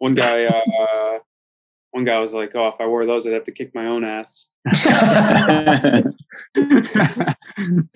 one 0.00 0.14
guy, 0.14 0.46
uh, 0.46 1.18
one 1.92 2.04
guy 2.04 2.18
was 2.18 2.34
like, 2.34 2.50
"Oh, 2.54 2.68
if 2.68 2.74
I 2.80 2.86
wore 2.86 3.06
those, 3.06 3.26
I'd 3.26 3.34
have 3.34 3.44
to 3.44 3.52
kick 3.52 3.74
my 3.74 3.86
own 3.86 4.02
ass." 4.04 4.54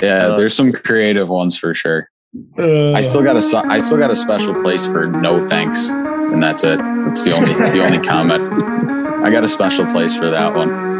yeah, 0.00 0.34
there's 0.36 0.54
some 0.54 0.72
creative 0.72 1.28
ones 1.28 1.58
for 1.58 1.74
sure. 1.74 2.08
I 2.58 3.00
still 3.00 3.22
got 3.22 3.36
a 3.36 3.62
I 3.68 3.78
still 3.78 3.98
got 3.98 4.10
a 4.10 4.16
special 4.16 4.60
place 4.62 4.86
for 4.86 5.06
no 5.06 5.40
thanks, 5.48 5.88
and 5.88 6.42
that's 6.42 6.62
it. 6.62 6.78
That's 6.78 7.24
the 7.24 7.32
only 7.36 7.54
the 7.54 7.82
only 7.82 7.98
comment. 8.06 8.52
I 9.24 9.30
got 9.30 9.44
a 9.44 9.48
special 9.48 9.86
place 9.86 10.16
for 10.16 10.30
that 10.30 10.54
one. 10.54 10.93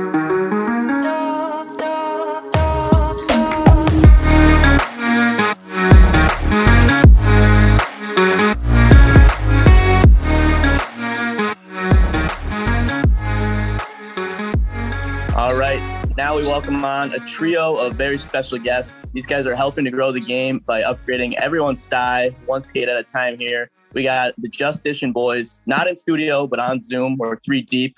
Welcome 16.55 16.85
on 16.85 17.13
a 17.13 17.19
trio 17.19 17.75
of 17.77 17.97
very 17.97 18.17
special 18.17 18.57
guests. 18.59 19.09
These 19.13 19.27
guys 19.27 19.45
are 19.45 19.57
helping 19.57 19.85
to 19.87 19.91
grow 19.91 20.13
the 20.13 20.21
game 20.21 20.61
by 20.61 20.83
upgrading 20.83 21.35
everyone's 21.35 21.83
style 21.83 22.31
one 22.47 22.65
skate 22.65 22.89
at 22.89 22.97
a 22.97 23.03
time 23.03 23.37
here. 23.41 23.73
We 23.93 24.05
got 24.05 24.35
the 24.39 24.49
Just 24.49 24.85
Dishing 24.85 25.13
boys, 25.13 25.63
not 25.67 25.89
in 25.89 25.97
studio, 25.97 26.47
but 26.47 26.61
on 26.61 26.81
Zoom. 26.81 27.17
We're 27.19 27.35
three 27.35 27.63
deep. 27.63 27.97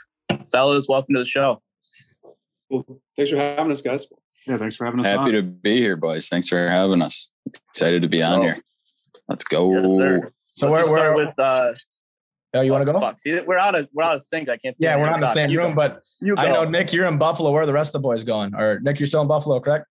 Fellas, 0.51 0.89
welcome 0.89 1.15
to 1.17 1.19
the 1.19 1.27
show. 1.27 1.61
Well, 2.71 2.87
thanks 3.15 3.31
for 3.31 3.37
having 3.37 3.73
us, 3.73 3.83
guys. 3.83 4.07
Yeah, 4.47 4.57
thanks 4.57 4.75
for 4.75 4.87
having 4.87 5.01
us. 5.01 5.07
Happy 5.07 5.21
on. 5.21 5.33
to 5.33 5.43
be 5.43 5.77
here, 5.77 5.97
boys. 5.99 6.31
Thanks 6.31 6.49
for 6.49 6.67
having 6.67 7.03
us. 7.03 7.33
Excited 7.69 8.01
to 8.01 8.09
be 8.09 8.23
on 8.23 8.39
Oh. 8.39 8.43
here. 8.43 8.57
Let's 9.29 9.45
go. 9.45 9.71
Yes, 9.75 9.85
sir. 9.85 10.31
So 10.55 10.71
Let's 10.71 10.73
where, 10.73 10.81
just 10.81 10.95
start 10.95 11.15
where, 11.15 11.27
with 11.27 11.39
uh 11.39 11.73
oh, 12.57 12.63
you 12.63 12.73
want 12.73 12.87
to 12.87 12.93
go? 12.93 12.99
fuck. 13.01 13.19
See, 13.21 13.39
we're 13.41 13.59
out 13.59 13.75
of 13.75 13.89
we're 13.93 14.03
out 14.05 14.17
of 14.17 14.23
sync. 14.23 14.49
I 14.49 14.57
can't 14.57 14.77
see 14.77 14.85
Yeah, 14.85 14.97
we're 14.99 15.07
not 15.07 15.17
in 15.17 15.21
the 15.21 15.33
same 15.33 15.51
You 15.51 15.59
room, 15.61 15.71
go. 15.73 15.77
but 15.77 16.03
you 16.21 16.35
I 16.37 16.49
know 16.51 16.65
Nick, 16.65 16.93
you're 16.93 17.07
in 17.07 17.19
Buffalo. 17.19 17.51
Where 17.51 17.63
are 17.63 17.67
the 17.67 17.73
rest 17.73 17.95
of 17.95 18.03
the 18.03 18.07
boys 18.09 18.25
going? 18.25 18.55
Or 18.55 18.81
Nick, 18.81 18.99
you're 19.01 19.07
still 19.07 19.23
in 19.23 19.29
Buffalo, 19.29 19.61
correct? 19.61 19.87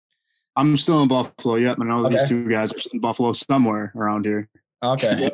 I'm 0.57 0.77
still 0.77 1.03
in 1.03 1.09
Buffalo. 1.09 1.57
Yep, 1.57 1.79
I 1.81 1.85
know 1.85 2.05
Okay. 2.07 2.17
these 2.17 2.29
two 2.29 2.49
guys 2.49 2.73
are 2.73 2.77
in 2.93 3.01
Buffalo 3.01 3.33
somewhere 3.33 3.93
around 3.97 4.25
here. 4.27 4.49
Okay. 4.85 5.31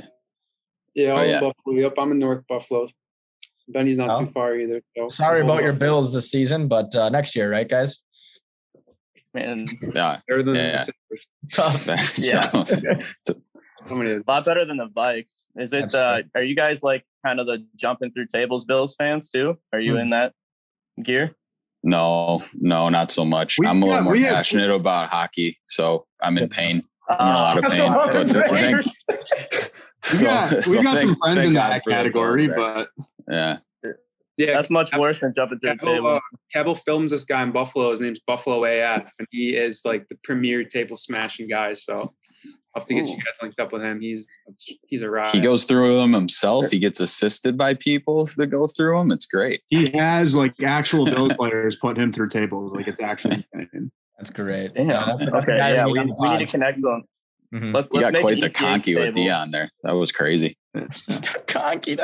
Yeah, 0.95 1.13
Oh, 1.13 1.17
I'm 1.17 1.25
in 1.25 1.31
yeah. 1.31 1.41
Buffalo. 1.41 1.77
Yep, 1.77 1.95
I'm 1.99 2.13
in 2.13 2.19
North 2.19 2.43
Buffalo. 2.49 2.89
Benny's 3.69 3.99
not 3.99 4.17
Oh. 4.17 4.21
too 4.21 4.27
far 4.27 4.57
either. 4.57 4.81
So 4.97 5.09
Sorry 5.09 5.41
I'm 5.41 5.47
about 5.47 5.63
your 5.63 5.73
bills 5.73 6.13
this 6.13 6.31
season, 6.31 6.69
but 6.69 6.95
uh, 6.95 7.09
next 7.09 7.35
year, 7.35 7.51
right, 7.51 7.69
guys? 7.69 7.99
Man, 9.35 9.67
Yeah. 9.95 10.21
Better 10.29 10.43
than 10.43 10.55
Yeah. 10.55 10.85
the 10.85 11.25
Tough. 11.53 12.19
Yeah. 12.19 13.03
How 13.89 13.95
many? 13.95 14.11
a 14.13 14.23
lot 14.27 14.45
better 14.45 14.65
than 14.65 14.77
the 14.79 14.87
bikes. 14.87 15.47
Is 15.57 15.73
it 15.73 15.83
That's 15.93 15.95
uh 15.95 16.23
are 16.35 16.43
you 16.43 16.57
guys 16.57 16.83
like 16.83 17.05
kind 17.25 17.41
of 17.41 17.47
the 17.47 17.65
jumping 17.77 18.11
through 18.11 18.27
tables 18.27 18.65
Bills 18.65 18.95
fans 18.99 19.31
too? 19.31 19.59
Are 19.73 19.81
you 19.81 19.93
Hmm. 19.93 19.99
in 19.99 20.11
that 20.11 20.33
gear? 21.03 21.35
no, 21.83 22.43
no, 22.55 22.89
not 22.89 23.13
so 23.13 23.25
much. 23.25 23.59
We 23.61 23.67
I'm 23.67 23.81
a 23.83 23.87
little 23.87 24.03
more 24.03 24.13
we 24.13 24.23
have- 24.23 24.35
passionate 24.35 24.71
about 24.73 25.09
hockey, 25.11 25.57
so 25.69 26.07
I'm 26.21 26.37
in 26.37 26.49
pain. 26.49 26.83
I'm 27.09 27.29
in 27.29 27.35
a 27.35 27.39
lot 27.39 27.59
of 27.59 27.65
pain. 27.73 27.81
a 27.81 27.87
lot 27.87 28.13
but 28.13 28.23
of 28.23 28.31
thank- 28.33 28.87
We 30.11 30.19
so- 30.19 30.27
got, 30.27 30.65
so 30.65 30.71
we 30.73 30.83
got 30.83 30.97
thank- 30.97 31.01
some 31.01 31.17
friends 31.17 31.45
in 31.45 31.55
that 31.55 31.83
category, 31.89 32.49
but 32.49 32.89
yeah, 33.31 33.59
Yeah, 34.37 34.53
That's 34.55 34.69
much 34.71 34.93
worse 34.97 35.21
than 35.21 35.33
jumping 35.37 35.61
through 35.61 35.71
a 35.71 35.77
Cavill, 35.77 35.95
table. 35.95 36.09
uh, 36.17 36.21
Cavill 36.55 36.81
films 36.85 37.13
this 37.13 37.25
guy 37.25 37.43
in 37.45 37.53
Buffalo. 37.53 37.91
His 37.93 38.01
name's 38.01 38.21
Buffalo 38.27 38.65
AF, 38.65 39.09
and 39.21 39.29
he 39.31 39.51
is 39.57 39.83
like 39.85 40.09
the 40.09 40.17
premier 40.25 40.65
table 40.65 40.97
smashing 40.97 41.49
guy. 41.49 41.75
So 41.75 42.13
I'll 42.77 42.83
have 42.83 42.89
to 42.89 42.95
get 42.95 43.09
you 43.09 43.17
guys 43.17 43.35
linked 43.41 43.59
up 43.59 43.73
with 43.73 43.81
him. 43.81 44.03
He's 44.03 44.29
he's 44.87 45.01
a 45.01 45.09
rock. 45.09 45.29
he 45.29 45.41
goes 45.41 45.65
through 45.65 45.97
them 45.97 46.13
himself. 46.13 46.69
He 46.71 46.79
gets 46.79 47.01
assisted 47.01 47.57
by 47.57 47.73
people 47.73 48.29
that 48.37 48.49
go 48.49 48.67
through 48.67 48.99
them. 48.99 49.11
It's 49.11 49.25
great. 49.25 49.63
he 49.69 49.89
has 49.93 50.37
like 50.37 50.53
actual 50.63 51.07
Bills 51.07 51.33
players 51.33 51.77
put 51.77 51.97
him 51.97 52.13
through 52.13 52.29
tables. 52.29 52.73
Like 52.75 52.87
it's 52.87 53.01
actually. 53.01 53.43
That's 54.19 54.29
great. 54.29 54.73
Yeah, 54.77 55.05
that's, 55.07 55.25
that's 55.25 55.49
okay, 55.49 55.57
guy 55.57 55.73
yeah, 55.75 55.87
we 55.87 55.93
we, 55.93 56.01
need 56.01 56.01
on 56.01 56.07
the 56.09 56.15
we 56.19 56.29
need 56.29 56.45
to 56.45 56.51
connect 56.51 56.83
them. 56.83 57.05
Mhm. 57.55 57.75
Let's, 57.75 57.91
He 57.91 57.97
let's 57.99 58.07
got 58.07 58.13
make 58.13 58.23
quite 58.23 58.35
an 58.35 58.41
the 58.41 58.47
ETA 58.47 58.59
conky 58.59 58.95
with. 58.95 59.15
Dion 59.15 59.51
there. 59.53 59.71
That 59.83 59.93
was 59.93 60.13
crazy. 60.13 60.59
Conky. 61.47 61.97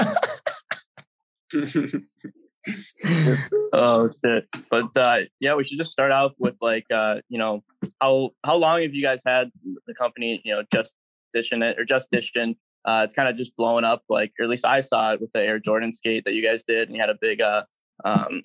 Oh 3.75 4.11
shit! 4.23 4.47
But 4.71 4.95
uh, 4.97 5.21
yeah, 5.41 5.55
we 5.55 5.65
should 5.65 5.79
just 5.79 5.93
start 5.93 6.13
off 6.13 6.33
with 6.39 6.57
like 6.61 6.85
uh, 6.93 7.23
you 7.31 7.39
know 7.39 7.65
how 8.03 8.31
how 8.45 8.57
long 8.57 8.83
have 8.83 8.93
you 8.93 9.03
guys 9.03 9.23
had 9.25 9.51
the 9.87 9.95
company? 9.95 10.43
You 10.45 10.57
know, 10.57 10.63
just 10.71 10.95
it 11.33 11.79
or 11.79 11.85
just 11.87 12.11
dishing. 12.11 12.57
Uh, 12.85 13.03
it's 13.05 13.15
kind 13.15 13.31
of 13.31 13.37
just 13.39 13.57
blowing 13.57 13.85
up. 13.85 14.03
Like, 14.11 14.33
or 14.39 14.45
at 14.45 14.51
least 14.51 14.67
I 14.67 14.83
saw 14.83 15.13
it 15.13 15.23
with 15.23 15.33
the 15.33 15.41
Air 15.41 15.59
Jordan 15.59 15.91
skate 15.91 16.27
that 16.27 16.35
you 16.35 16.43
guys 16.47 16.65
did, 16.69 16.89
and 16.89 16.95
you 16.95 17.01
had 17.01 17.11
a 17.11 17.17
big 17.21 17.41
uh 17.41 17.65
um. 18.05 18.43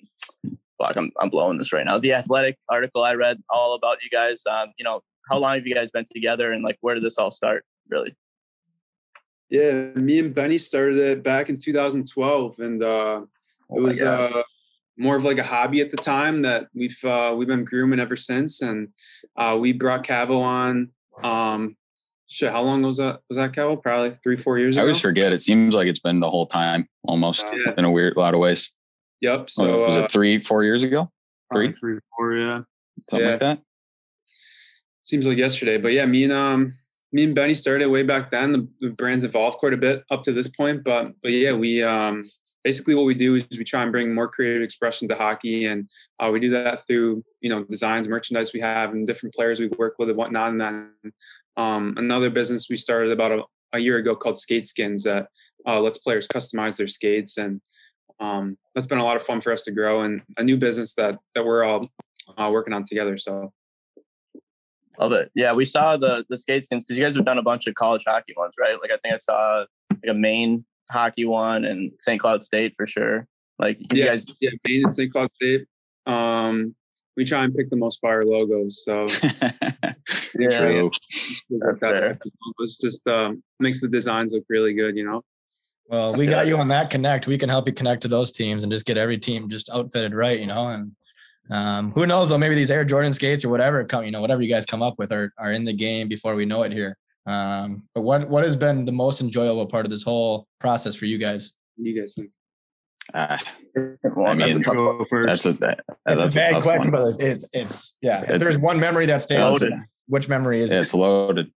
Fuck, 0.78 0.96
I'm 0.96 1.12
I'm 1.20 1.28
blowing 1.28 1.58
this 1.58 1.72
right 1.72 1.84
now. 1.84 1.98
The 1.98 2.14
athletic 2.14 2.56
article 2.70 3.02
I 3.02 3.14
read 3.14 3.42
all 3.50 3.74
about 3.74 3.98
you 4.02 4.08
guys. 4.08 4.42
Um, 4.50 4.72
you 4.78 4.84
know, 4.84 5.02
how 5.30 5.36
long 5.36 5.56
have 5.56 5.66
you 5.66 5.74
guys 5.74 5.90
been 5.90 6.06
together, 6.10 6.52
and 6.52 6.64
like 6.64 6.78
where 6.80 6.94
did 6.94 7.04
this 7.04 7.18
all 7.18 7.30
start? 7.30 7.64
Really? 7.90 8.14
yeah, 9.50 9.90
me 9.94 10.18
and 10.18 10.34
Benny 10.34 10.58
started 10.58 10.98
it 10.98 11.22
back 11.22 11.48
in 11.48 11.58
2012, 11.58 12.60
and 12.60 12.82
uh, 12.82 13.22
it 13.70 13.80
my 13.80 13.86
was 13.88 14.02
uh, 14.02 14.42
more 14.96 15.16
of 15.16 15.24
like 15.24 15.38
a 15.38 15.42
hobby 15.42 15.80
at 15.80 15.90
the 15.90 15.96
time 15.96 16.42
that 16.42 16.68
we've 16.74 16.98
uh, 17.04 17.34
we've 17.36 17.48
been 17.48 17.64
grooming 17.64 18.00
ever 18.00 18.16
since, 18.16 18.62
and 18.62 18.88
uh, 19.36 19.56
we 19.60 19.72
brought 19.72 20.06
Cavo 20.06 20.40
on. 20.40 20.90
Um, 21.22 21.76
shit, 22.28 22.50
how 22.52 22.62
long 22.62 22.82
was 22.82 22.96
that? 22.98 23.20
Was 23.28 23.36
that 23.36 23.54
Cavo? 23.54 23.76
Probably 23.76 24.10
three, 24.12 24.36
four 24.36 24.58
years 24.58 24.76
ago. 24.76 24.80
I 24.80 24.84
ago. 24.84 24.88
always 24.88 25.00
forget. 25.00 25.32
It 25.32 25.42
seems 25.42 25.74
like 25.74 25.86
it's 25.88 26.00
been 26.00 26.20
the 26.20 26.30
whole 26.30 26.46
time 26.46 26.88
almost 27.04 27.46
Yeah. 27.52 27.74
in 27.76 27.84
a 27.84 27.90
weird 27.90 28.16
lot 28.16 28.34
of 28.34 28.40
ways. 28.40 28.72
Yep. 29.20 29.48
So 29.48 29.62
So 29.64 29.84
was 29.84 29.96
uh, 29.96 30.02
it 30.04 30.10
three, 30.10 30.42
four 30.42 30.62
years 30.64 30.82
ago? 30.82 31.10
Three? 31.52 31.72
three, 31.72 31.98
four, 32.16 32.34
yeah. 32.34 32.60
Something 33.10 33.24
Yeah. 33.26 33.30
like 33.32 33.40
that. 33.40 33.60
seems 35.02 35.26
like 35.26 35.38
yesterday, 35.38 35.78
but 35.78 35.92
yeah, 35.92 36.04
me 36.06 36.24
and 36.24 36.32
um, 36.32 36.72
me 37.12 37.24
and 37.24 37.34
Benny 37.34 37.54
started 37.54 37.88
way 37.88 38.02
back 38.02 38.30
then. 38.30 38.52
The, 38.52 38.68
the 38.80 38.90
brand's 38.90 39.24
evolved 39.24 39.58
quite 39.58 39.72
a 39.72 39.78
bit 39.78 40.04
up 40.10 40.22
to 40.24 40.32
this 40.32 40.48
point, 40.48 40.84
but 40.84 41.12
but 41.22 41.32
yeah, 41.32 41.52
we 41.52 41.82
um, 41.82 42.30
basically 42.64 42.94
what 42.94 43.06
we 43.06 43.14
do 43.14 43.36
is 43.36 43.46
we 43.56 43.64
try 43.64 43.82
and 43.82 43.92
bring 43.92 44.14
more 44.14 44.28
creative 44.28 44.62
expression 44.62 45.08
to 45.08 45.14
hockey, 45.14 45.66
and 45.66 45.88
uh, 46.20 46.30
we 46.30 46.40
do 46.40 46.50
that 46.50 46.86
through 46.86 47.24
you 47.40 47.50
know 47.50 47.64
designs, 47.64 48.08
merchandise 48.08 48.52
we 48.52 48.60
have, 48.60 48.90
and 48.90 49.06
different 49.06 49.34
players 49.34 49.60
we 49.60 49.68
work 49.78 49.94
with 49.98 50.08
and 50.08 50.18
whatnot. 50.18 50.50
And 50.50 50.60
then 50.60 50.90
um, 51.56 51.94
another 51.96 52.30
business 52.30 52.68
we 52.68 52.76
started 52.76 53.12
about 53.12 53.32
a, 53.32 53.42
a 53.74 53.78
year 53.78 53.98
ago 53.98 54.16
called 54.16 54.38
Skate 54.38 54.66
Skins 54.66 55.04
that 55.04 55.28
uh, 55.66 55.80
lets 55.80 55.98
players 55.98 56.26
customize 56.26 56.76
their 56.76 56.86
skates, 56.86 57.38
and 57.38 57.60
um, 58.20 58.56
that's 58.74 58.86
been 58.86 58.98
a 58.98 59.04
lot 59.04 59.16
of 59.16 59.22
fun 59.22 59.40
for 59.40 59.52
us 59.52 59.64
to 59.64 59.72
grow, 59.72 60.02
and 60.02 60.22
a 60.36 60.44
new 60.44 60.56
business 60.56 60.94
that 60.94 61.18
that 61.34 61.44
we're 61.44 61.64
all 61.64 61.88
uh, 62.36 62.50
working 62.52 62.74
on 62.74 62.84
together. 62.84 63.18
So. 63.18 63.52
Love 65.00 65.12
it. 65.12 65.30
Yeah, 65.36 65.52
we 65.52 65.64
saw 65.64 65.96
the 65.96 66.24
the 66.28 66.36
skate 66.36 66.64
skins 66.64 66.82
because 66.82 66.98
you 66.98 67.04
guys 67.04 67.14
have 67.14 67.24
done 67.24 67.38
a 67.38 67.42
bunch 67.42 67.68
of 67.68 67.76
college 67.76 68.02
hockey 68.04 68.34
ones, 68.36 68.54
right? 68.58 68.74
Like 68.82 68.90
I 68.90 68.96
think 68.96 69.14
I 69.14 69.18
saw 69.18 69.64
like 69.92 70.10
a 70.10 70.14
Maine 70.14 70.64
hockey 70.90 71.24
one 71.24 71.64
and 71.64 71.92
St. 72.00 72.20
Cloud 72.20 72.44
State 72.44 72.74
for 72.76 72.86
sure. 72.86 73.26
Like 73.58 73.78
you 73.80 73.86
yeah, 73.92 74.06
guys, 74.06 74.26
yeah, 74.40 74.50
Maine 74.66 74.84
and 74.84 74.94
St. 74.94 75.12
Cloud 75.12 75.30
State. 75.34 75.66
Um, 76.06 76.74
we 77.16 77.24
try 77.24 77.42
and 77.42 77.54
pick 77.54 77.68
the 77.70 77.76
most 77.76 78.00
fire 78.00 78.24
logos. 78.24 78.84
So 78.84 79.06
Yeah. 80.38 80.58
True. 80.58 80.90
That's 81.50 81.80
fair. 81.80 82.18
It's 82.60 82.78
just 82.78 83.06
um, 83.08 83.42
makes 83.58 83.80
the 83.80 83.88
designs 83.88 84.32
look 84.32 84.44
really 84.48 84.72
good, 84.72 84.96
you 84.96 85.04
know. 85.04 85.24
Well, 85.88 86.14
we 86.14 86.26
got 86.26 86.46
you 86.46 86.56
on 86.56 86.68
that 86.68 86.90
connect. 86.90 87.26
We 87.26 87.38
can 87.38 87.48
help 87.48 87.66
you 87.66 87.72
connect 87.72 88.02
to 88.02 88.08
those 88.08 88.30
teams 88.30 88.62
and 88.62 88.70
just 88.70 88.84
get 88.84 88.98
every 88.98 89.18
team 89.18 89.48
just 89.48 89.70
outfitted 89.70 90.14
right, 90.14 90.38
you 90.38 90.46
know. 90.46 90.68
And 90.68 90.92
um, 91.50 91.92
who 91.92 92.06
knows 92.06 92.28
though, 92.28 92.38
maybe 92.38 92.54
these 92.54 92.70
Air 92.70 92.84
Jordan 92.84 93.12
skates 93.12 93.44
or 93.44 93.48
whatever 93.48 93.82
come, 93.84 94.04
you 94.04 94.10
know, 94.10 94.20
whatever 94.20 94.42
you 94.42 94.50
guys 94.50 94.66
come 94.66 94.82
up 94.82 94.98
with 94.98 95.12
are 95.12 95.32
are 95.38 95.52
in 95.52 95.64
the 95.64 95.72
game 95.72 96.06
before 96.06 96.34
we 96.34 96.44
know 96.44 96.62
it 96.62 96.72
here. 96.72 96.98
Um, 97.28 97.82
but 97.94 98.00
what 98.02 98.28
what 98.28 98.42
has 98.44 98.56
been 98.56 98.84
the 98.84 98.92
most 98.92 99.20
enjoyable 99.20 99.66
part 99.66 99.84
of 99.84 99.90
this 99.90 100.02
whole 100.02 100.46
process 100.60 100.94
for 100.96 101.04
you 101.04 101.18
guys? 101.18 101.52
What 101.76 101.84
do 101.84 101.90
you 101.90 102.00
guys 102.00 102.14
think? 102.16 102.30
Ah, 103.14 103.38
well, 104.16 104.28
I 104.28 104.34
that's 104.34 104.56
a 104.56 104.60
tough 104.60 105.06
first. 105.08 105.26
that's 105.28 105.46
a 105.46 105.52
that, 105.60 105.80
It's 106.06 106.22
that's 106.22 106.36
a 106.36 106.38
bad 106.38 106.50
tough 106.50 106.62
question, 106.62 106.90
one. 106.90 107.02
but 107.02 107.08
it's, 107.08 107.20
it's 107.20 107.44
it's 107.52 107.98
yeah. 108.02 108.22
If 108.22 108.30
It- 108.30 108.38
there's 108.40 108.58
one 108.58 108.80
memory 108.80 109.06
that 109.06 109.22
stands, 109.22 109.62
Loaded. 109.62 109.78
which 110.08 110.28
memory 110.28 110.60
is 110.60 110.72
it? 110.72 110.78
It's 110.82 110.94
loaded. 110.94 111.50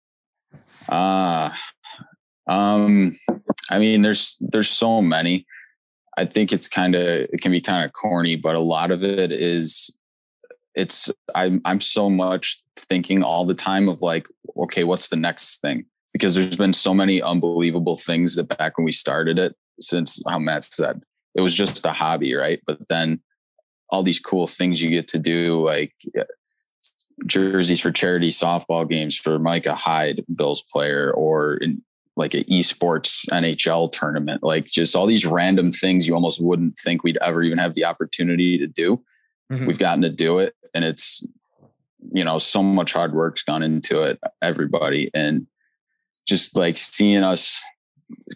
Ah, 0.90 1.56
um, 2.48 3.18
I 3.70 3.78
mean, 3.78 4.02
there's 4.02 4.36
there's 4.40 4.68
so 4.70 5.00
many. 5.02 5.46
I 6.18 6.26
think 6.26 6.52
it's 6.52 6.68
kind 6.68 6.94
of 6.94 7.02
it 7.06 7.40
can 7.40 7.52
be 7.52 7.60
kind 7.60 7.84
of 7.84 7.92
corny, 7.92 8.36
but 8.36 8.54
a 8.54 8.60
lot 8.60 8.90
of 8.90 9.02
it 9.02 9.32
is 9.32 9.96
it's 10.74 11.10
I'm 11.34 11.60
I'm 11.64 11.80
so 11.80 12.08
much 12.08 12.62
thinking 12.76 13.22
all 13.22 13.46
the 13.46 13.54
time 13.54 13.88
of 13.88 14.02
like, 14.02 14.26
okay, 14.56 14.84
what's 14.84 15.08
the 15.08 15.16
next 15.16 15.60
thing? 15.60 15.86
Because 16.12 16.34
there's 16.34 16.56
been 16.56 16.72
so 16.72 16.92
many 16.94 17.22
unbelievable 17.22 17.96
things 17.96 18.36
that 18.36 18.56
back 18.56 18.76
when 18.76 18.84
we 18.84 18.92
started 18.92 19.38
it, 19.38 19.54
since 19.80 20.22
how 20.28 20.38
Matt 20.38 20.64
said, 20.64 21.02
it 21.34 21.40
was 21.40 21.54
just 21.54 21.84
a 21.86 21.92
hobby, 21.92 22.34
right? 22.34 22.60
But 22.66 22.88
then 22.88 23.20
all 23.90 24.02
these 24.02 24.20
cool 24.20 24.46
things 24.46 24.82
you 24.82 24.90
get 24.90 25.08
to 25.08 25.18
do, 25.18 25.64
like 25.64 25.92
jerseys 27.26 27.80
for 27.80 27.92
charity 27.92 28.28
softball 28.28 28.88
games 28.88 29.16
for 29.16 29.38
Micah 29.38 29.74
Hyde, 29.74 30.24
Bills 30.34 30.62
player, 30.62 31.10
or 31.12 31.56
in 31.56 31.82
like 32.16 32.34
an 32.34 32.44
esports 32.44 33.26
NHL 33.30 33.90
tournament, 33.90 34.42
like 34.42 34.66
just 34.66 34.94
all 34.94 35.06
these 35.06 35.24
random 35.24 35.66
things 35.66 36.06
you 36.06 36.14
almost 36.14 36.42
wouldn't 36.42 36.76
think 36.78 37.02
we'd 37.02 37.18
ever 37.18 37.42
even 37.42 37.58
have 37.58 37.74
the 37.74 37.84
opportunity 37.84 38.58
to 38.58 38.66
do. 38.66 39.02
Mm-hmm. 39.52 39.66
We've 39.66 39.78
gotten 39.78 40.02
to 40.02 40.10
do 40.10 40.38
it, 40.38 40.54
and 40.74 40.84
it's 40.84 41.26
you 42.10 42.24
know 42.24 42.38
so 42.38 42.62
much 42.62 42.92
hard 42.92 43.12
work's 43.12 43.42
gone 43.42 43.62
into 43.62 44.02
it, 44.02 44.18
everybody, 44.40 45.10
and 45.14 45.46
just 46.26 46.56
like 46.56 46.76
seeing 46.76 47.22
us 47.22 47.62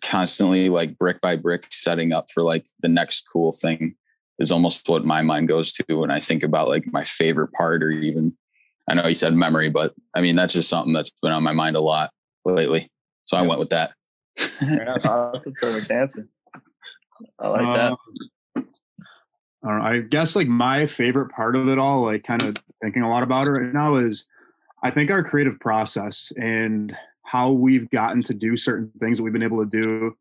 constantly 0.02 0.68
like 0.68 0.98
brick 0.98 1.20
by 1.20 1.36
brick 1.36 1.66
setting 1.70 2.12
up 2.12 2.30
for 2.30 2.42
like 2.42 2.66
the 2.80 2.88
next 2.88 3.22
cool 3.32 3.52
thing 3.52 3.94
is 4.38 4.52
almost 4.52 4.88
what 4.88 5.04
my 5.04 5.22
mind 5.22 5.48
goes 5.48 5.72
to 5.72 5.94
when 5.94 6.10
I 6.10 6.20
think 6.20 6.42
about 6.42 6.68
like 6.68 6.84
my 6.92 7.04
favorite 7.04 7.52
part 7.52 7.82
or 7.82 7.90
even 7.90 8.36
I 8.88 8.94
know 8.94 9.06
you 9.06 9.14
said 9.14 9.34
memory, 9.34 9.70
but 9.70 9.94
I 10.14 10.20
mean 10.20 10.36
that's 10.36 10.52
just 10.52 10.68
something 10.68 10.92
that's 10.92 11.10
been 11.22 11.32
on 11.32 11.42
my 11.42 11.52
mind 11.52 11.76
a 11.76 11.80
lot 11.80 12.10
lately. 12.44 12.90
So 13.24 13.36
I 13.36 13.42
went 13.42 13.58
with 13.58 13.70
that. 13.70 13.92
perfect 15.60 15.90
answer. 15.90 16.28
I 17.38 17.48
like 17.48 17.76
that. 17.76 17.96
I, 19.66 19.90
I 19.90 20.00
guess 20.00 20.36
like 20.36 20.48
my 20.48 20.86
favorite 20.86 21.30
part 21.30 21.56
of 21.56 21.68
it 21.68 21.78
all, 21.78 22.04
like 22.04 22.24
kind 22.24 22.42
of 22.42 22.56
thinking 22.82 23.02
a 23.02 23.10
lot 23.10 23.22
about 23.22 23.48
it 23.48 23.52
right 23.52 23.72
now, 23.72 23.96
is 23.96 24.26
I 24.82 24.90
think 24.90 25.10
our 25.10 25.22
creative 25.22 25.58
process 25.60 26.32
and 26.36 26.96
how 27.22 27.50
we've 27.50 27.90
gotten 27.90 28.22
to 28.22 28.34
do 28.34 28.56
certain 28.56 28.90
things 29.00 29.18
that 29.18 29.24
we've 29.24 29.32
been 29.32 29.42
able 29.42 29.64
to 29.64 29.70
do. 29.70 30.16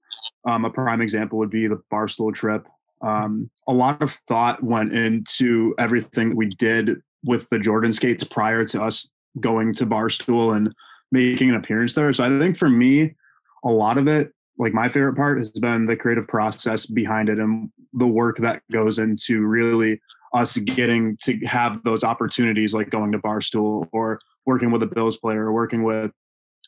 Um, 0.47 0.65
a 0.65 0.69
prime 0.69 1.01
example 1.01 1.37
would 1.37 1.51
be 1.51 1.67
the 1.67 1.81
Barstool 1.91 2.33
trip. 2.33 2.67
Um, 3.01 3.49
a 3.67 3.73
lot 3.73 4.01
of 4.01 4.13
thought 4.27 4.63
went 4.63 4.93
into 4.93 5.75
everything 5.77 6.29
that 6.29 6.35
we 6.35 6.47
did 6.47 7.01
with 7.23 7.49
the 7.49 7.59
Jordan 7.59 7.93
skates 7.93 8.23
prior 8.23 8.65
to 8.65 8.81
us 8.81 9.07
going 9.39 9.73
to 9.73 9.85
Barstool 9.85 10.55
and 10.55 10.73
making 11.11 11.49
an 11.49 11.55
appearance 11.55 11.93
there. 11.93 12.11
So 12.13 12.23
I 12.23 12.39
think 12.39 12.57
for 12.57 12.69
me, 12.69 13.15
a 13.63 13.69
lot 13.69 13.97
of 13.97 14.07
it, 14.07 14.31
like 14.57 14.73
my 14.73 14.89
favorite 14.89 15.15
part, 15.15 15.37
has 15.37 15.49
been 15.49 15.85
the 15.85 15.95
creative 15.95 16.27
process 16.27 16.85
behind 16.85 17.29
it 17.29 17.39
and 17.39 17.69
the 17.93 18.07
work 18.07 18.37
that 18.37 18.61
goes 18.71 18.99
into 18.99 19.45
really 19.45 19.99
us 20.33 20.57
getting 20.57 21.17
to 21.23 21.37
have 21.45 21.83
those 21.83 22.03
opportunities, 22.03 22.73
like 22.73 22.89
going 22.89 23.11
to 23.11 23.19
Barstool 23.19 23.87
or 23.91 24.19
working 24.45 24.71
with 24.71 24.83
a 24.83 24.87
Bills 24.87 25.17
player, 25.17 25.45
or 25.45 25.53
working 25.53 25.83
with 25.83 26.11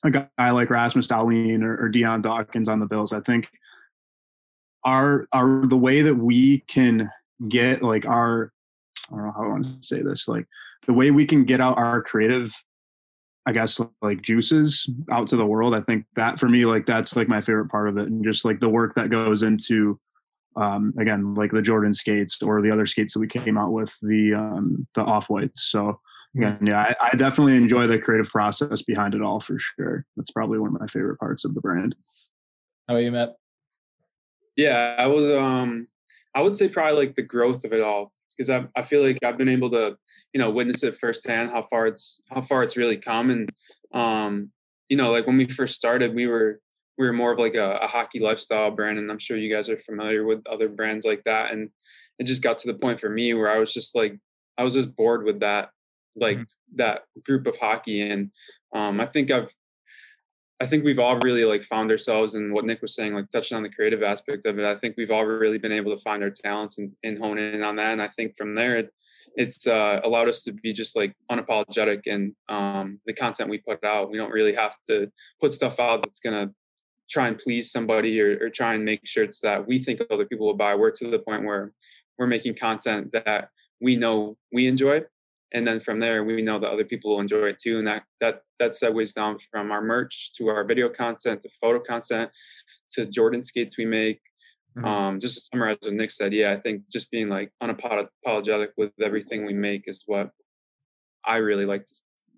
a 0.03 0.11
guy 0.11 0.51
like 0.51 0.69
Rasmus 0.69 1.07
Dahlin 1.07 1.63
or, 1.63 1.85
or 1.85 1.89
Dion 1.89 2.21
Dawkins 2.21 2.69
on 2.69 2.79
the 2.79 2.85
Bills. 2.85 3.13
I 3.13 3.19
think 3.21 3.49
our 4.83 5.27
our 5.33 5.67
the 5.67 5.77
way 5.77 6.01
that 6.01 6.15
we 6.15 6.59
can 6.67 7.09
get 7.47 7.81
like 7.81 8.05
our 8.05 8.51
I 9.11 9.15
don't 9.15 9.25
know 9.25 9.33
how 9.35 9.43
I 9.43 9.47
want 9.47 9.65
to 9.65 9.85
say 9.85 10.01
this 10.01 10.27
like 10.27 10.45
the 10.85 10.93
way 10.93 11.11
we 11.11 11.25
can 11.25 11.43
get 11.43 11.59
out 11.59 11.77
our 11.77 12.01
creative 12.01 12.53
I 13.47 13.53
guess 13.53 13.79
like 14.01 14.21
juices 14.21 14.89
out 15.09 15.29
to 15.29 15.37
the 15.37 15.45
world. 15.45 15.73
I 15.73 15.79
think 15.79 16.05
that 16.17 16.37
for 16.37 16.49
me, 16.49 16.65
like 16.65 16.85
that's 16.85 17.15
like 17.15 17.29
my 17.29 17.39
favorite 17.39 17.69
part 17.69 17.87
of 17.87 17.97
it, 17.97 18.09
and 18.09 18.21
just 18.23 18.43
like 18.43 18.59
the 18.59 18.67
work 18.67 18.93
that 18.95 19.09
goes 19.09 19.41
into, 19.41 19.97
um, 20.57 20.93
again, 20.99 21.33
like 21.33 21.51
the 21.51 21.61
Jordan 21.61 21.93
skates 21.93 22.41
or 22.41 22.61
the 22.61 22.69
other 22.69 22.85
skates 22.85 23.13
that 23.13 23.19
we 23.21 23.27
came 23.27 23.57
out 23.57 23.71
with, 23.71 23.97
the 24.01 24.33
um, 24.33 24.85
the 24.95 25.01
off 25.01 25.29
whites. 25.29 25.63
So 25.71 25.97
again, 26.35 26.59
yeah, 26.61 26.93
I, 27.01 27.13
I, 27.13 27.15
definitely 27.15 27.55
enjoy 27.55 27.87
the 27.87 27.97
creative 27.97 28.29
process 28.29 28.81
behind 28.81 29.15
it 29.15 29.21
all 29.21 29.39
for 29.39 29.57
sure. 29.57 30.05
That's 30.17 30.31
probably 30.31 30.59
one 30.59 30.75
of 30.75 30.81
my 30.81 30.87
favorite 30.87 31.17
parts 31.17 31.45
of 31.45 31.55
the 31.55 31.61
brand. 31.61 31.95
How 32.89 32.95
about 32.95 33.03
you, 33.05 33.11
Matt? 33.13 33.35
Yeah, 34.57 34.95
I 34.99 35.07
would 35.07 35.37
um 35.37 35.87
I 36.35 36.41
would 36.41 36.57
say 36.57 36.67
probably 36.67 36.97
like 36.97 37.13
the 37.13 37.21
growth 37.21 37.63
of 37.63 37.71
it 37.71 37.81
all 37.81 38.11
because 38.37 38.49
I 38.49 38.67
I 38.75 38.81
feel 38.83 39.03
like 39.03 39.17
I've 39.23 39.37
been 39.37 39.49
able 39.49 39.71
to 39.71 39.97
you 40.33 40.39
know 40.39 40.49
witness 40.49 40.83
it 40.83 40.97
firsthand 40.97 41.49
how 41.49 41.63
far 41.63 41.87
it's 41.87 42.21
how 42.29 42.41
far 42.41 42.63
it's 42.63 42.77
really 42.77 42.97
come. 42.97 43.29
And 43.29 43.49
um 43.93 44.51
you 44.89 44.97
know 44.97 45.11
like 45.11 45.27
when 45.27 45.37
we 45.37 45.47
first 45.47 45.75
started 45.75 46.15
we 46.15 46.27
were 46.27 46.61
we 46.97 47.05
were 47.05 47.13
more 47.13 47.31
of 47.31 47.39
like 47.39 47.55
a, 47.55 47.79
a 47.81 47.87
hockey 47.87 48.19
lifestyle 48.19 48.71
brand 48.71 48.97
and 48.97 49.11
I'm 49.11 49.19
sure 49.19 49.37
you 49.37 49.53
guys 49.53 49.69
are 49.69 49.77
familiar 49.77 50.25
with 50.25 50.45
other 50.47 50.67
brands 50.67 51.05
like 51.05 51.23
that. 51.25 51.51
And 51.51 51.69
it 52.17 52.25
just 52.25 52.41
got 52.41 52.57
to 52.59 52.67
the 52.67 52.79
point 52.79 52.99
for 52.99 53.09
me 53.09 53.33
where 53.33 53.49
I 53.49 53.59
was 53.59 53.73
just 53.73 53.95
like 53.95 54.17
I 54.57 54.63
was 54.63 54.73
just 54.73 54.95
bored 54.95 55.23
with 55.23 55.41
that 55.41 55.69
like 56.15 56.37
mm-hmm. 56.37 56.77
that 56.77 57.03
group 57.23 57.45
of 57.45 57.57
hockey. 57.57 58.01
And 58.01 58.31
um, 58.73 58.99
i 58.99 59.05
think 59.05 59.31
i've 59.31 59.53
i 60.59 60.65
think 60.65 60.83
we've 60.83 60.99
all 60.99 61.17
really 61.19 61.45
like 61.45 61.63
found 61.63 61.91
ourselves 61.91 62.33
and 62.33 62.53
what 62.53 62.65
nick 62.65 62.81
was 62.81 62.95
saying 62.95 63.13
like 63.13 63.29
touching 63.31 63.55
on 63.57 63.63
the 63.63 63.69
creative 63.69 64.03
aspect 64.03 64.45
of 64.45 64.57
it. 64.59 64.65
I 64.65 64.75
think 64.75 64.95
we've 64.97 65.11
all 65.11 65.25
really 65.25 65.57
been 65.57 65.71
able 65.71 65.95
to 65.95 66.01
find 66.01 66.23
our 66.23 66.29
talents 66.29 66.77
and, 66.77 66.91
and 67.03 67.17
hone 67.17 67.37
in 67.37 67.63
on 67.63 67.75
that. 67.77 67.93
And 67.93 68.01
i 68.01 68.07
think 68.07 68.37
from 68.37 68.55
there 68.55 68.77
it, 68.77 68.93
it's 69.37 69.67
uh, 69.67 70.01
allowed 70.03 70.27
us 70.27 70.41
to 70.43 70.51
be 70.51 70.73
just 70.73 70.95
like 70.95 71.15
unapologetic 71.31 72.07
in 72.07 72.35
um, 72.49 72.99
the 73.05 73.13
content 73.13 73.51
we 73.51 73.59
put 73.59 73.83
out. 73.83 74.09
We 74.09 74.17
don't 74.17 74.31
really 74.31 74.55
have 74.55 74.75
to 74.87 75.11
put 75.39 75.53
stuff 75.53 75.79
out 75.79 76.01
that's 76.01 76.19
going 76.19 76.47
to 76.47 76.53
try 77.07 77.27
and 77.27 77.37
please 77.37 77.71
somebody 77.71 78.19
or, 78.19 78.37
or 78.41 78.49
try 78.49 78.73
and 78.73 78.83
make 78.83 79.01
sure 79.05 79.23
it's 79.23 79.39
that 79.41 79.67
we 79.67 79.77
think 79.77 80.01
other 80.09 80.25
people 80.25 80.47
will 80.47 80.55
buy. 80.55 80.73
We're 80.73 80.91
to 80.91 81.09
the 81.09 81.19
point 81.19 81.45
where 81.45 81.71
we're 82.17 82.27
making 82.27 82.55
content 82.55 83.11
that 83.13 83.49
we 83.79 83.95
know 83.95 84.37
we 84.51 84.67
enjoy 84.67 85.03
and 85.53 85.65
then 85.65 85.79
from 85.79 85.99
there 85.99 86.23
we 86.23 86.41
know 86.41 86.59
that 86.59 86.71
other 86.71 86.83
people 86.85 87.11
will 87.11 87.21
enjoy 87.21 87.47
it 87.47 87.59
too. 87.59 87.79
And 87.79 87.87
that 87.87 88.03
that 88.21 88.41
that 88.59 88.71
segues 88.71 89.13
down 89.13 89.37
from 89.51 89.71
our 89.71 89.81
merch 89.81 90.31
to 90.33 90.47
our 90.49 90.63
video 90.63 90.89
content 90.89 91.41
to 91.43 91.49
photo 91.61 91.79
content 91.79 92.31
to 92.91 93.05
jordan 93.05 93.43
skates 93.43 93.77
we 93.77 93.85
make. 93.85 94.19
Mm-hmm. 94.77 94.85
um 94.85 95.19
just 95.19 95.37
to 95.37 95.41
summarize 95.51 95.77
what 95.81 95.93
nick 95.93 96.11
said 96.11 96.33
yeah 96.33 96.51
i 96.51 96.59
think 96.59 96.83
just 96.91 97.09
being 97.09 97.29
like 97.29 97.51
unapologetic 97.63 98.67
with 98.77 98.91
everything 99.01 99.43
we 99.43 99.53
make 99.53 99.85
is 99.87 100.03
what 100.05 100.29
i 101.25 101.37
really 101.37 101.65
like 101.65 101.83
to 101.83 101.93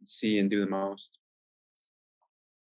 see 0.05 0.39
and 0.39 0.49
do 0.49 0.59
the 0.59 0.69
most. 0.69 1.17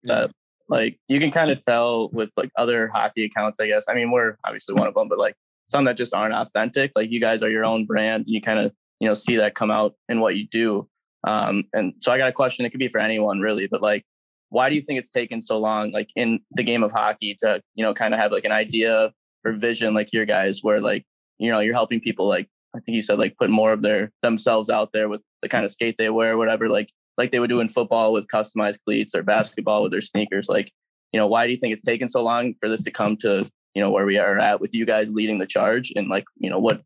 That 0.04 0.32
like 0.68 1.00
you 1.08 1.20
can 1.20 1.32
kind 1.32 1.52
of 1.52 1.60
tell 1.60 2.10
with 2.10 2.30
like 2.36 2.50
other 2.56 2.88
hockey 2.88 3.26
accounts 3.26 3.60
i 3.60 3.68
guess. 3.68 3.86
I 3.88 3.94
mean 3.94 4.10
we're 4.10 4.38
obviously 4.44 4.74
one 4.74 4.88
of 4.88 4.94
them 4.96 5.08
but 5.08 5.20
like 5.20 5.36
some 5.68 5.86
that 5.86 5.98
just 5.98 6.14
aren't 6.14 6.34
authentic 6.34 6.92
like 6.96 7.12
you 7.12 7.20
guys 7.20 7.42
are 7.44 7.50
your 7.50 7.64
own 7.64 7.86
brand 7.86 8.26
and 8.26 8.34
you 8.34 8.42
kind 8.42 8.60
of 8.60 8.74
you 9.02 9.08
know 9.08 9.16
see 9.16 9.36
that 9.36 9.56
come 9.56 9.72
out 9.72 9.96
in 10.08 10.22
what 10.22 10.38
you 10.38 10.48
do. 10.48 10.88
Um, 11.24 11.66
and 11.74 11.94
so 12.00 12.12
i 12.12 12.18
got 12.18 12.30
a 12.30 12.34
question 12.34 12.66
it 12.66 12.72
could 12.72 12.80
be 12.80 12.88
for 12.88 12.98
anyone 12.98 13.42
really 13.42 13.68
but 13.68 13.80
like 13.80 14.04
why 14.50 14.70
do 14.70 14.76
you 14.76 14.82
think 14.82 14.98
it's 14.98 15.10
taken 15.10 15.40
so 15.40 15.60
long 15.60 15.92
like 15.92 16.10
in 16.16 16.40
the 16.52 16.64
game 16.64 16.82
of 16.84 16.92
hockey 16.92 17.36
to 17.42 17.62
you 17.76 17.84
know 17.84 17.94
kind 17.94 18.16
of 18.16 18.20
have 18.20 18.32
like 18.32 18.44
an 18.44 18.52
idea 18.52 19.12
or 19.46 19.54
vision 19.54 19.94
like 19.94 20.12
your 20.12 20.26
guys 20.26 20.62
where 20.64 20.82
like 20.82 21.06
you 21.38 21.52
know 21.52 21.60
you're 21.60 21.76
helping 21.76 22.00
people 22.00 22.28
like 22.28 22.48
i 22.76 22.80
think 22.80 22.96
you 22.96 23.04
said 23.04 23.20
like 23.20 23.38
put 23.38 23.52
more 23.52 23.72
of 23.72 23.84
their 23.84 24.12
themselves 24.24 24.70
out 24.70 24.90
there 24.94 25.10
with 25.10 25.22
the 25.44 25.50
kind 25.50 25.64
of 25.64 25.72
skate 25.72 25.96
they 26.00 26.10
wear 26.10 26.38
whatever 26.38 26.68
like 26.68 26.90
like 27.20 27.32
they 27.32 27.40
would 27.40 27.52
do 27.52 27.60
in 27.60 27.70
football 27.70 28.14
with 28.14 28.26
customized 28.28 28.80
cleats 28.86 29.14
or 29.14 29.22
basketball 29.22 29.84
with 29.84 29.92
their 29.92 30.02
sneakers 30.02 30.50
like 30.50 30.72
you 31.12 31.20
know 31.20 31.28
why 31.28 31.46
do 31.46 31.54
you 31.54 31.60
think 31.60 31.72
it's 31.72 31.86
taken 31.86 32.08
so 32.08 32.24
long 32.24 32.56
for 32.60 32.68
this 32.68 32.84
to 32.84 32.92
come 32.92 33.16
to 33.16 33.48
you 33.74 33.82
know 33.82 33.92
where 33.92 34.06
we 34.06 34.18
are 34.18 34.40
at 34.40 34.60
with 34.60 34.74
you 34.74 34.86
guys 34.86 35.08
leading 35.10 35.38
the 35.38 35.46
charge 35.46 35.94
and 35.96 36.10
like 36.10 36.26
you 36.38 36.50
know 36.50 36.60
what 36.60 36.82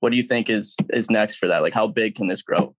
what 0.00 0.10
do 0.10 0.16
you 0.16 0.22
think 0.22 0.48
is 0.48 0.76
is 0.90 1.10
next 1.10 1.36
for 1.36 1.48
that? 1.48 1.62
Like, 1.62 1.74
how 1.74 1.86
big 1.86 2.14
can 2.14 2.28
this 2.28 2.42
grow? 2.42 2.74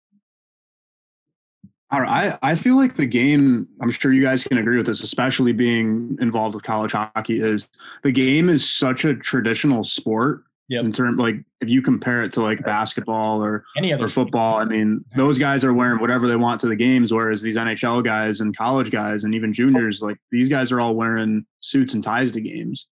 I 1.90 2.38
I 2.42 2.54
feel 2.54 2.76
like 2.76 2.94
the 2.96 3.06
game. 3.06 3.66
I'm 3.80 3.90
sure 3.90 4.12
you 4.12 4.22
guys 4.22 4.44
can 4.44 4.58
agree 4.58 4.76
with 4.76 4.86
this, 4.86 5.02
especially 5.02 5.52
being 5.52 6.18
involved 6.20 6.54
with 6.54 6.64
college 6.64 6.92
hockey. 6.92 7.40
Is 7.40 7.68
the 8.02 8.12
game 8.12 8.48
is 8.48 8.68
such 8.68 9.04
a 9.04 9.14
traditional 9.14 9.84
sport 9.84 10.44
Yep. 10.68 10.84
In 10.84 10.92
terms 10.92 11.18
like 11.18 11.36
if 11.62 11.68
you 11.68 11.80
compare 11.80 12.22
it 12.22 12.32
to 12.32 12.42
like 12.42 12.62
basketball 12.62 13.42
or 13.42 13.64
any 13.78 13.90
other 13.90 14.04
or 14.04 14.08
football, 14.08 14.56
I 14.56 14.66
mean, 14.66 15.02
those 15.16 15.38
guys 15.38 15.64
are 15.64 15.72
wearing 15.72 15.98
whatever 15.98 16.28
they 16.28 16.36
want 16.36 16.60
to 16.60 16.66
the 16.66 16.76
games, 16.76 17.12
whereas 17.12 17.40
these 17.40 17.56
NHL 17.56 18.04
guys 18.04 18.40
and 18.42 18.54
college 18.54 18.90
guys 18.90 19.24
and 19.24 19.34
even 19.34 19.54
juniors, 19.54 20.02
like 20.02 20.18
these 20.30 20.50
guys 20.50 20.70
are 20.70 20.80
all 20.80 20.94
wearing 20.94 21.46
suits 21.60 21.94
and 21.94 22.04
ties 22.04 22.32
to 22.32 22.42
games. 22.42 22.86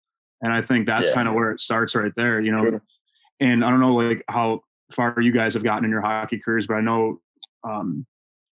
And 0.41 0.53
I 0.53 0.61
think 0.61 0.85
that's 0.85 1.09
yeah. 1.09 1.15
kind 1.15 1.27
of 1.27 1.33
where 1.33 1.49
it 1.49 1.59
starts 1.59 1.95
right 1.95 2.11
there. 2.15 2.39
You 2.39 2.51
know, 2.51 2.79
and 3.39 3.63
I 3.63 3.69
don't 3.69 3.79
know 3.79 3.95
like 3.95 4.23
how 4.27 4.61
far 4.91 5.19
you 5.19 5.31
guys 5.31 5.53
have 5.53 5.63
gotten 5.63 5.85
in 5.85 5.91
your 5.91 6.01
hockey 6.01 6.39
careers, 6.39 6.67
but 6.67 6.75
I 6.75 6.81
know 6.81 7.19
um, 7.63 8.05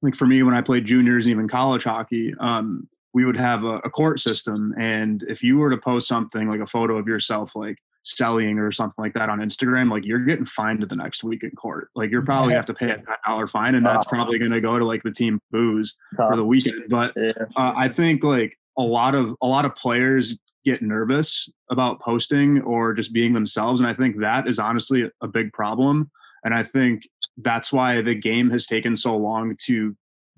like 0.01 0.15
for 0.15 0.25
me 0.25 0.43
when 0.43 0.53
I 0.53 0.61
played 0.61 0.85
juniors 0.85 1.25
and 1.25 1.31
even 1.31 1.47
college 1.47 1.83
hockey, 1.83 2.33
um, 2.39 2.87
we 3.13 3.25
would 3.25 3.37
have 3.37 3.63
a, 3.63 3.77
a, 3.79 3.89
court 3.89 4.19
system, 4.19 4.73
and 4.77 5.23
if 5.27 5.41
you 5.41 5.57
were 5.57 5.71
to 5.71 5.77
post 5.77 6.07
something 6.07 6.47
like 6.47 6.59
a 6.59 6.67
photo 6.67 6.97
of 6.97 7.07
yourself 7.07 7.55
like 7.55 7.77
selling 8.03 8.59
or 8.59 8.71
something 8.71 9.03
like 9.03 9.13
that 9.13 9.29
on 9.29 9.39
Instagram, 9.39 9.91
like 9.91 10.05
you're 10.05 10.19
getting 10.19 10.45
fined 10.45 10.85
the 10.87 10.95
next 10.95 11.23
week 11.23 11.43
in 11.43 11.51
court. 11.51 11.89
Like 11.95 12.11
you're 12.11 12.21
probably 12.21 12.53
have 12.53 12.65
to 12.67 12.73
pay 12.73 12.91
a 12.91 13.03
dollar 13.25 13.47
fine, 13.47 13.75
and 13.75 13.85
that's 13.85 14.05
probably 14.05 14.37
going 14.37 14.51
to 14.51 14.61
go 14.61 14.77
to 14.77 14.85
like 14.85 15.03
the 15.03 15.11
team 15.11 15.39
booze 15.51 15.95
for 16.15 16.35
the 16.35 16.45
weekend. 16.45 16.83
But 16.89 17.17
uh, 17.17 17.33
I 17.55 17.89
think 17.89 18.23
like 18.23 18.57
a 18.77 18.83
lot 18.83 19.15
of 19.15 19.35
a 19.41 19.47
lot 19.47 19.65
of 19.65 19.75
players 19.75 20.37
get 20.65 20.81
nervous 20.81 21.49
about 21.69 22.01
posting 22.01 22.61
or 22.61 22.93
just 22.93 23.13
being 23.13 23.33
themselves. 23.33 23.79
And 23.79 23.89
I 23.89 23.93
think 23.93 24.19
that 24.19 24.47
is 24.47 24.59
honestly 24.59 25.09
a 25.21 25.27
big 25.27 25.53
problem. 25.53 26.11
And 26.43 26.53
I 26.53 26.63
think 26.63 27.07
that's 27.37 27.71
why 27.71 28.01
the 28.01 28.15
game 28.15 28.49
has 28.49 28.67
taken 28.67 28.95
so 28.95 29.15
long 29.15 29.55
to 29.65 29.95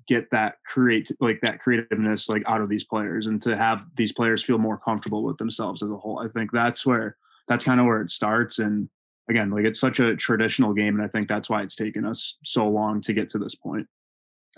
get 0.08 0.30
that 0.32 0.56
create 0.66 1.10
like 1.20 1.40
that 1.42 1.60
creativeness 1.60 2.28
like 2.28 2.42
out 2.46 2.60
of 2.60 2.68
these 2.68 2.84
players 2.84 3.28
and 3.28 3.40
to 3.40 3.56
have 3.56 3.82
these 3.96 4.12
players 4.12 4.42
feel 4.42 4.58
more 4.58 4.76
comfortable 4.76 5.22
with 5.22 5.38
themselves 5.38 5.82
as 5.82 5.90
a 5.90 5.96
whole. 5.96 6.18
I 6.18 6.28
think 6.28 6.50
that's 6.50 6.84
where 6.84 7.16
that's 7.48 7.64
kind 7.64 7.80
of 7.80 7.86
where 7.86 8.00
it 8.00 8.10
starts. 8.10 8.58
And 8.58 8.88
again, 9.28 9.50
like 9.50 9.64
it's 9.64 9.80
such 9.80 10.00
a 10.00 10.16
traditional 10.16 10.72
game. 10.74 10.94
And 10.94 11.04
I 11.04 11.08
think 11.08 11.28
that's 11.28 11.48
why 11.48 11.62
it's 11.62 11.76
taken 11.76 12.04
us 12.04 12.36
so 12.44 12.68
long 12.68 13.00
to 13.02 13.12
get 13.12 13.28
to 13.30 13.38
this 13.38 13.54
point. 13.54 13.86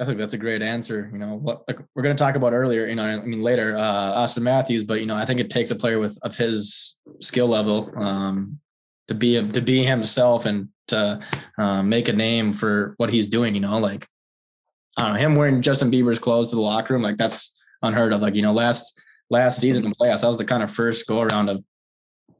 I 0.00 0.04
think 0.04 0.18
that's 0.18 0.32
a 0.32 0.38
great 0.38 0.60
answer. 0.60 1.08
You 1.12 1.18
know, 1.18 1.36
what 1.36 1.62
like 1.68 1.78
we're 1.94 2.02
going 2.02 2.16
to 2.16 2.22
talk 2.22 2.34
about 2.34 2.52
earlier. 2.52 2.86
You 2.86 2.96
know, 2.96 3.04
I 3.04 3.20
mean 3.24 3.42
later, 3.42 3.76
uh, 3.76 4.16
Auston 4.16 4.42
Matthews, 4.42 4.82
but 4.82 5.00
you 5.00 5.06
know, 5.06 5.14
I 5.14 5.24
think 5.24 5.38
it 5.38 5.50
takes 5.50 5.70
a 5.70 5.76
player 5.76 6.00
with 6.00 6.18
of 6.22 6.34
his 6.34 6.98
skill 7.20 7.46
level 7.46 7.92
um, 7.96 8.58
to 9.08 9.14
be 9.14 9.34
to 9.52 9.60
be 9.60 9.84
himself 9.84 10.46
and 10.46 10.68
to 10.88 11.20
uh, 11.58 11.82
make 11.82 12.08
a 12.08 12.12
name 12.12 12.52
for 12.52 12.94
what 12.96 13.10
he's 13.10 13.28
doing. 13.28 13.54
You 13.54 13.60
know, 13.60 13.78
like 13.78 14.06
I 14.96 15.04
don't 15.04 15.12
know 15.14 15.20
him 15.20 15.36
wearing 15.36 15.62
Justin 15.62 15.92
Bieber's 15.92 16.18
clothes 16.18 16.50
to 16.50 16.56
the 16.56 16.62
locker 16.62 16.94
room, 16.94 17.02
like 17.02 17.16
that's 17.16 17.62
unheard 17.82 18.12
of. 18.12 18.20
Like 18.20 18.34
you 18.34 18.42
know, 18.42 18.52
last 18.52 19.00
last 19.30 19.60
season 19.60 19.84
in 19.84 19.92
playoffs, 19.92 20.22
that 20.22 20.28
was 20.28 20.38
the 20.38 20.44
kind 20.44 20.64
of 20.64 20.72
first 20.72 21.06
go 21.06 21.20
around 21.20 21.48
of 21.48 21.62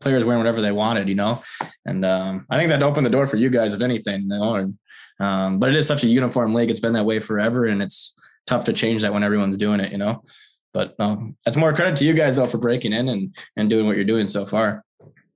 players 0.01 0.25
wearing 0.25 0.41
whatever 0.41 0.61
they 0.61 0.73
wanted. 0.73 1.09
You 1.09 1.15
know, 1.15 1.43
and 1.87 2.05
um, 2.05 2.47
I 2.51 2.59
think 2.59 2.71
that 2.71 2.83
opened 2.83 3.07
the 3.07 3.11
door 3.11 3.29
for 3.29 3.37
you 3.37 3.49
guys, 3.49 3.75
if 3.75 3.81
anything. 3.81 4.23
You 4.23 4.29
know, 4.29 4.55
and 4.57 4.77
um, 5.21 5.59
but 5.59 5.71
it 5.71 5.77
is 5.77 5.87
such 5.87 6.05
a 6.05 6.09
uniform 6.09 6.55
league. 6.55 6.71
It's 6.71 6.81
been 6.81 6.93
that 6.95 7.07
way 7.07 7.21
forever, 7.21 7.67
and 7.67 7.83
it's 7.83 8.15
tough 8.47 8.65
to 8.65 8.73
change 8.73 9.03
that 9.03 9.13
when 9.13 9.23
everyone's 9.23 9.57
doing 9.57 9.81
it, 9.81 9.93
you 9.93 9.99
know. 9.99 10.23
But 10.73 10.95
um, 10.99 11.37
that's 11.45 11.57
more 11.57 11.73
credit 11.73 11.97
to 11.97 12.07
you 12.07 12.15
guys 12.15 12.37
though 12.37 12.49
for 12.49 12.59
breaking 12.59 12.93
in 12.93 13.09
and 13.09 13.35
and 13.57 13.71
doing 13.71 13.87
what 13.87 13.97
you're 13.97 14.05
doing 14.05 14.27
so 14.27 14.45
far. 14.45 14.85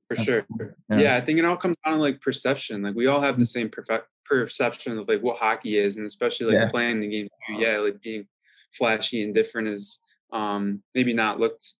For 0.08 0.16
sure. 0.16 0.46
Yeah. 0.90 0.98
yeah. 0.98 1.16
I 1.16 1.20
think 1.20 1.38
it 1.38 1.44
all 1.44 1.56
comes 1.56 1.76
down 1.84 1.94
to 1.94 2.00
like 2.00 2.20
perception. 2.20 2.82
Like 2.82 2.94
we 2.94 3.06
all 3.06 3.20
have 3.20 3.38
the 3.38 3.46
same 3.46 3.68
perfect 3.68 4.06
perception 4.24 4.98
of 4.98 5.06
like 5.06 5.20
what 5.20 5.38
hockey 5.38 5.76
is, 5.76 5.96
and 5.96 6.06
especially 6.06 6.46
like 6.46 6.54
yeah. 6.54 6.70
playing 6.70 7.00
the 7.00 7.08
game. 7.08 7.28
Yeah, 7.56 7.78
like 7.78 8.00
being 8.00 8.26
flashy 8.72 9.22
and 9.22 9.34
different 9.34 9.68
is 9.68 10.00
um, 10.32 10.82
maybe 10.94 11.12
not 11.12 11.38
looked 11.38 11.74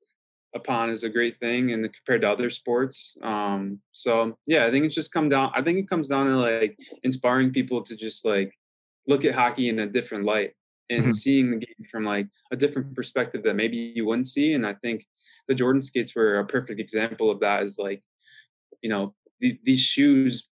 upon 0.54 0.90
is 0.90 1.04
a 1.04 1.08
great 1.08 1.36
thing 1.38 1.72
and 1.72 1.84
compared 1.92 2.22
to 2.22 2.30
other 2.30 2.50
sports. 2.50 3.16
Um, 3.22 3.80
so 3.92 4.36
yeah, 4.46 4.66
I 4.66 4.70
think 4.70 4.84
it's 4.84 4.94
just 4.94 5.12
come 5.12 5.28
down. 5.28 5.50
I 5.54 5.62
think 5.62 5.78
it 5.78 5.88
comes 5.88 6.08
down 6.08 6.26
to 6.26 6.36
like 6.36 6.78
inspiring 7.02 7.52
people 7.52 7.82
to 7.82 7.96
just 7.96 8.24
like 8.24 8.52
look 9.06 9.24
at 9.24 9.34
hockey 9.34 9.68
in 9.68 9.78
a 9.80 9.86
different 9.86 10.24
light 10.24 10.52
and 10.90 11.02
mm-hmm. 11.02 11.12
seeing 11.12 11.50
the 11.50 11.58
game 11.58 11.86
from 11.90 12.04
like 12.04 12.28
a 12.50 12.56
different 12.56 12.94
perspective 12.94 13.42
that 13.42 13.56
maybe 13.56 13.92
you 13.94 14.06
wouldn't 14.06 14.26
see. 14.26 14.54
And 14.54 14.66
I 14.66 14.74
think 14.74 15.06
the 15.48 15.54
Jordan 15.54 15.82
skates 15.82 16.14
were 16.14 16.38
a 16.38 16.46
perfect 16.46 16.80
example 16.80 17.30
of 17.30 17.40
that. 17.40 17.62
Is 17.62 17.78
like, 17.78 18.02
you 18.82 18.88
know, 18.88 19.14
the, 19.40 19.58
these 19.64 19.80
shoes 19.80 20.48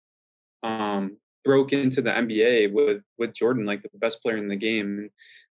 um, 0.63 1.17
broke 1.45 1.73
into 1.73 2.03
the 2.03 2.11
NBA 2.11 2.73
with 2.73 3.03
with 3.19 3.35
Jordan, 3.35 3.65
like 3.65 3.83
the 3.83 3.91
best 3.95 4.23
player 4.23 4.37
in 4.37 4.49
the 4.49 4.57
game. 4.57 5.11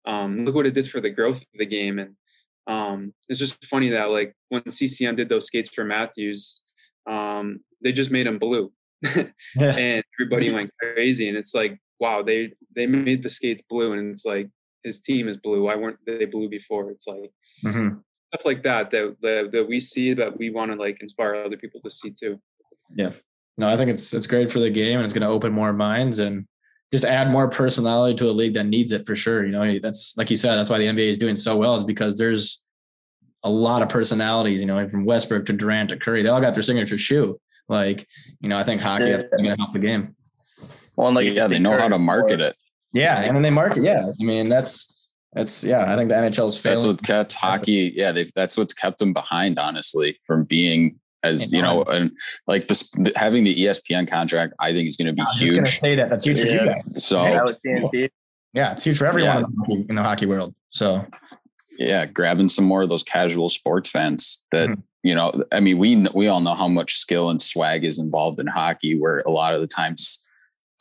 Um, 0.06 0.46
look 0.46 0.56
what 0.56 0.66
it 0.66 0.74
did 0.74 0.90
for 0.90 1.00
the 1.00 1.12
growth 1.12 1.42
of 1.42 1.60
the 1.60 1.66
game 1.66 2.00
and 2.00 2.16
um, 2.68 3.14
it's 3.28 3.40
just 3.40 3.64
funny 3.66 3.90
that 3.90 4.12
like 4.12 4.36
when 4.50 4.70
CCM 4.70 5.16
did 5.16 5.30
those 5.30 5.48
skates 5.48 5.70
for 5.70 5.84
Matthews, 5.84 6.62
um, 7.10 7.60
they 7.82 7.92
just 7.92 8.12
made 8.12 8.28
them 8.28 8.40
blue, 8.40 8.72
and 9.16 10.04
everybody 10.20 10.52
went 10.54 10.72
crazy. 10.80 11.28
And 11.28 11.38
it's 11.38 11.54
like, 11.54 11.80
wow, 12.00 12.22
they 12.22 12.54
they 12.76 12.86
made 12.86 13.24
the 13.24 13.30
skates 13.30 13.62
blue, 13.62 13.94
and 13.94 14.12
it's 14.12 14.26
like 14.26 14.50
his 14.84 15.02
team 15.02 15.28
is 15.28 15.38
blue. 15.38 15.64
Why 15.64 15.76
weren't 15.76 16.00
they 16.06 16.26
blue 16.26 16.50
before? 16.50 16.92
It's 16.92 17.08
like 17.08 17.32
mm-hmm. 17.64 17.98
stuff 18.28 18.46
like 18.46 18.64
that, 18.64 18.92
that 18.92 19.16
that 19.22 19.50
that 19.52 19.68
we 19.68 19.80
see 19.80 20.14
that 20.14 20.38
we 20.38 20.50
want 20.50 20.72
to 20.72 20.78
like 20.78 21.02
inspire 21.02 21.36
other 21.36 21.58
people 21.58 21.82
to 21.82 21.90
see 21.92 22.12
too. 22.12 22.40
Yeah, 22.96 23.12
no, 23.58 23.68
I 23.68 23.78
think 23.78 23.90
it's 23.90 24.14
it's 24.14 24.28
great 24.28 24.52
for 24.52 24.60
the 24.60 24.70
game, 24.70 24.98
and 24.98 25.06
it's 25.06 25.14
going 25.14 25.28
to 25.28 25.34
open 25.34 25.52
more 25.52 25.74
minds 25.74 26.20
and 26.20 26.46
just 26.92 27.06
add 27.06 27.30
more 27.30 27.48
personality 27.48 28.16
to 28.18 28.26
a 28.26 28.32
league 28.32 28.54
that 28.54 28.66
needs 28.66 28.92
it 28.92 29.06
for 29.06 29.16
sure. 29.16 29.46
You 29.46 29.52
know, 29.52 29.80
that's 29.80 30.18
like 30.18 30.30
you 30.30 30.38
said, 30.38 30.56
that's 30.56 30.70
why 30.70 30.78
the 30.78 30.86
NBA 30.86 31.10
is 31.10 31.18
doing 31.18 31.36
so 31.36 31.58
well 31.58 31.76
is 31.76 31.84
because 31.84 32.18
there's 32.18 32.66
a 33.44 33.50
lot 33.50 33.82
of 33.82 33.90
personalities, 33.90 34.60
you 34.60 34.68
know, 34.68 34.88
from 34.90 35.06
Westbrook 35.06 35.46
to 35.48 35.54
Durant 35.54 35.90
to 35.90 35.98
Curry, 35.98 36.22
they 36.22 36.30
all 36.30 36.42
got 36.42 36.54
their 36.54 36.64
signature 36.64 36.98
shoe. 36.98 37.40
Like, 37.68 38.08
you 38.40 38.50
know, 38.50 38.58
I 38.58 38.64
think 38.64 38.82
hockey 38.82 39.06
yeah. 39.06 39.16
is 39.16 39.24
going 39.24 39.46
to 39.46 39.56
help 39.56 39.74
the 39.74 39.80
game. 39.80 40.16
Well, 40.96 41.08
and 41.08 41.16
like, 41.16 41.34
yeah, 41.34 41.48
they 41.48 41.58
know 41.58 41.78
how 41.78 41.88
to 41.88 41.98
market 41.98 42.42
it. 42.42 42.56
Yeah. 42.94 43.22
And 43.22 43.36
then 43.36 43.42
they 43.42 43.50
market. 43.50 43.84
Yeah. 43.84 44.10
I 44.10 44.24
mean, 44.24 44.50
that's, 44.50 45.08
that's, 45.34 45.64
yeah, 45.64 45.92
I 45.92 45.96
think 45.96 46.10
the 46.10 46.16
NHL's 46.16 46.58
failing. 46.58 46.78
That's 46.78 46.86
what 46.86 47.04
kept 47.04 47.34
hockey. 47.34 47.94
Yeah. 47.96 48.12
They, 48.12 48.30
that's 48.36 48.58
what's 48.58 48.74
kept 48.74 49.00
them 49.00 49.14
behind, 49.14 49.58
honestly, 49.58 50.20
from 50.24 50.44
being 50.44 51.00
as 51.24 51.52
you 51.54 51.62
know, 51.62 51.84
and 51.84 52.12
like 52.48 52.68
this 52.68 52.92
having 53.16 53.44
the 53.44 53.56
ESPN 53.56 54.10
contract, 54.10 54.54
I 54.60 54.72
think 54.72 54.88
is 54.88 54.98
going 54.98 55.08
to 55.08 55.14
be 55.14 55.24
huge. 55.34 55.52
Going 55.52 55.64
to 55.64 55.72
say 55.72 55.96
that 55.96 56.10
that's 56.10 56.26
huge 56.26 56.40
yeah. 56.40 56.46
for 56.46 56.52
you 56.52 56.66
guys. 56.66 57.06
So 57.06 57.26
yeah, 58.54 58.74
it's 58.74 58.84
huge 58.84 58.98
for 58.98 59.06
everyone 59.06 59.30
yeah. 59.30 59.38
in, 59.38 59.42
the 59.42 59.58
hockey, 59.58 59.86
in, 59.90 59.96
the 59.96 60.04
hockey, 60.04 60.26
world. 60.26 60.56
So 60.72 61.06
yeah, 61.78 62.06
grabbing 62.06 62.50
some 62.50 62.66
more 62.66 62.84
of 62.84 62.90
those 62.90 63.04
casual 63.04 63.50
sports 63.50 63.90
fans 63.90 64.44
that 64.52 64.70
mm-hmm. 64.70 64.82
you 65.04 65.16
know. 65.16 65.44
I 65.52 65.60
mean, 65.60 65.78
we 65.78 66.08
we 66.14 66.28
all 66.28 66.42
know 66.42 66.56
how 66.56 66.68
much 66.68 66.98
skill 66.98 67.30
and 67.30 67.42
swag 67.42 67.86
is 67.86 68.00
involved 68.00 68.40
in 68.40 68.48
hockey, 68.48 68.98
where 68.98 69.20
a 69.20 69.32
lot 69.32 69.54
of 69.54 69.62
the 69.62 69.68
times 69.68 70.28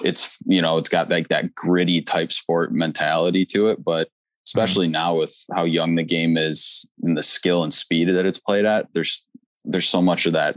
it's 0.02 0.36
you 0.46 0.62
know 0.62 0.78
it's 0.78 0.88
got 0.88 1.10
like 1.10 1.28
that 1.28 1.54
gritty 1.54 2.02
type 2.02 2.32
sport 2.32 2.72
mentality 2.72 3.44
to 3.46 3.68
it, 3.68 3.84
but 3.84 4.08
especially 4.46 4.86
mm-hmm. 4.86 4.92
now 4.92 5.14
with 5.16 5.44
how 5.54 5.64
young 5.64 5.94
the 5.94 6.02
game 6.02 6.36
is 6.36 6.90
and 7.02 7.16
the 7.16 7.22
skill 7.22 7.62
and 7.62 7.72
speed 7.72 8.08
that 8.08 8.26
it's 8.26 8.38
played 8.38 8.64
at, 8.64 8.86
there's 8.92 9.26
there's 9.64 9.88
so 9.88 10.02
much 10.02 10.26
of 10.26 10.32
that 10.32 10.56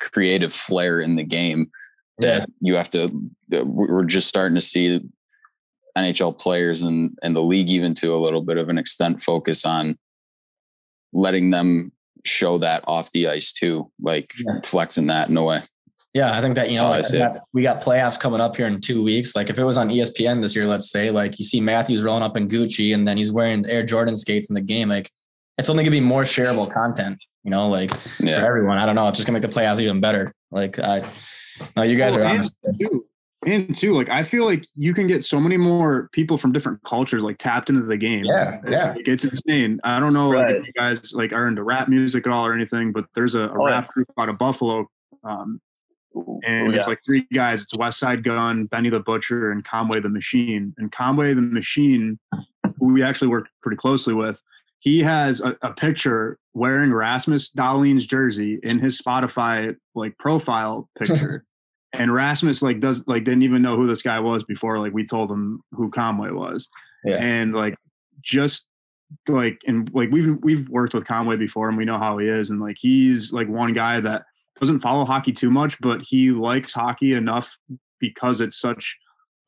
creative 0.00 0.52
flair 0.52 1.00
in 1.00 1.16
the 1.16 1.24
game 1.24 1.70
that 2.18 2.40
yeah. 2.40 2.44
you 2.60 2.74
have 2.74 2.90
to 2.90 3.08
we're 3.50 4.04
just 4.04 4.28
starting 4.28 4.54
to 4.54 4.60
see 4.60 5.00
NHL 5.96 6.38
players 6.38 6.82
and 6.82 7.16
and 7.22 7.34
the 7.34 7.42
league 7.42 7.68
even 7.68 7.94
to 7.94 8.14
a 8.14 8.18
little 8.18 8.42
bit 8.42 8.56
of 8.56 8.68
an 8.68 8.78
extent 8.78 9.20
focus 9.20 9.64
on 9.64 9.98
letting 11.12 11.50
them 11.50 11.92
show 12.24 12.58
that 12.58 12.84
off 12.86 13.10
the 13.12 13.28
ice 13.28 13.52
too, 13.52 13.90
like 14.00 14.32
yeah. 14.38 14.60
flexing 14.62 15.06
that 15.08 15.28
in 15.28 15.36
a 15.36 15.42
way. 15.42 15.62
Yeah, 16.14 16.36
I 16.36 16.40
think 16.40 16.54
that 16.56 16.70
you 16.70 16.76
know 16.76 16.90
that 16.90 17.42
we 17.52 17.62
got 17.62 17.82
playoffs 17.82 18.18
coming 18.18 18.40
up 18.40 18.56
here 18.56 18.66
in 18.66 18.80
two 18.80 19.04
weeks. 19.04 19.36
Like 19.36 19.50
if 19.50 19.58
it 19.58 19.64
was 19.64 19.76
on 19.76 19.88
ESPN 19.88 20.42
this 20.42 20.56
year, 20.56 20.66
let's 20.66 20.90
say, 20.90 21.10
like 21.10 21.38
you 21.38 21.44
see 21.44 21.60
Matthews 21.60 22.02
rolling 22.02 22.22
up 22.22 22.36
in 22.36 22.48
Gucci 22.48 22.94
and 22.94 23.06
then 23.06 23.16
he's 23.16 23.30
wearing 23.30 23.64
Air 23.68 23.84
Jordan 23.84 24.16
skates 24.16 24.48
in 24.48 24.54
the 24.54 24.60
game, 24.60 24.88
like 24.88 25.10
it's 25.58 25.68
only 25.68 25.84
gonna 25.84 25.92
be 25.92 26.00
more 26.00 26.22
shareable 26.22 26.72
content 26.72 27.18
you 27.48 27.50
know, 27.50 27.68
like 27.68 27.90
yeah. 28.20 28.40
for 28.40 28.46
everyone. 28.46 28.76
I 28.76 28.84
don't 28.84 28.94
know. 28.94 29.08
It's 29.08 29.16
just 29.16 29.26
gonna 29.26 29.40
make 29.40 29.50
the 29.50 29.58
playoffs 29.58 29.80
even 29.80 30.00
better. 30.00 30.34
Like 30.50 30.78
I 30.78 31.08
no, 31.76 31.82
you 31.82 31.96
guys 31.96 32.14
oh, 32.14 32.20
are 32.20 32.24
honest. 32.24 32.58
Too. 32.78 33.06
And 33.46 33.74
too, 33.74 33.94
like 33.94 34.10
I 34.10 34.22
feel 34.22 34.44
like 34.44 34.66
you 34.74 34.92
can 34.92 35.06
get 35.06 35.24
so 35.24 35.40
many 35.40 35.56
more 35.56 36.10
people 36.12 36.36
from 36.36 36.52
different 36.52 36.82
cultures 36.82 37.22
like 37.22 37.38
tapped 37.38 37.70
into 37.70 37.86
the 37.86 37.96
game. 37.96 38.24
Yeah, 38.24 38.60
yeah, 38.68 38.94
it's 38.98 39.24
insane. 39.24 39.80
I 39.82 39.98
don't 39.98 40.12
know 40.12 40.30
right. 40.30 40.56
like, 40.56 40.60
if 40.60 40.66
you 40.66 40.72
guys 40.74 41.12
like 41.14 41.32
are 41.32 41.48
into 41.48 41.62
rap 41.62 41.88
music 41.88 42.26
at 42.26 42.32
all 42.32 42.44
or 42.44 42.52
anything, 42.52 42.92
but 42.92 43.06
there's 43.14 43.34
a, 43.34 43.42
a 43.42 43.58
oh, 43.58 43.64
rap 43.64 43.84
yeah. 43.84 43.92
group 43.94 44.12
out 44.18 44.28
of 44.28 44.36
Buffalo, 44.36 44.86
um, 45.24 45.58
and 46.14 46.66
there's 46.66 46.74
yeah. 46.74 46.86
like 46.86 47.00
three 47.02 47.26
guys. 47.32 47.62
It's 47.62 47.74
Westside 47.74 48.24
Gun, 48.24 48.66
Benny 48.66 48.90
the 48.90 49.00
Butcher, 49.00 49.52
and 49.52 49.64
Conway 49.64 50.00
the 50.00 50.10
Machine. 50.10 50.74
And 50.76 50.92
Conway 50.92 51.32
the 51.32 51.40
Machine, 51.40 52.18
who 52.78 52.92
we 52.92 53.02
actually 53.02 53.28
worked 53.28 53.48
pretty 53.62 53.78
closely 53.78 54.12
with, 54.12 54.42
he 54.80 55.00
has 55.00 55.40
a, 55.40 55.56
a, 55.62 55.72
picture 55.72 56.38
wearing 56.54 56.92
Rasmus 56.92 57.50
Dahlin's 57.50 58.06
jersey 58.06 58.58
in 58.62 58.78
his 58.78 59.00
Spotify 59.00 59.74
like 59.94 60.16
profile 60.18 60.88
picture. 60.98 61.44
and 61.92 62.12
Rasmus 62.12 62.62
like 62.62 62.80
does 62.80 63.06
like 63.06 63.24
didn't 63.24 63.42
even 63.42 63.62
know 63.62 63.76
who 63.76 63.86
this 63.86 64.02
guy 64.02 64.20
was 64.20 64.44
before 64.44 64.78
like 64.78 64.92
we 64.92 65.04
told 65.04 65.30
him 65.30 65.62
who 65.72 65.90
Conway 65.90 66.30
was. 66.30 66.68
Yeah. 67.04 67.18
And 67.20 67.54
like 67.54 67.76
just 68.22 68.66
like 69.26 69.58
and 69.66 69.90
like 69.94 70.10
we've 70.10 70.36
we've 70.42 70.68
worked 70.68 70.94
with 70.94 71.06
Conway 71.06 71.36
before 71.36 71.68
and 71.68 71.78
we 71.78 71.84
know 71.84 71.98
how 71.98 72.18
he 72.18 72.28
is 72.28 72.50
and 72.50 72.60
like 72.60 72.76
he's 72.78 73.32
like 73.32 73.48
one 73.48 73.72
guy 73.72 74.00
that 74.00 74.24
doesn't 74.60 74.80
follow 74.80 75.04
hockey 75.04 75.32
too 75.32 75.50
much 75.50 75.80
but 75.80 76.00
he 76.02 76.30
likes 76.30 76.72
hockey 76.72 77.14
enough 77.14 77.56
because 78.00 78.40
it's 78.40 78.58
such 78.58 78.96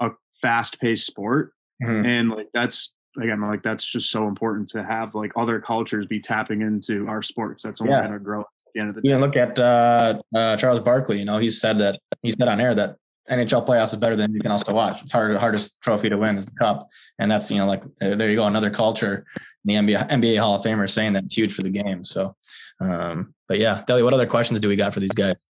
a 0.01 0.09
fast-paced 0.41 1.07
sport 1.07 1.53
mm-hmm. 1.83 2.07
and 2.07 2.31
like 2.31 2.47
that's 2.55 2.95
again 3.21 3.41
like 3.41 3.63
that's 3.63 3.85
just 3.85 4.11
so 4.11 4.29
important 4.29 4.69
to 4.69 4.85
have 4.85 5.15
like 5.15 5.33
other 5.37 5.61
cultures 5.61 6.07
be 6.07 6.21
tapping 6.21 6.63
into 6.63 7.07
our 7.09 7.23
sports. 7.23 7.63
That's 7.63 7.81
only 7.81 7.93
yeah. 7.93 8.01
going 8.01 8.13
to 8.13 8.19
grow 8.19 8.41
at 8.41 8.47
the 8.75 8.81
end 8.81 8.89
of 8.91 8.95
the 8.95 9.01
day 9.03 9.09
you 9.09 9.15
know 9.15 9.21
look 9.21 9.37
at 9.37 9.59
uh, 9.59 10.21
uh, 10.37 10.57
charles 10.57 10.79
barkley 10.81 11.19
you 11.19 11.25
know 11.25 11.39
he 11.39 11.51
said 11.51 11.77
that 11.79 11.99
he 12.23 12.31
said 12.31 12.47
on 12.47 12.61
air 12.61 12.73
that 12.73 12.97
nhl 13.31 13.67
playoffs 13.67 13.93
is 13.93 13.97
better 13.97 14.17
than 14.17 14.33
you 14.33 14.41
can 14.41 14.51
also 14.51 14.73
watch. 14.73 15.01
It's 15.03 15.13
hard 15.13 15.37
hardest 15.37 15.81
trophy 15.81 16.09
to 16.09 16.17
win 16.17 16.37
is 16.37 16.47
the 16.47 16.53
cup. 16.59 16.89
And 17.19 17.31
that's 17.31 17.51
you 17.51 17.59
know 17.59 17.67
like 17.67 17.85
uh, 18.03 18.17
there 18.17 18.31
you 18.31 18.37
go 18.37 18.47
another 18.47 18.71
culture 18.71 19.25
the 19.65 19.75
nba 19.75 20.09
nba 20.09 20.39
hall 20.39 20.57
of 20.57 20.63
famer 20.63 20.89
saying 20.89 21.13
that 21.13 21.25
it's 21.25 21.37
huge 21.37 21.55
for 21.55 21.63
the 21.63 21.71
game 21.71 22.05
so 22.05 22.35
um 22.81 23.35
but 23.47 23.59
yeah 23.59 23.83
Deli, 23.87 24.03
what 24.03 24.15
other 24.15 24.27
questions 24.27 24.59
do 24.59 24.69
we 24.69 24.77
got 24.77 24.95
for 24.95 25.01
these 25.01 25.13
guys? 25.13 25.47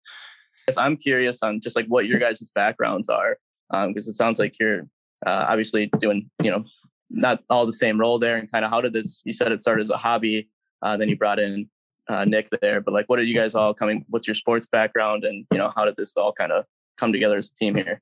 Yes, 0.68 0.78
i'm 0.78 0.98
curious 0.98 1.44
on 1.44 1.62
just 1.62 1.76
like 1.76 1.86
what 1.88 2.06
your 2.06 2.20
guys' 2.20 2.50
backgrounds 2.56 3.10
are 3.10 3.38
because 3.70 4.08
um, 4.08 4.12
it 4.12 4.16
sounds 4.16 4.40
like 4.40 4.56
you're 4.60 4.82
uh, 5.26 5.46
obviously 5.50 5.90
doing 6.00 6.30
you 6.42 6.52
know 6.52 6.64
not 7.10 7.44
all 7.50 7.66
the 7.66 7.74
same 7.74 8.00
role 8.00 8.20
there 8.20 8.38
and 8.38 8.52
kind 8.52 8.66
of 8.66 8.72
how 8.72 8.82
did 8.82 8.94
this 8.94 9.22
you 9.26 9.34
said 9.34 9.52
it 9.52 9.62
started 9.62 9.84
as 9.84 9.90
a 9.90 9.98
hobby 9.98 10.50
uh, 10.82 10.98
then 10.98 11.10
you 11.10 11.18
brought 11.18 11.40
in 11.40 11.70
uh, 12.10 12.26
nick 12.26 12.50
there 12.62 12.82
but 12.82 12.94
like 12.94 13.08
what 13.08 13.20
are 13.20 13.24
you 13.24 13.36
guys 13.36 13.56
all 13.56 13.74
coming 13.74 14.06
what's 14.10 14.28
your 14.28 14.36
sports 14.36 14.68
background 14.68 15.24
and 15.24 15.46
you 15.52 15.58
know 15.58 15.72
how 15.76 15.86
did 15.86 15.96
this 15.98 16.14
all 16.16 16.34
kind 16.34 16.52
of 16.52 16.66
come 16.98 17.12
together 17.12 17.38
as 17.38 17.50
a 17.50 17.54
team 17.54 17.76
here? 17.76 18.02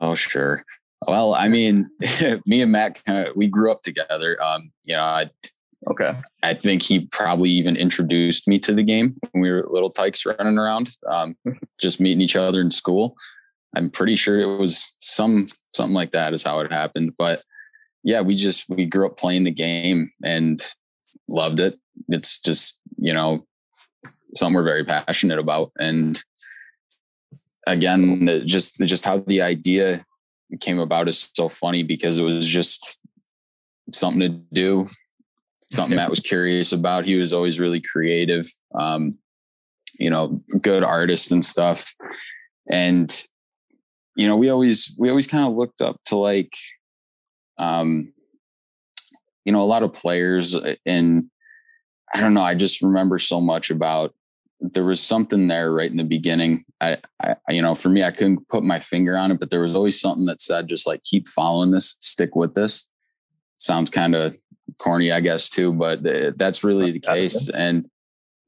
Oh 0.00 0.14
sure. 0.14 0.64
Well 1.06 1.34
i 1.34 1.48
mean 1.48 1.90
me 2.46 2.60
and 2.60 2.72
matt 2.72 3.02
kind 3.04 3.26
of 3.26 3.36
we 3.36 3.46
grew 3.46 3.72
up 3.72 3.82
together 3.82 4.42
um 4.42 4.70
you 4.84 4.94
know 4.94 5.02
i 5.02 5.30
okay. 5.90 6.12
I 6.42 6.52
think 6.52 6.82
he 6.82 7.06
probably 7.06 7.48
even 7.50 7.74
introduced 7.74 8.46
me 8.46 8.58
to 8.58 8.74
the 8.74 8.82
game 8.82 9.16
when 9.30 9.40
we 9.40 9.50
were 9.50 9.66
little 9.70 9.90
tykes 9.90 10.26
running 10.26 10.58
around 10.58 10.96
um 11.10 11.36
just 11.80 12.00
meeting 12.00 12.20
each 12.20 12.36
other 12.36 12.60
in 12.60 12.70
school 12.70 13.16
I'm 13.76 13.90
pretty 13.90 14.16
sure 14.16 14.40
it 14.40 14.58
was 14.58 14.94
some 14.98 15.46
something 15.74 15.94
like 15.94 16.12
that 16.12 16.34
is 16.34 16.42
how 16.42 16.60
it 16.60 16.72
happened. 16.72 17.14
But 17.16 17.42
yeah, 18.02 18.20
we 18.20 18.34
just 18.34 18.68
we 18.68 18.86
grew 18.86 19.06
up 19.06 19.16
playing 19.16 19.44
the 19.44 19.50
game 19.50 20.10
and 20.24 20.60
loved 21.28 21.60
it. 21.60 21.78
It's 22.08 22.40
just 22.40 22.80
you 22.96 23.12
know 23.12 23.46
something 24.34 24.54
we're 24.54 24.62
very 24.62 24.84
passionate 24.84 25.38
about, 25.38 25.72
and 25.78 26.22
again, 27.66 28.42
just 28.46 28.78
just 28.80 29.04
how 29.04 29.18
the 29.18 29.42
idea 29.42 30.04
came 30.60 30.78
about 30.78 31.08
is 31.08 31.30
so 31.34 31.48
funny 31.48 31.82
because 31.82 32.18
it 32.18 32.22
was 32.22 32.46
just 32.46 33.00
something 33.92 34.20
to 34.20 34.28
do, 34.52 34.88
something 35.70 35.96
Matt 35.96 36.10
was 36.10 36.20
curious 36.20 36.72
about. 36.72 37.04
He 37.04 37.16
was 37.16 37.32
always 37.32 37.60
really 37.60 37.80
creative, 37.80 38.50
um, 38.74 39.16
you 39.98 40.10
know, 40.10 40.42
good 40.60 40.82
artist 40.82 41.30
and 41.30 41.44
stuff. 41.44 41.94
And 42.70 43.24
you 44.16 44.26
know, 44.26 44.36
we 44.36 44.50
always 44.50 44.94
we 44.98 45.08
always 45.08 45.26
kind 45.26 45.46
of 45.46 45.54
looked 45.54 45.80
up 45.80 45.96
to 46.06 46.16
like, 46.16 46.54
um, 47.58 48.12
you 49.44 49.52
know, 49.52 49.62
a 49.62 49.64
lot 49.64 49.82
of 49.82 49.92
players, 49.92 50.54
uh, 50.54 50.74
and 50.84 51.30
I 52.12 52.20
don't 52.20 52.34
know. 52.34 52.42
I 52.42 52.54
just 52.54 52.82
remember 52.82 53.18
so 53.18 53.40
much 53.40 53.70
about 53.70 54.14
there 54.60 54.84
was 54.84 55.00
something 55.00 55.48
there 55.48 55.72
right 55.72 55.90
in 55.90 55.96
the 55.96 56.04
beginning. 56.04 56.64
I, 56.80 56.98
I, 57.22 57.36
you 57.48 57.62
know, 57.62 57.74
for 57.74 57.88
me, 57.88 58.02
I 58.02 58.10
couldn't 58.10 58.46
put 58.48 58.62
my 58.62 58.80
finger 58.80 59.16
on 59.16 59.30
it, 59.30 59.40
but 59.40 59.50
there 59.50 59.62
was 59.62 59.74
always 59.74 59.98
something 59.98 60.26
that 60.26 60.42
said, 60.42 60.68
just 60.68 60.86
like 60.86 61.02
keep 61.02 61.28
following 61.28 61.70
this, 61.70 61.96
stick 62.00 62.36
with 62.36 62.54
this. 62.54 62.90
Sounds 63.56 63.90
kind 63.90 64.14
of 64.14 64.36
corny, 64.78 65.12
I 65.12 65.20
guess, 65.20 65.48
too, 65.48 65.72
but 65.72 66.02
that's 66.36 66.62
really 66.62 66.92
the 66.92 67.00
case. 67.00 67.48
And 67.48 67.88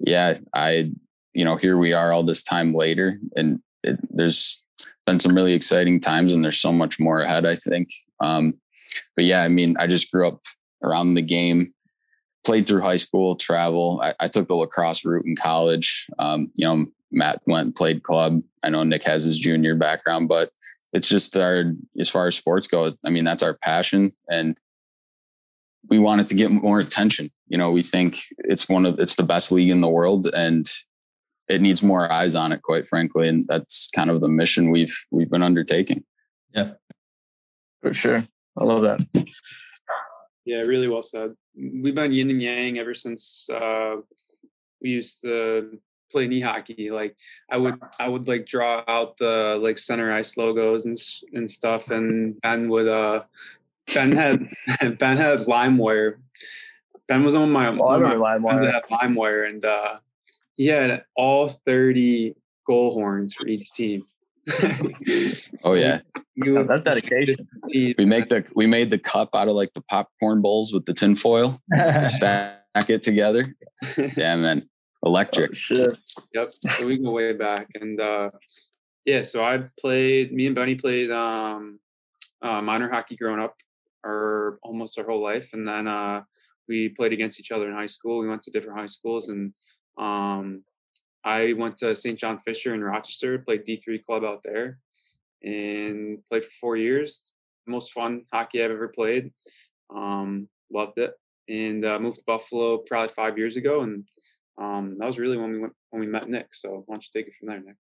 yeah, 0.01 0.39
I, 0.55 0.91
you 1.33 1.45
know, 1.45 1.57
here 1.57 1.79
we 1.79 1.93
are 1.95 2.13
all 2.13 2.25
this 2.25 2.43
time 2.43 2.75
later, 2.75 3.19
and 3.35 3.61
it, 3.83 3.99
there's 4.11 4.67
been 5.07 5.21
some 5.21 5.35
really 5.35 5.55
exciting 5.55 6.01
times, 6.01 6.35
and 6.35 6.45
there's 6.45 6.61
so 6.61 6.73
much 6.73 6.99
more 6.99 7.21
ahead. 7.21 7.47
I 7.47 7.57
think. 7.57 7.89
Um, 8.21 8.55
but 9.17 9.25
yeah, 9.25 9.43
I 9.43 9.49
mean, 9.49 9.77
I 9.79 9.87
just 9.87 10.11
grew 10.13 10.29
up 10.29 10.41
around 10.83 11.15
the 11.15 11.23
game 11.23 11.73
played 12.45 12.67
through 12.67 12.81
high 12.81 12.97
school, 12.97 13.37
travel. 13.37 14.01
I, 14.03 14.15
I 14.21 14.29
took 14.29 14.49
the 14.49 14.55
lacrosse 14.55 15.05
route 15.05 15.25
in 15.25 15.37
college. 15.37 16.07
Um, 16.19 16.51
you 16.55 16.67
know, 16.67 16.87
Matt 17.11 17.41
went 17.47 17.67
and 17.67 17.77
played 17.77 18.03
club. 18.03 18.43
I 18.63 18.71
know 18.71 18.83
Nick 18.83 19.05
has 19.05 19.25
his 19.25 19.39
junior 19.39 19.75
background, 19.75 20.29
but 20.29 20.51
it's 20.93 21.09
just 21.09 21.37
our 21.37 21.73
as 21.99 22.09
far 22.09 22.27
as 22.27 22.37
sports 22.37 22.67
goes. 22.67 22.99
I 23.05 23.11
mean, 23.11 23.25
that's 23.25 23.43
our 23.43 23.55
passion, 23.55 24.13
and 24.29 24.57
we 25.89 25.99
want 25.99 26.21
it 26.21 26.29
to 26.29 26.35
get 26.35 26.51
more 26.51 26.81
attention. 26.81 27.31
You 27.49 27.59
know, 27.59 27.71
we 27.71 27.83
think 27.83 28.23
it's 28.39 28.69
one 28.69 28.87
of 28.87 28.99
it's 28.99 29.15
the 29.15 29.23
best 29.23 29.53
league 29.53 29.71
in 29.71 29.81
the 29.81 29.89
world, 29.89 30.27
and 30.27 30.69
it 31.49 31.61
needs 31.61 31.83
more 31.83 32.11
eyes 32.11 32.35
on 32.35 32.53
it. 32.53 32.63
Quite 32.63 32.89
frankly, 32.89 33.29
and 33.29 33.43
that's 33.47 33.89
kind 33.95 34.11
of 34.11 34.21
the 34.21 34.29
mission 34.29 34.71
we've 34.71 34.97
we've 35.11 35.31
been 35.31 35.43
undertaking. 35.43 36.05
Yeah, 36.55 36.73
for 37.81 37.95
sure. 37.95 38.27
I 38.59 38.65
love 38.65 38.83
that. 38.83 39.27
Yeah, 40.45 40.61
really 40.61 40.89
well 40.89 41.03
said. 41.03 41.35
We've 41.55 41.95
been 41.95 42.13
yin 42.13 42.31
and 42.31 42.43
yang 42.43 42.79
ever 42.79 42.95
since 42.95 43.49
uh, 43.51 43.97
we 44.81 44.91
used 44.91 45.23
to 45.23 45.79
play 46.11 46.27
knee 46.27 46.41
hockey. 46.41 46.91
Like 46.91 47.17
I 47.51 47.57
would, 47.57 47.79
I 47.99 48.09
would 48.09 48.29
like 48.29 48.47
draw 48.47 48.85
out 48.89 49.17
the 49.19 49.59
like 49.61 49.79
center 49.79 50.13
ice 50.13 50.37
logos 50.37 50.87
and 50.87 50.97
and 51.33 51.51
stuff, 51.51 51.91
and 51.91 52.41
Ben 52.43 52.69
would 52.69 52.89
uh, 52.89 53.23
Ben 53.95 54.13
had 54.13 54.49
Ben 54.99 55.17
had 55.17 55.41
LimeWire. 55.41 56.17
Ben 57.09 57.25
was 57.25 57.35
on 57.35 57.51
my, 57.51 57.69
oh, 57.69 57.77
one 57.77 58.03
of 58.05 58.19
my 58.19 58.39
friends 58.39 58.61
that 58.61 58.75
had 58.75 58.85
LimeWire, 58.85 59.49
and 59.49 59.65
uh, 59.65 59.99
he 60.57 60.67
had 60.67 61.05
all 61.17 61.49
thirty 61.49 62.35
goal 62.67 62.93
horns 62.93 63.35
for 63.35 63.47
each 63.47 63.71
team. 63.73 64.05
oh 65.65 65.75
yeah, 65.75 66.01
you, 66.35 66.65
that's 66.65 66.83
dedication. 66.83 67.47
We 67.73 68.05
make 68.05 68.29
the 68.29 68.45
we 68.57 68.67
made 68.67 68.91
the 68.91 68.99
cup 68.99 69.35
out 69.35 69.49
of 69.49 69.55
like 69.55 69.73
the 69.73 69.83
popcorn 69.83 70.43
bowls 70.43 70.73
with 70.73 70.85
the 70.85 70.95
tin 70.95 71.15
foil, 71.15 71.61
stack 72.09 72.89
it 72.89 73.03
together. 73.03 73.55
Damn 74.15 74.43
man, 74.43 74.69
electric. 75.05 75.53
Oh, 75.71 75.87
yep. 76.35 76.43
So 76.43 76.87
we 76.87 76.99
go 76.99 77.13
way 77.13 77.33
back, 77.35 77.69
and 77.81 78.01
uh, 78.01 78.31
yeah. 79.05 79.23
So 79.23 79.45
I 79.45 79.65
played. 79.79 80.33
Me 80.33 80.47
and 80.47 80.57
Bunny 80.57 80.75
played 80.75 81.11
um, 81.13 81.79
uh, 82.43 82.61
minor 82.61 82.91
hockey 82.91 83.17
growing 83.17 83.41
up, 83.41 83.55
or 84.05 84.59
almost 84.65 84.99
our 84.99 85.05
whole 85.05 85.23
life, 85.23 85.51
and 85.53 85.69
then 85.69 85.87
uh, 85.87 86.23
we 86.69 86.89
played 86.89 87.13
against 87.13 87.39
each 87.39 87.53
other 87.53 87.69
in 87.69 87.75
high 87.75 87.87
school. 87.87 88.19
We 88.19 88.29
went 88.29 88.43
to 88.43 88.51
different 88.51 88.79
high 88.79 88.87
schools, 88.87 89.29
and 89.29 89.53
um, 89.99 90.65
I 91.25 91.53
went 91.53 91.77
to 91.79 91.95
St. 91.95 92.19
John 92.19 92.41
Fisher 92.45 92.75
in 92.75 92.83
Rochester, 92.83 93.39
played 93.39 93.65
D3 93.65 94.05
club 94.05 94.25
out 94.25 94.43
there, 94.45 94.79
and 95.43 96.19
played 96.29 96.45
for 96.45 96.51
four 96.61 96.77
years. 96.77 97.33
Most 97.67 97.93
fun 97.93 98.25
hockey 98.33 98.63
I've 98.63 98.71
ever 98.71 98.89
played. 98.89 99.33
Um, 99.95 100.49
loved 100.73 100.99
it, 100.99 101.15
and 101.49 101.85
uh, 101.85 101.99
moved 101.99 102.19
to 102.19 102.25
Buffalo 102.27 102.79
probably 102.79 103.13
five 103.15 103.39
years 103.39 103.57
ago, 103.57 103.83
and 103.83 104.05
um, 104.59 104.97
that 104.99 105.07
was 105.07 105.19
really 105.19 105.37
when 105.37 105.53
we 105.53 105.59
went 105.61 105.75
when 105.91 106.01
we 106.01 106.07
met 106.07 106.29
Nick. 106.29 106.55
So 106.55 106.83
why 106.87 106.95
don't 106.95 107.05
you 107.05 107.21
take 107.21 107.29
it 107.29 107.35
from 107.39 107.49
there, 107.49 107.61
Nick? 107.61 107.77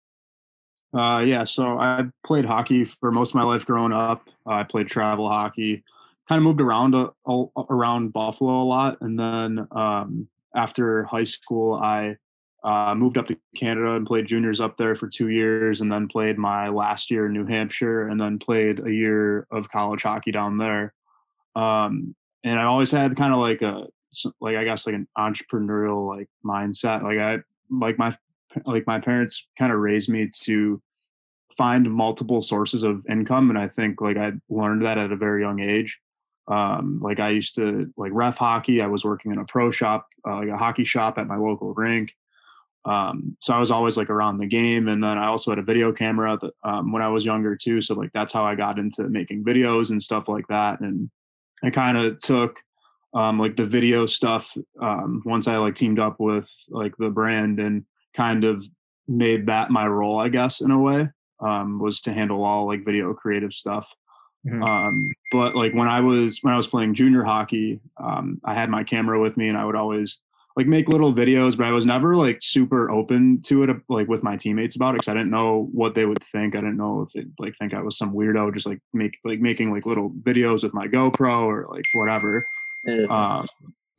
Uh, 0.94 1.20
yeah, 1.20 1.46
so 1.46 1.80
I 1.80 2.04
played 2.26 2.44
hockey 2.44 2.84
for 2.84 3.12
most 3.12 3.32
of 3.32 3.36
my 3.36 3.44
life 3.44 3.66
growing 3.66 3.94
up. 3.94 4.28
Uh, 4.46 4.56
I 4.56 4.64
played 4.64 4.88
travel 4.88 5.30
hockey, 5.30 5.84
kind 6.28 6.38
of 6.38 6.44
moved 6.44 6.60
around 6.60 6.96
a, 6.96 7.10
around 7.70 8.12
Buffalo 8.12 8.62
a 8.62 8.66
lot, 8.66 8.98
and 9.02 9.18
then 9.18 9.68
um, 9.72 10.28
after 10.56 11.04
high 11.06 11.24
school, 11.24 11.76
I 11.76 12.16
uh, 12.64 12.94
moved 12.96 13.18
up 13.18 13.28
to 13.28 13.38
Canada 13.56 13.96
and 13.96 14.06
played 14.06 14.28
juniors 14.28 14.62
up 14.62 14.78
there 14.78 14.96
for 14.96 15.08
two 15.08 15.30
years, 15.30 15.82
and 15.82 15.92
then 15.92 16.08
played 16.08 16.38
my 16.38 16.70
last 16.70 17.10
year 17.10 17.26
in 17.26 17.34
New 17.34 17.46
Hampshire, 17.46 18.08
and 18.08 18.20
then 18.20 18.38
played 18.38 18.80
a 18.86 18.92
year 18.92 19.48
of 19.52 19.70
college 19.70 20.04
hockey 20.04 20.32
down 20.32 20.58
there. 20.58 20.94
Um, 21.56 22.16
and 22.44 22.60
I 22.60 22.64
always 22.64 22.92
had 22.92 23.16
kind 23.16 23.34
of 23.34 23.40
like 23.40 23.62
a 23.62 23.88
like 24.40 24.58
I 24.58 24.64
guess 24.64 24.86
like 24.86 24.96
an 24.96 25.08
entrepreneurial 25.18 26.08
like 26.08 26.28
mindset. 26.46 27.04
Like 27.04 27.20
I 27.20 27.40
like 27.70 27.98
my 27.98 28.16
like 28.66 28.86
my 28.86 29.00
parents 29.00 29.48
kind 29.58 29.72
of 29.72 29.80
raised 29.80 30.10
me 30.10 30.30
to 30.44 30.82
find 31.58 31.92
multiple 31.92 32.42
sources 32.42 32.84
of 32.84 33.04
income, 33.10 33.50
and 33.50 33.58
I 33.58 33.68
think 33.68 34.02
like 34.02 34.18
I 34.18 34.34
learned 34.50 34.86
that 34.86 34.98
at 34.98 35.12
a 35.12 35.18
very 35.18 35.42
young 35.42 35.60
age. 35.60 36.00
Um, 36.48 37.00
like 37.02 37.20
I 37.20 37.30
used 37.30 37.56
to 37.56 37.92
like 37.98 38.12
ref 38.14 38.38
hockey. 38.38 38.82
I 38.82 38.88
was 38.88 39.06
working 39.06 39.32
in 39.32 39.38
a 39.38 39.46
pro 39.46 39.72
shop, 39.72 40.08
uh, 40.28 40.38
like 40.38 40.50
a 40.50 40.58
hockey 40.58 40.84
shop 40.84 41.18
at 41.18 41.28
my 41.28 41.38
local 41.38 41.74
rink. 41.74 42.14
Um, 42.84 43.38
so 43.42 43.54
I 43.54 43.60
was 43.60 43.70
always 43.70 43.96
like 43.96 44.10
around 44.10 44.40
the 44.40 44.48
game, 44.48 44.88
and 44.88 45.04
then 45.04 45.18
I 45.18 45.28
also 45.28 45.52
had 45.52 45.60
a 45.60 45.64
video 45.64 45.92
camera 45.92 46.40
that, 46.42 46.52
um, 46.64 46.92
when 46.92 47.04
I 47.04 47.10
was 47.10 47.26
younger 47.26 47.56
too. 47.56 47.80
So 47.80 47.94
like 47.94 48.12
that's 48.14 48.34
how 48.34 48.44
I 48.44 48.56
got 48.56 48.80
into 48.80 49.08
making 49.08 49.44
videos 49.44 49.92
and 49.92 50.02
stuff 50.02 50.28
like 50.28 50.48
that. 50.48 50.80
And 50.80 51.10
I 51.64 51.70
kind 51.70 51.98
of 51.98 52.18
took 52.18 52.60
um, 53.14 53.40
like 53.40 53.56
the 53.56 53.66
video 53.66 54.06
stuff 54.06 54.56
um, 54.82 55.22
once 55.26 55.48
I 55.48 55.58
like 55.58 55.76
teamed 55.76 56.00
up 56.00 56.20
with 56.20 56.50
like 56.70 56.96
the 56.98 57.10
brand 57.10 57.60
and 57.60 57.86
kind 58.16 58.44
of 58.44 58.66
made 59.08 59.48
that 59.48 59.70
my 59.70 59.86
role, 59.86 60.20
I 60.20 60.30
guess, 60.30 60.62
in 60.62 60.72
a 60.72 60.80
way, 60.80 61.10
um, 61.40 61.80
was 61.80 62.02
to 62.02 62.14
handle 62.14 62.44
all 62.44 62.66
like 62.66 62.86
video 62.86 63.14
creative 63.14 63.54
stuff. 63.54 63.94
Mm-hmm. 64.46 64.64
Um, 64.64 65.12
but 65.32 65.56
like 65.56 65.74
when 65.74 65.88
I 65.88 66.02
was 66.02 66.40
when 66.42 66.54
I 66.54 66.58
was 66.58 66.68
playing 66.68 66.96
junior 66.96 67.24
hockey, 67.24 67.80
um, 67.98 68.42
I 68.44 68.54
had 68.54 68.70
my 68.70 68.84
camera 68.84 69.20
with 69.20 69.38
me, 69.38 69.48
and 69.48 69.58
I 69.58 69.66
would 69.66 69.76
always 69.76 70.20
like 70.58 70.68
make 70.68 70.90
little 70.90 71.14
videos, 71.14 71.56
but 71.56 71.66
I 71.66 71.72
was 71.72 71.86
never 71.86 72.16
like 72.16 72.40
super 72.42 72.92
open 72.92 73.42
to 73.44 73.64
it, 73.64 73.70
like 73.88 74.08
with 74.08 74.24
my 74.24 74.36
teammates 74.36 74.76
about 74.76 74.96
it, 74.96 74.98
because 74.98 75.08
I 75.08 75.14
didn't 75.14 75.30
know 75.30 75.70
what 75.72 75.96
they 75.96 76.06
would 76.06 76.24
think. 76.24 76.56
I 76.56 76.60
didn't 76.60 76.78
know 76.78 77.02
if 77.02 77.14
they 77.14 77.26
like 77.40 77.56
think 77.56 77.74
I 77.74 77.82
was 77.82 77.98
some 77.98 78.14
weirdo, 78.14 78.54
just 78.54 78.66
like 78.66 78.80
make 78.94 79.18
like 79.24 79.40
making 79.40 79.72
like 79.72 79.86
little 79.86 80.10
videos 80.10 80.64
with 80.64 80.74
my 80.74 80.88
GoPro 80.88 81.44
or 81.44 81.68
like 81.70 81.86
whatever. 81.94 82.46
Yeah. 82.84 83.06
Um, 83.06 83.48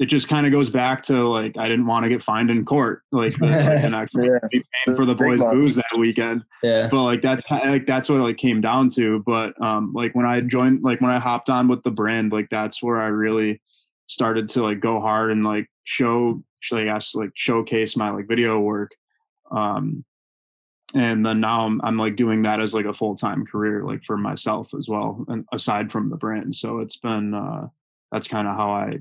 it 0.03 0.07
just 0.07 0.29
kind 0.29 0.47
of 0.47 0.53
goes 0.53 0.69
back 0.69 1.05
to 1.05 1.29
like 1.29 1.57
I 1.57 1.69
didn't 1.69 1.87
want 1.87 2.03
to 2.03 2.09
get 2.09 2.25
fined 2.25 2.51
in 2.51 2.65
court, 2.65 3.05
like, 3.13 3.35
the, 3.35 3.47
like 3.47 3.85
and 3.85 3.95
actually 3.95 4.27
yeah. 4.27 4.39
be 4.51 4.65
paying 4.85 4.97
for 4.97 5.07
the 5.07 5.15
boys' 5.15 5.41
booze 5.41 5.77
that 5.77 5.97
weekend. 5.97 6.45
Yeah. 6.65 6.89
But 6.91 7.05
like 7.05 7.23
that, 7.23 7.45
like 7.49 7.87
that's 7.87 8.09
what 8.09 8.19
it 8.19 8.23
like 8.23 8.37
came 8.37 8.61
down 8.61 8.89
to. 8.91 9.23
But 9.25 9.61
um, 9.63 9.93
like 9.93 10.13
when 10.17 10.27
I 10.27 10.41
joined, 10.41 10.83
like 10.83 11.01
when 11.01 11.13
I 11.13 11.21
hopped 11.21 11.51
on 11.51 11.69
with 11.69 11.85
the 11.85 11.93
brand, 11.93 12.33
like 12.33 12.49
that's 12.51 12.83
where 12.83 13.01
I 13.01 13.07
really 13.07 13.63
started 14.09 14.49
to 14.49 14.65
like 14.65 14.81
go 14.81 15.01
hard 15.01 15.31
and 15.31 15.45
like 15.45 15.71
show 15.85 16.43
actually 16.59 16.83
I 16.83 16.95
guess 16.95 17.15
like 17.15 17.31
showcase 17.35 17.97
my 17.97 18.11
like 18.11 18.27
video 18.29 18.59
work 18.59 18.91
um 19.51 20.05
and 20.95 21.25
then 21.25 21.41
now 21.41 21.65
I'm, 21.65 21.81
I'm 21.83 21.97
like 21.97 22.17
doing 22.17 22.43
that 22.43 22.61
as 22.61 22.75
like 22.75 22.85
a 22.85 22.93
full-time 22.93 23.47
career 23.47 23.85
like 23.85 24.03
for 24.03 24.17
myself 24.17 24.75
as 24.75 24.89
well 24.89 25.25
and 25.29 25.47
aside 25.53 25.91
from 25.91 26.09
the 26.09 26.17
brand 26.17 26.55
so 26.55 26.81
it's 26.81 26.97
been 26.97 27.33
uh 27.35 27.69
that's 28.11 28.29
kind 28.29 28.47
of 28.47 28.55
how 28.55 28.71
i 28.73 28.99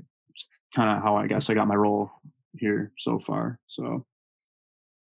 kind 0.74 0.96
of 0.96 1.02
how 1.02 1.16
i 1.16 1.26
guess 1.26 1.50
i 1.50 1.54
got 1.54 1.68
my 1.68 1.74
role 1.74 2.10
here 2.58 2.92
so 2.98 3.18
far 3.18 3.58
so 3.66 4.04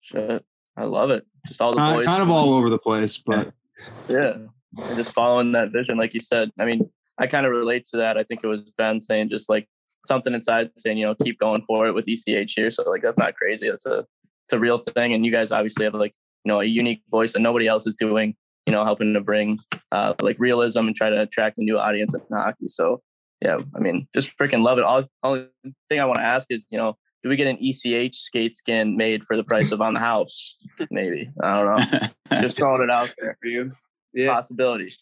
Shit. 0.01 0.43
i 0.77 0.83
love 0.83 1.11
it 1.11 1.25
just 1.47 1.61
all 1.61 1.71
the 1.71 1.77
boys 1.77 2.05
kind 2.05 2.21
of 2.21 2.29
all 2.29 2.53
over 2.53 2.69
the 2.69 2.79
place 2.79 3.17
but 3.17 3.53
yeah 4.09 4.33
and 4.77 4.95
just 4.95 5.13
following 5.13 5.51
that 5.51 5.71
vision 5.71 5.97
like 5.97 6.13
you 6.13 6.19
said 6.19 6.51
i 6.59 6.65
mean 6.65 6.89
i 7.17 7.27
kind 7.27 7.45
of 7.45 7.51
relate 7.51 7.85
to 7.85 7.97
that 7.97 8.17
i 8.17 8.23
think 8.23 8.41
it 8.43 8.47
was 8.47 8.61
ben 8.77 9.01
saying 9.01 9.29
just 9.29 9.49
like 9.49 9.67
something 10.05 10.33
inside 10.33 10.71
saying, 10.77 10.97
you 10.97 11.05
know, 11.05 11.15
keep 11.15 11.39
going 11.39 11.61
for 11.63 11.87
it 11.87 11.93
with 11.93 12.05
ECH 12.07 12.53
here. 12.55 12.71
So 12.71 12.89
like 12.89 13.01
that's 13.01 13.17
not 13.17 13.35
crazy. 13.35 13.69
That's 13.69 13.85
a 13.85 13.99
it's 13.99 14.53
a 14.53 14.59
real 14.59 14.77
thing. 14.77 15.13
And 15.13 15.25
you 15.25 15.31
guys 15.31 15.51
obviously 15.51 15.85
have 15.85 15.93
like, 15.93 16.13
you 16.43 16.49
know, 16.49 16.61
a 16.61 16.65
unique 16.65 17.03
voice 17.09 17.33
that 17.33 17.39
nobody 17.39 17.67
else 17.67 17.87
is 17.87 17.95
doing. 17.95 18.35
you 18.67 18.73
know, 18.73 18.83
helping 18.83 19.13
to 19.13 19.21
bring 19.21 19.59
uh, 19.91 20.13
like 20.21 20.37
realism 20.39 20.81
and 20.81 20.95
try 20.95 21.09
to 21.09 21.21
attract 21.21 21.57
a 21.57 21.63
new 21.63 21.79
audience 21.79 22.13
in 22.13 22.21
hockey. 22.31 22.67
So 22.67 23.01
yeah, 23.41 23.57
I 23.75 23.79
mean, 23.79 24.07
just 24.13 24.37
freaking 24.37 24.63
love 24.63 24.77
it. 24.77 24.83
All 24.83 25.03
only 25.23 25.47
thing 25.89 25.99
I 25.99 26.05
want 26.05 26.19
to 26.19 26.25
ask 26.25 26.47
is, 26.49 26.65
you 26.69 26.77
know, 26.77 26.97
do 27.23 27.29
we 27.29 27.35
get 27.35 27.47
an 27.47 27.57
ECH 27.59 28.15
skate 28.15 28.55
skin 28.55 28.97
made 28.97 29.23
for 29.25 29.35
the 29.35 29.43
price 29.43 29.71
of 29.71 29.81
on 29.81 29.93
the 29.93 29.99
house? 29.99 30.55
Maybe 30.89 31.29
I 31.41 31.61
don't 31.61 31.91
know. 31.91 32.41
just 32.41 32.57
throwing 32.57 32.83
it 32.83 32.89
out 32.89 33.13
there 33.19 33.37
for 33.41 33.47
you. 33.47 33.71
Yeah, 34.13 34.33
possibility. 34.33 34.93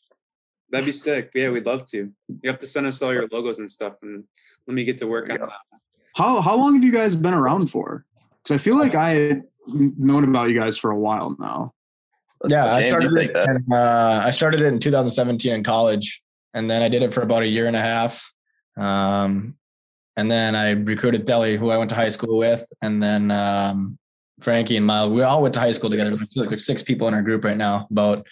That'd 0.72 0.86
be 0.86 0.92
sick. 0.92 1.32
Yeah, 1.34 1.50
we'd 1.50 1.66
love 1.66 1.90
to. 1.90 2.12
You 2.28 2.50
have 2.50 2.60
to 2.60 2.68
send 2.68 2.86
us 2.88 3.02
all 3.02 3.14
your 3.14 3.28
logos 3.32 3.60
and 3.60 3.72
stuff, 3.72 3.96
and 4.04 4.24
let 4.68 4.74
me 4.74 4.84
get 4.84 4.98
to 5.00 5.08
work 5.08 5.30
on 5.30 5.40
that. 5.40 5.50
How 6.16 6.42
how 6.42 6.56
long 6.56 6.76
have 6.76 6.84
you 6.84 6.92
guys 6.92 7.16
been 7.16 7.34
around 7.34 7.68
for? 7.68 8.06
Because 8.44 8.60
I 8.60 8.64
feel 8.64 8.78
like 8.78 8.96
I 8.96 9.10
had 9.12 9.44
known 9.68 10.24
about 10.24 10.50
you 10.50 10.58
guys 10.58 10.78
for 10.78 10.92
a 10.92 10.98
while 10.98 11.36
now. 11.40 11.74
Yeah, 12.48 12.74
I 12.74 12.82
started 12.82 13.14
it. 13.16 13.36
In, 13.36 13.74
uh, 13.74 14.24
I 14.26 14.32
started 14.32 14.62
it 14.62 14.68
in 14.68 14.80
2017 14.80 15.52
in 15.52 15.64
college, 15.64 16.22
and 16.54 16.70
then 16.70 16.82
I 16.82 16.90
did 16.90 17.04
it 17.04 17.14
for 17.14 17.22
about 17.22 17.44
a 17.44 17.48
year 17.48 17.68
and 17.68 17.76
a 17.76 17.82
half. 17.82 18.32
Um, 18.78 19.56
and 20.18 20.30
then 20.30 20.56
I 20.56 20.72
recruited 20.72 21.26
Deli, 21.26 21.56
who 21.56 21.70
I 21.70 21.78
went 21.78 21.90
to 21.92 21.96
high 21.96 22.10
school 22.10 22.38
with, 22.38 22.66
and 22.82 23.02
then 23.02 23.32
um, 23.32 23.98
Frankie 24.42 24.78
and 24.78 24.86
Miles. 24.86 25.14
We 25.14 25.22
all 25.24 25.42
went 25.42 25.54
to 25.54 25.60
high 25.60 25.72
school 25.72 25.90
together. 25.90 26.12
Like, 26.12 26.28
like 26.36 26.60
six 26.60 26.84
people 26.84 27.08
in 27.08 27.14
our 27.14 27.22
group 27.22 27.44
right 27.46 27.58
now, 27.58 27.88
about 27.90 28.28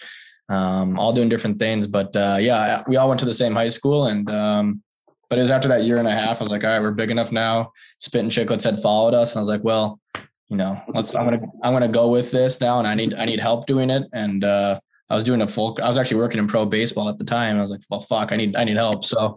um, 0.48 0.98
all 0.98 1.12
doing 1.12 1.28
different 1.28 1.58
things. 1.58 1.86
But 1.86 2.14
uh, 2.16 2.38
yeah, 2.40 2.82
we 2.86 2.96
all 2.96 3.08
went 3.08 3.20
to 3.20 3.26
the 3.26 3.34
same 3.34 3.54
high 3.54 3.68
school, 3.68 4.06
and 4.06 4.30
um, 4.30 4.82
but 5.30 5.38
it 5.38 5.42
was 5.42 5.50
after 5.50 5.68
that 5.68 5.84
year 5.84 5.98
and 5.98 6.08
a 6.08 6.12
half. 6.12 6.38
I 6.38 6.44
was 6.44 6.50
like, 6.50 6.64
all 6.64 6.70
right, 6.70 6.80
we're 6.80 6.90
big 6.90 7.10
enough 7.10 7.32
now. 7.32 7.72
Spit 7.98 8.22
and 8.22 8.30
Chiclets 8.30 8.64
had 8.64 8.82
followed 8.82 9.14
us, 9.14 9.32
and 9.32 9.38
I 9.38 9.40
was 9.40 9.48
like, 9.48 9.64
well, 9.64 10.00
you 10.48 10.56
know, 10.56 10.80
let's. 10.88 11.14
I'm 11.14 11.24
gonna 11.24 11.46
I'm 11.62 11.72
gonna 11.72 11.88
go 11.88 12.10
with 12.10 12.30
this 12.30 12.60
now, 12.60 12.78
and 12.78 12.86
I 12.86 12.94
need 12.94 13.14
I 13.14 13.24
need 13.24 13.40
help 13.40 13.66
doing 13.66 13.90
it. 13.90 14.04
And 14.12 14.44
uh, 14.44 14.80
I 15.10 15.14
was 15.14 15.24
doing 15.24 15.40
a 15.40 15.48
full. 15.48 15.78
I 15.82 15.86
was 15.86 15.96
actually 15.96 16.18
working 16.18 16.38
in 16.38 16.46
pro 16.46 16.66
baseball 16.66 17.08
at 17.08 17.18
the 17.18 17.24
time. 17.24 17.56
I 17.56 17.60
was 17.60 17.70
like, 17.70 17.80
well, 17.90 18.00
fuck, 18.00 18.30
I 18.32 18.36
need 18.36 18.56
I 18.56 18.64
need 18.64 18.76
help. 18.76 19.04
So 19.04 19.36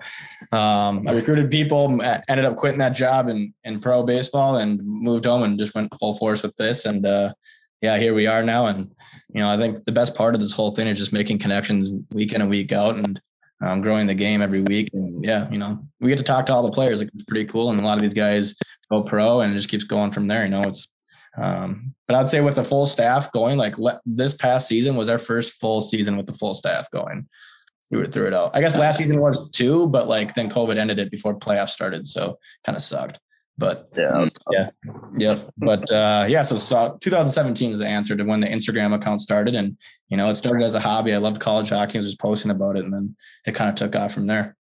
um, 0.52 1.08
I 1.08 1.14
recruited 1.14 1.50
people, 1.50 2.02
ended 2.28 2.46
up 2.46 2.58
quitting 2.58 2.80
that 2.80 2.94
job 2.94 3.30
in 3.30 3.54
in 3.64 3.80
pro 3.80 4.04
baseball, 4.04 4.58
and 4.58 4.84
moved 4.84 5.26
home 5.26 5.44
and 5.44 5.58
just 5.58 5.74
went 5.74 5.94
full 6.00 6.18
force 6.18 6.44
with 6.44 6.56
this. 6.58 6.86
And 6.86 7.06
uh, 7.06 7.34
yeah, 7.82 7.98
here 7.98 8.14
we 8.14 8.28
are 8.28 8.44
now. 8.44 8.68
And 8.68 8.92
you 9.34 9.42
know, 9.42 9.50
I 9.50 9.58
think 9.58 9.84
the 9.86 9.92
best 9.92 10.14
part 10.16 10.36
of 10.36 10.42
this 10.42 10.52
whole 10.52 10.76
thing 10.76 10.88
is 10.88 10.98
just 10.98 11.14
making 11.14 11.40
connections 11.40 11.90
week 12.12 12.34
in 12.34 12.42
and 12.42 12.50
week 12.50 12.72
out, 12.72 12.98
and 12.98 13.22
um, 13.62 13.82
growing 13.82 14.08
the 14.08 14.14
game 14.14 14.42
every 14.42 14.62
week. 14.62 14.90
And 14.94 15.24
yeah, 15.24 15.50
you 15.50 15.58
know, 15.58 15.80
we 16.00 16.10
get 16.10 16.18
to 16.18 16.24
talk 16.24 16.46
to 16.48 16.54
all 16.54 16.64
the 16.64 16.72
players. 16.72 17.00
Like, 17.00 17.10
it's 17.14 17.26
pretty 17.26 17.46
cool. 17.46 17.70
And 17.70 17.80
a 17.80 17.84
lot 17.84 17.98
of 17.98 18.02
these 18.02 18.14
guys 18.14 18.56
go 18.92 19.04
pro 19.04 19.42
and 19.42 19.54
it 19.54 19.56
just 19.56 19.70
keeps 19.70 19.84
going 19.84 20.12
from 20.12 20.28
there. 20.28 20.44
You 20.44 20.52
know, 20.52 20.64
it's, 20.64 20.88
um, 21.38 21.94
but 22.08 22.16
I'd 22.16 22.30
say 22.30 22.42
with 22.42 22.56
the 22.56 22.64
full 22.64 22.86
staff 22.86 23.32
going, 23.32 23.58
like 23.58 23.78
le- 23.78 24.02
this 24.06 24.34
past 24.34 24.68
season 24.68 24.96
was 24.96 25.10
our 25.10 25.20
first 25.20 25.54
full 25.54 25.82
season 25.82 26.18
with 26.18 26.26
the 26.26 26.34
full 26.34 26.54
staff 26.54 26.90
going. 26.92 27.28
We 27.90 27.98
were 27.98 28.06
through 28.06 28.28
it 28.28 28.34
out. 28.34 28.52
I 28.54 28.62
guess 28.62 28.78
last 28.78 28.98
season 28.98 29.20
was 29.20 29.50
two, 29.52 29.88
but 29.88 30.08
like 30.08 30.34
then 30.34 30.50
COVID 30.50 30.78
ended 30.78 31.00
it 31.00 31.12
before 31.12 31.38
playoffs 31.38 31.70
started. 31.70 32.08
So 32.08 32.38
kind 32.66 32.76
of 32.76 32.82
sucked. 32.82 33.20
But 33.58 33.90
yeah, 33.96 34.26
yeah, 34.52 34.70
yep. 35.18 35.52
But 35.58 35.92
uh, 35.92 36.26
yeah, 36.28 36.42
so, 36.42 36.56
so 36.56 36.98
2017 37.02 37.72
is 37.72 37.80
the 37.80 37.88
answer 37.88 38.16
to 38.16 38.24
when 38.24 38.40
the 38.40 38.48
Instagram 38.48 38.96
account 38.96 39.22
started, 39.22 39.56
and 39.56 39.78
you 40.08 40.18
know 40.18 40.30
it 40.30 40.36
started 40.36 40.64
as 40.64 40.74
a 40.74 40.80
hobby. 40.80 41.14
I 41.14 41.18
loved 41.18 41.42
college 41.42 41.70
hockey. 41.70 41.98
I 41.98 42.00
was 42.00 42.08
just 42.08 42.20
posting 42.20 42.50
about 42.50 42.78
it, 42.78 42.86
and 42.86 42.94
then 42.94 43.16
it 43.46 43.54
kind 43.54 43.70
of 43.70 43.76
took 43.76 43.96
off 43.96 44.14
from 44.14 44.26
there. 44.26 44.56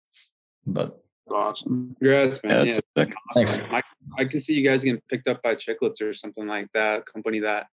But 0.66 1.00
awesome, 1.32 1.96
congrats, 2.00 2.44
man! 2.44 2.68
Yeah, 2.68 2.80
yeah 2.96 3.06
awesome. 3.36 3.66
I, 3.72 3.82
I 4.18 4.26
can 4.26 4.40
see 4.40 4.54
you 4.54 4.68
guys 4.68 4.84
getting 4.84 5.02
picked 5.10 5.28
up 5.28 5.42
by 5.44 5.56
Chiclets 5.56 6.02
or 6.02 6.14
something 6.14 6.48
like 6.48 6.68
that. 6.74 7.06
Company 7.06 7.40
that 7.40 7.68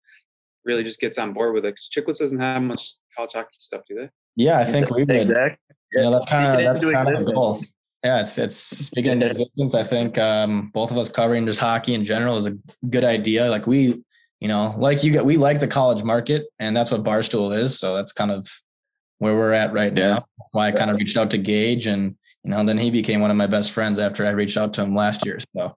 really 0.64 0.84
just 0.84 1.00
gets 1.00 1.18
on 1.18 1.32
board 1.32 1.54
with 1.54 1.64
it 1.64 1.74
because 1.74 1.88
Chiclets 1.88 2.18
doesn't 2.18 2.38
have 2.38 2.62
much 2.62 2.94
college 3.16 3.32
hockey 3.32 3.48
stuff, 3.58 3.82
do 3.88 3.94
they? 3.96 4.08
Yeah, 4.36 4.58
I 4.58 4.64
think 4.64 4.90
we 4.90 5.04
did. 5.04 5.30
Exactly. 5.30 5.76
You 5.92 6.02
know, 6.02 6.10
that's 6.10 6.26
kind 6.26 6.58
of 6.58 6.64
that's 6.66 6.84
kind 6.84 7.08
of 7.08 7.26
the 7.26 7.32
goal. 7.32 7.62
Yeah, 8.04 8.20
it's 8.20 8.36
it's 8.38 8.56
speaking 8.56 9.12
into 9.12 9.30
existence. 9.30 9.74
I 9.74 9.84
think 9.84 10.18
um, 10.18 10.70
both 10.74 10.90
of 10.90 10.96
us 10.96 11.08
covering 11.08 11.46
just 11.46 11.60
hockey 11.60 11.94
in 11.94 12.04
general 12.04 12.36
is 12.36 12.46
a 12.46 12.56
good 12.90 13.04
idea. 13.04 13.48
Like 13.48 13.66
we, 13.66 14.02
you 14.40 14.48
know, 14.48 14.74
like 14.78 15.04
you 15.04 15.12
get, 15.12 15.24
we 15.24 15.36
like 15.36 15.60
the 15.60 15.68
college 15.68 16.02
market, 16.02 16.46
and 16.58 16.76
that's 16.76 16.90
what 16.90 17.04
Barstool 17.04 17.56
is. 17.56 17.78
So 17.78 17.94
that's 17.94 18.12
kind 18.12 18.30
of 18.30 18.48
where 19.18 19.36
we're 19.36 19.52
at 19.52 19.72
right 19.72 19.96
yeah. 19.96 20.08
now. 20.08 20.14
That's 20.38 20.50
why 20.52 20.68
I 20.68 20.72
kind 20.72 20.90
of 20.90 20.96
reached 20.96 21.16
out 21.16 21.30
to 21.30 21.38
Gage, 21.38 21.86
and 21.86 22.16
you 22.44 22.50
know, 22.50 22.64
then 22.64 22.78
he 22.78 22.90
became 22.90 23.20
one 23.20 23.30
of 23.30 23.36
my 23.36 23.46
best 23.46 23.70
friends 23.70 23.98
after 23.98 24.26
I 24.26 24.30
reached 24.30 24.56
out 24.56 24.72
to 24.74 24.82
him 24.82 24.94
last 24.94 25.24
year. 25.24 25.38
So, 25.56 25.76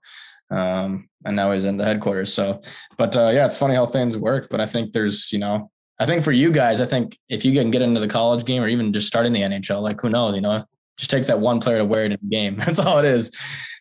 um, 0.50 1.10
and 1.26 1.36
now 1.36 1.52
he's 1.52 1.64
in 1.64 1.78
the 1.78 1.86
headquarters. 1.86 2.34
So, 2.34 2.62
but 2.98 3.16
uh, 3.16 3.32
yeah, 3.34 3.46
it's 3.46 3.58
funny 3.58 3.76
how 3.76 3.86
things 3.86 4.18
work. 4.18 4.50
But 4.50 4.62
I 4.62 4.66
think 4.66 4.94
there's, 4.94 5.32
you 5.32 5.40
know, 5.40 5.70
I 6.00 6.06
think 6.06 6.24
for 6.24 6.32
you 6.32 6.52
guys, 6.52 6.82
I 6.82 6.86
think 6.86 7.18
if 7.30 7.46
you 7.46 7.54
can 7.54 7.72
get 7.72 7.82
into 7.82 8.00
the 8.00 8.08
college 8.08 8.46
game 8.46 8.62
or 8.62 8.68
even 8.68 8.92
just 8.92 9.08
starting 9.08 9.32
the 9.32 9.42
NHL, 9.42 9.82
like 9.82 10.02
who 10.02 10.10
knows, 10.10 10.36
you 10.36 10.42
know, 10.42 10.66
just 10.98 11.12
takes 11.12 11.28
that 11.28 11.40
one 11.40 11.60
player 11.60 11.78
to 11.78 11.86
wear 11.86 12.06
it 12.06 12.12
in 12.12 12.20
the 12.22 12.36
game. 12.36 12.56
That's 12.66 12.80
all 12.80 13.00
it 13.00 13.06
is. 13.06 13.32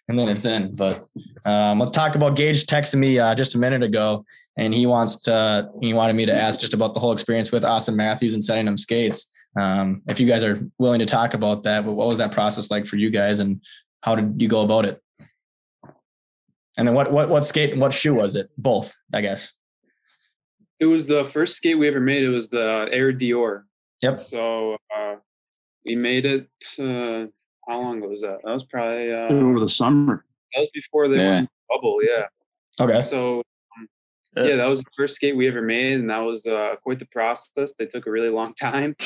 And 0.08 0.18
then 0.18 0.28
it's 0.28 0.44
in. 0.44 0.76
But 0.76 1.06
um, 1.46 1.78
let's 1.78 1.92
talk 1.92 2.14
about 2.14 2.36
Gage 2.36 2.66
texted 2.66 2.96
me 2.96 3.18
uh, 3.18 3.34
just 3.34 3.54
a 3.54 3.58
minute 3.58 3.82
ago, 3.82 4.24
and 4.58 4.74
he 4.74 4.84
wants 4.84 5.22
to. 5.22 5.70
He 5.80 5.94
wanted 5.94 6.14
me 6.14 6.26
to 6.26 6.34
ask 6.34 6.60
just 6.60 6.74
about 6.74 6.92
the 6.92 7.00
whole 7.00 7.12
experience 7.12 7.50
with 7.50 7.62
Auston 7.62 7.94
Matthews 7.94 8.34
and 8.34 8.44
sending 8.44 8.66
him 8.66 8.76
skates. 8.76 9.32
Um, 9.56 10.02
if 10.08 10.18
you 10.18 10.26
guys 10.26 10.42
are 10.42 10.60
willing 10.78 10.98
to 10.98 11.06
talk 11.06 11.34
about 11.34 11.62
that, 11.62 11.84
but 11.84 11.92
what 11.92 12.08
was 12.08 12.18
that 12.18 12.32
process 12.32 12.70
like 12.70 12.86
for 12.86 12.96
you 12.96 13.10
guys, 13.10 13.40
and 13.40 13.60
how 14.02 14.14
did 14.14 14.40
you 14.40 14.48
go 14.48 14.62
about 14.62 14.84
it? 14.84 15.00
And 16.76 16.88
then 16.88 16.94
what 16.94 17.12
what 17.12 17.28
what 17.28 17.44
skate 17.44 17.76
what 17.76 17.92
shoe 17.92 18.14
was 18.14 18.34
it? 18.34 18.50
Both, 18.58 18.96
I 19.12 19.20
guess. 19.20 19.52
It 20.80 20.86
was 20.86 21.06
the 21.06 21.24
first 21.24 21.56
skate 21.56 21.78
we 21.78 21.86
ever 21.86 22.00
made. 22.00 22.24
It 22.24 22.30
was 22.30 22.50
the 22.50 22.88
Air 22.90 23.12
Dior. 23.12 23.62
Yep. 24.02 24.16
So 24.16 24.76
uh, 24.94 25.16
we 25.86 25.94
made 25.94 26.26
it. 26.26 26.48
Uh, 26.78 27.30
how 27.68 27.80
long 27.80 27.98
ago 27.98 28.08
was 28.08 28.22
that? 28.22 28.38
That 28.44 28.52
was 28.52 28.64
probably 28.64 29.12
uh, 29.12 29.28
over 29.28 29.60
the 29.60 29.68
summer. 29.68 30.24
That 30.52 30.60
was 30.60 30.68
before 30.74 31.08
they 31.08 31.20
yeah. 31.20 31.30
went 31.30 31.50
bubble. 31.70 32.00
Yeah. 32.02 32.26
Okay. 32.80 33.02
So 33.02 33.42
yeah. 34.36 34.44
yeah. 34.44 34.56
that 34.56 34.66
was 34.66 34.80
the 34.80 34.90
first 34.96 35.16
skate 35.16 35.36
we 35.36 35.48
ever 35.48 35.62
made, 35.62 35.94
and 35.94 36.10
that 36.10 36.18
was 36.18 36.46
uh, 36.46 36.76
quite 36.82 36.98
the 36.98 37.06
process. 37.06 37.72
They 37.78 37.86
took 37.86 38.06
a 38.06 38.10
really 38.10 38.28
long 38.28 38.54
time, 38.60 38.96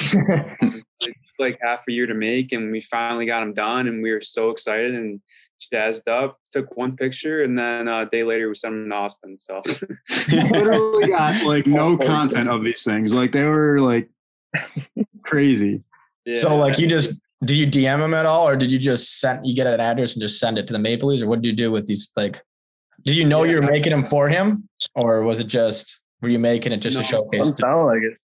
like 1.39 1.59
half 1.63 1.85
a 1.89 1.93
year 1.93 2.07
to 2.07 2.15
make, 2.15 2.53
and 2.53 2.73
we 2.73 2.81
finally 2.81 3.27
got 3.27 3.41
them 3.41 3.55
done, 3.55 3.89
and 3.89 4.03
we 4.03 4.11
were 4.11 4.21
so 4.21 4.51
excited 4.51 4.95
and 4.95 5.21
jazzed 5.73 6.09
up. 6.09 6.39
Took 6.53 6.77
one 6.77 6.97
picture, 6.97 7.43
and 7.43 7.59
then 7.59 7.89
uh, 7.89 8.03
a 8.03 8.07
day 8.07 8.25
later 8.25 8.49
we 8.49 8.55
sent 8.55 8.75
them 8.75 8.91
to 8.91 8.95
Austin. 8.95 9.37
So 9.37 9.63
literally 10.29 11.09
got 11.09 11.43
like 11.47 11.67
no 11.67 11.97
content 11.97 12.49
of 12.49 12.65
these 12.65 12.85
things. 12.85 13.13
Like 13.13 13.33
they 13.33 13.45
were 13.45 13.81
like 13.81 14.09
crazy. 15.23 15.83
So 16.35 16.57
like 16.57 16.79
you 16.79 16.87
just 16.87 17.13
do 17.45 17.55
you 17.55 17.67
DM 17.67 17.99
them 17.99 18.15
at 18.15 18.27
all, 18.27 18.49
or 18.49 18.57
did 18.57 18.71
you 18.71 18.79
just 18.79 19.21
send 19.21 19.47
you 19.47 19.55
get 19.55 19.67
an 19.67 19.81
address 19.81 20.15
and 20.15 20.23
just 20.23 20.41
send 20.41 20.59
it 20.59 20.67
to 20.67 20.73
the 20.73 20.79
Maple 20.79 21.09
Leafs, 21.09 21.23
or 21.23 21.29
what 21.29 21.41
do 21.41 21.49
you 21.49 21.55
do 21.55 21.71
with 21.71 21.87
these? 21.87 22.11
Like, 22.17 22.43
do 23.05 23.15
you 23.15 23.25
know 23.25 23.45
yeah, 23.45 23.53
you're 23.53 23.63
making 23.63 23.91
them 23.91 24.05
for 24.05 24.29
him, 24.29 24.69
or 24.99 25.23
was 25.23 25.41
it 25.41 25.47
just 25.47 26.01
were 26.21 26.29
you 26.29 26.39
making 26.39 26.73
it 26.73 26.79
just 26.79 26.97
no, 26.97 27.03
to 27.03 27.07
showcase? 27.07 27.39
Doesn't 27.39 27.55
sound 27.55 27.87
like 27.87 28.03
it. 28.03 28.19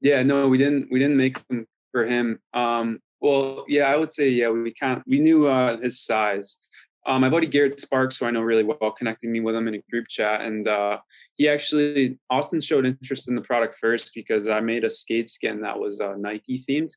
Yeah, 0.00 0.22
no, 0.22 0.48
we 0.48 0.56
didn't. 0.56 0.88
We 0.90 0.98
didn't 0.98 1.16
make 1.16 1.46
them 1.48 1.66
for 1.92 2.06
him. 2.06 2.38
Um, 2.54 3.00
well, 3.20 3.64
yeah, 3.68 3.84
I 3.84 3.96
would 3.96 4.10
say 4.10 4.28
yeah. 4.30 4.48
We 4.48 4.72
kind 4.72 5.02
we 5.06 5.18
knew 5.18 5.46
uh, 5.46 5.78
his 5.78 6.00
size, 6.00 6.58
um, 7.06 7.22
my 7.22 7.28
buddy 7.28 7.46
Garrett 7.46 7.78
Sparks, 7.78 8.18
who 8.18 8.26
I 8.26 8.30
know 8.30 8.40
really 8.40 8.62
well, 8.62 8.92
connected 8.92 9.28
me 9.30 9.40
with 9.40 9.54
him 9.54 9.68
in 9.68 9.74
a 9.74 9.82
group 9.90 10.06
chat, 10.08 10.42
and 10.42 10.68
uh, 10.68 10.98
he 11.34 11.48
actually 11.48 12.18
Austin 12.30 12.60
showed 12.60 12.86
interest 12.86 13.28
in 13.28 13.34
the 13.34 13.42
product 13.42 13.76
first 13.78 14.12
because 14.14 14.48
I 14.48 14.60
made 14.60 14.84
a 14.84 14.90
skate 14.90 15.28
skin 15.28 15.60
that 15.62 15.78
was 15.78 16.00
uh, 16.00 16.14
Nike 16.16 16.58
themed, 16.58 16.92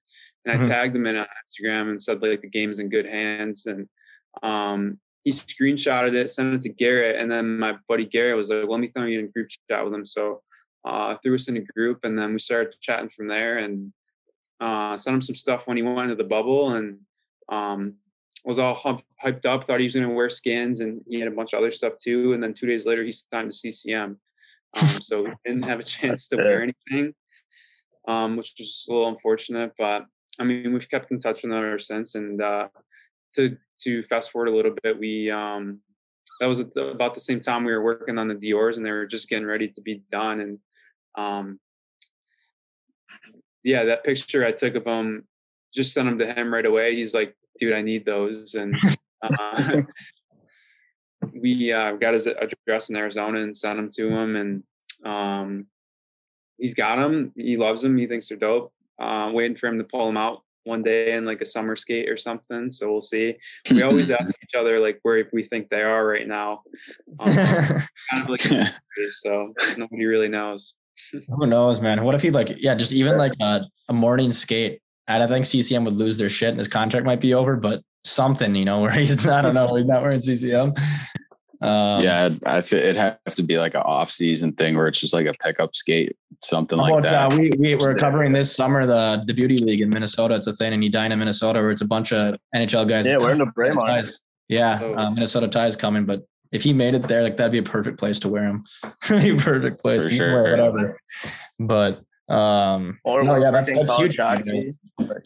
and 0.46 0.54
I 0.54 0.58
mm-hmm. 0.58 0.68
tagged 0.68 0.96
him 0.96 1.08
in 1.08 1.16
on 1.16 1.26
Instagram 1.26 1.90
and 1.90 2.02
said 2.02 2.22
like 2.22 2.42
the 2.42 2.50
game's 2.50 2.80
in 2.80 2.90
good 2.90 3.06
hands, 3.06 3.66
and 3.66 3.90
um, 4.44 5.00
he 5.24 5.32
screenshotted 5.32 6.14
it, 6.14 6.30
sent 6.30 6.54
it 6.54 6.62
to 6.62 6.70
Garrett, 6.70 7.20
and 7.20 7.32
then 7.32 7.58
my 7.58 7.76
buddy 7.88 8.06
Garrett 8.06 8.38
was 8.38 8.50
like, 8.50 8.68
"Let 8.68 8.80
me 8.80 8.90
throw 8.90 9.06
you 9.06 9.20
in 9.20 9.26
a 9.26 9.30
group 9.30 9.50
chat 9.70 9.84
with 9.84 9.94
him." 9.94 10.06
So 10.06 10.42
uh, 10.86 11.16
threw 11.24 11.36
us 11.36 11.48
in 11.48 11.58
a 11.58 11.62
group, 11.62 12.00
and 12.04 12.18
then 12.18 12.34
we 12.34 12.40
started 12.40 12.76
chatting 12.82 13.10
from 13.10 13.28
there, 13.28 13.60
and 13.60 13.94
uh, 14.60 14.98
sent 14.98 15.16
him 15.16 15.22
some 15.22 15.36
stuff 15.36 15.68
when 15.68 15.78
he 15.78 15.84
went 15.84 16.12
into 16.12 16.16
the 16.16 16.24
bubble, 16.24 16.74
and 16.74 17.00
um, 17.50 17.96
was 18.46 18.60
all 18.60 18.76
hyped 19.24 19.46
up, 19.46 19.64
thought 19.64 19.80
he 19.80 19.86
was 19.86 19.96
going 19.96 20.08
to 20.08 20.14
wear 20.14 20.30
skins, 20.30 20.82
and 20.82 21.02
he 21.08 21.20
had 21.20 21.28
a 21.28 21.36
bunch 21.36 21.54
of 21.54 21.60
other 21.60 21.72
stuff 21.72 21.94
too. 22.02 22.34
And 22.34 22.44
then 22.44 22.54
two 22.54 22.68
days 22.68 22.86
later, 22.86 23.04
he 23.04 23.12
signed 23.12 23.52
to 23.52 23.58
CCM. 23.58 24.18
Um, 24.82 25.02
so 25.02 25.28
didn't 25.46 25.64
have 25.64 25.80
a 25.80 25.84
chance 25.96 26.28
to 26.30 26.38
wear 26.38 26.64
anything, 26.64 27.14
um, 28.08 28.36
which 28.36 28.54
was 28.58 28.86
a 28.90 28.92
little 28.92 29.08
unfortunate. 29.08 29.72
But 29.78 30.06
I 30.40 30.44
mean, 30.44 30.74
we've 30.74 30.90
kept 30.90 31.12
in 31.12 31.20
touch 31.20 31.44
with 31.44 31.52
him 31.52 31.58
ever 31.58 31.80
since. 31.80 32.16
And 32.16 32.42
uh, 32.42 32.68
to 33.36 33.58
to 33.84 34.04
fast 34.04 34.32
forward 34.32 34.48
a 34.48 34.56
little 34.56 34.76
bit, 34.84 35.00
we 35.00 35.30
um, 35.32 35.80
that 36.40 36.48
was 36.48 36.60
about 36.60 37.14
the 37.14 37.20
same 37.20 37.40
time 37.40 37.64
we 37.64 37.72
were 37.72 37.84
working 37.84 38.18
on 38.18 38.28
the 38.28 38.36
Dior's, 38.36 38.78
and 38.78 38.86
they 38.86 38.92
were 38.92 39.06
just 39.06 39.30
getting 39.30 39.46
ready 39.46 39.68
to 39.70 39.82
be 39.82 40.04
done. 40.12 40.40
And 40.42 40.60
um, 41.16 41.60
yeah, 43.64 43.86
that 43.86 44.04
picture 44.04 44.46
I 44.46 44.52
took 44.52 44.76
of 44.76 44.86
him, 44.86 45.28
just 45.74 45.94
sent 45.94 46.08
him 46.08 46.20
to 46.20 46.34
him 46.34 46.54
right 46.54 46.66
away. 46.66 46.96
He's 46.96 47.14
like, 47.14 47.36
dude, 47.58 47.74
I 47.74 47.82
need 47.82 48.06
those. 48.06 48.56
And 48.56 48.76
uh, 49.22 49.82
we 51.34 51.72
uh, 51.72 51.94
got 51.94 52.14
his 52.14 52.28
address 52.28 52.90
in 52.90 52.96
Arizona 52.96 53.42
and 53.42 53.56
sent 53.56 53.78
them 53.78 53.90
to 53.94 54.10
him. 54.10 54.36
And 54.36 54.64
um, 55.06 55.68
he's 56.58 56.74
got 56.74 56.98
them. 56.98 57.32
He 57.36 57.58
loves 57.58 57.82
them. 57.82 57.98
He 57.98 58.08
thinks 58.08 58.30
they're 58.30 58.38
dope. 58.38 58.74
Uh, 59.00 59.32
waiting 59.34 59.58
for 59.58 59.68
him 59.68 59.78
to 59.80 59.84
pull 59.84 60.06
them 60.06 60.18
out 60.18 60.44
one 60.64 60.84
day 60.84 61.14
in 61.14 61.26
like 61.26 61.42
a 61.42 61.46
summer 61.46 61.76
skate 61.76 62.10
or 62.10 62.18
something. 62.18 62.70
So 62.70 62.92
we'll 62.92 63.02
see. 63.02 63.36
We 63.70 63.82
always 63.82 64.12
ask 64.12 64.34
each 64.44 64.56
other 64.58 64.80
like 64.80 65.00
where 65.04 65.28
we 65.34 65.44
think 65.44 65.70
they 65.70 65.82
are 65.82 66.06
right 66.06 66.28
now. 66.28 66.62
Um, 67.20 67.34
kind 68.12 68.24
of 68.24 68.30
like 68.30 68.42
so 69.12 69.54
nobody 69.78 70.06
really 70.06 70.30
knows. 70.30 70.76
Who 71.12 71.48
knows, 71.48 71.82
man? 71.82 72.04
What 72.04 72.16
if 72.16 72.22
he 72.22 72.32
like 72.32 72.62
yeah, 72.62 72.76
just 72.76 72.94
even 72.94 73.18
like 73.18 73.34
a, 73.42 73.62
a 73.90 73.94
morning 73.94 74.32
skate. 74.32 74.82
I 75.06 75.26
think 75.28 75.46
CCM 75.46 75.84
would 75.84 75.96
lose 75.96 76.18
their 76.18 76.30
shit 76.30 76.50
and 76.50 76.58
his 76.58 76.70
contract 76.70 77.06
might 77.06 77.20
be 77.20 77.34
over, 77.34 77.58
but 77.58 77.82
something, 78.06 78.56
you 78.56 78.64
know, 78.64 78.82
where 78.82 78.92
he's 78.92 79.28
I 79.28 79.42
don't 79.42 79.54
know, 79.54 79.76
he's 79.76 79.86
not 79.86 80.02
wearing 80.02 80.22
CCM. 80.22 80.74
Um, 81.64 82.04
yeah, 82.04 82.30
I 82.46 82.58
it 82.58 82.98
have 82.98 83.36
to 83.36 83.42
be 83.42 83.58
like 83.58 83.74
an 83.74 83.84
off 83.86 84.10
season 84.10 84.52
thing 84.52 84.76
where 84.76 84.90
it's 84.90 85.00
just 85.00 85.14
like 85.14 85.28
a 85.28 85.34
pickup 85.34 85.74
skate, 85.74 86.18
something 86.42 86.78
like 86.78 86.92
about, 86.92 87.04
that. 87.04 87.34
Uh, 87.34 87.38
we 87.38 87.52
we 87.58 87.76
were 87.76 87.96
covering 87.96 88.34
this 88.34 88.54
summer 88.54 88.86
the 88.86 89.24
the 89.26 89.34
beauty 89.34 89.60
league 89.60 89.80
in 89.80 89.90
Minnesota. 89.90 90.36
It's 90.36 90.48
a 90.48 90.54
thing 90.54 90.74
in 90.74 90.84
Edina, 90.84 91.16
Minnesota, 91.16 91.62
where 91.62 91.72
it's 91.72 91.82
a 91.82 91.88
bunch 91.88 92.12
of 92.12 92.38
NHL 92.54 92.90
guys. 92.90 93.08
Yeah, 93.08 93.16
we're 93.18 93.32
in 93.32 93.38
the 93.38 93.46
Braemar. 93.46 94.04
Yeah, 94.50 94.78
oh. 94.82 94.94
uh, 94.96 95.12
Minnesota 95.12 95.48
ties 95.48 95.78
coming, 95.78 96.06
but 96.06 96.28
if 96.52 96.64
he 96.64 96.74
made 96.74 96.96
it 96.96 97.04
there, 97.04 97.24
like 97.24 97.38
that'd 97.38 97.54
be 97.54 97.60
a 97.60 97.64
perfect 97.64 97.98
place 97.98 98.20
to 98.20 98.30
wear 98.30 98.44
him. 98.44 98.66
a 98.84 99.38
perfect 99.38 99.82
place 99.82 100.04
to 100.04 100.12
sure. 100.12 100.44
wear 100.44 100.52
whatever. 100.52 101.00
But 101.60 102.04
um, 102.30 103.00
or 103.04 103.24
no, 103.24 103.36
yeah, 103.38 103.52
that's, 103.52 103.72
that's 103.74 103.96
huge. 103.96 104.20
I 104.20 104.42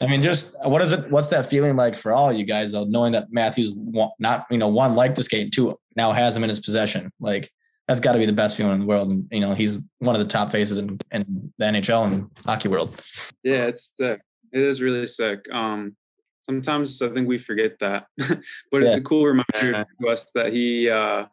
mean, 0.02 0.22
just 0.22 0.56
what 0.66 0.82
is 0.82 0.94
it? 0.94 1.10
What's 1.12 1.28
that 1.30 1.46
feeling 1.46 1.76
like 1.76 1.96
for 1.96 2.12
all 2.12 2.34
you 2.34 2.46
guys 2.46 2.72
though, 2.72 2.86
knowing 2.86 3.12
that 3.14 3.32
Matthews 3.32 3.78
not 4.20 4.46
you 4.50 4.58
know 4.58 4.68
one 4.68 4.96
liked 4.96 5.16
the 5.16 5.24
skate, 5.24 5.52
two 5.52 5.78
now 5.96 6.12
has 6.12 6.36
him 6.36 6.44
in 6.44 6.50
his 6.50 6.60
possession? 6.60 7.12
Like 7.20 7.52
that's 7.88 8.00
got 8.00 8.14
to 8.14 8.20
be 8.20 8.26
the 8.26 8.34
best 8.34 8.58
feeling 8.58 8.74
in 8.74 8.80
the 8.80 8.86
world, 8.86 9.12
and 9.12 9.28
you 9.32 9.40
know 9.40 9.54
he's 9.54 9.78
one 10.00 10.16
of 10.16 10.20
the 10.20 10.28
top 10.28 10.52
faces 10.52 10.80
in, 10.80 10.98
in 11.12 11.54
the 11.58 11.66
NHL 11.66 12.12
and 12.12 12.30
hockey 12.46 12.68
world. 12.68 13.00
Yeah, 13.44 13.66
it's 13.66 13.92
sick. 13.96 14.22
It 14.52 14.62
is 14.62 14.82
really 14.82 15.08
sick. 15.08 15.46
Um, 15.52 15.96
sometimes 16.44 17.02
I 17.02 17.10
think 17.10 17.28
we 17.28 17.38
forget 17.38 17.78
that, 17.80 18.08
but 18.18 18.84
it's 18.84 18.92
yeah. 18.92 18.98
a 18.98 19.02
cool 19.02 19.26
reminder 19.26 19.86
to 20.02 20.08
us 20.08 20.32
that 20.32 20.52
he 20.52 20.90
uh, 20.90 21.26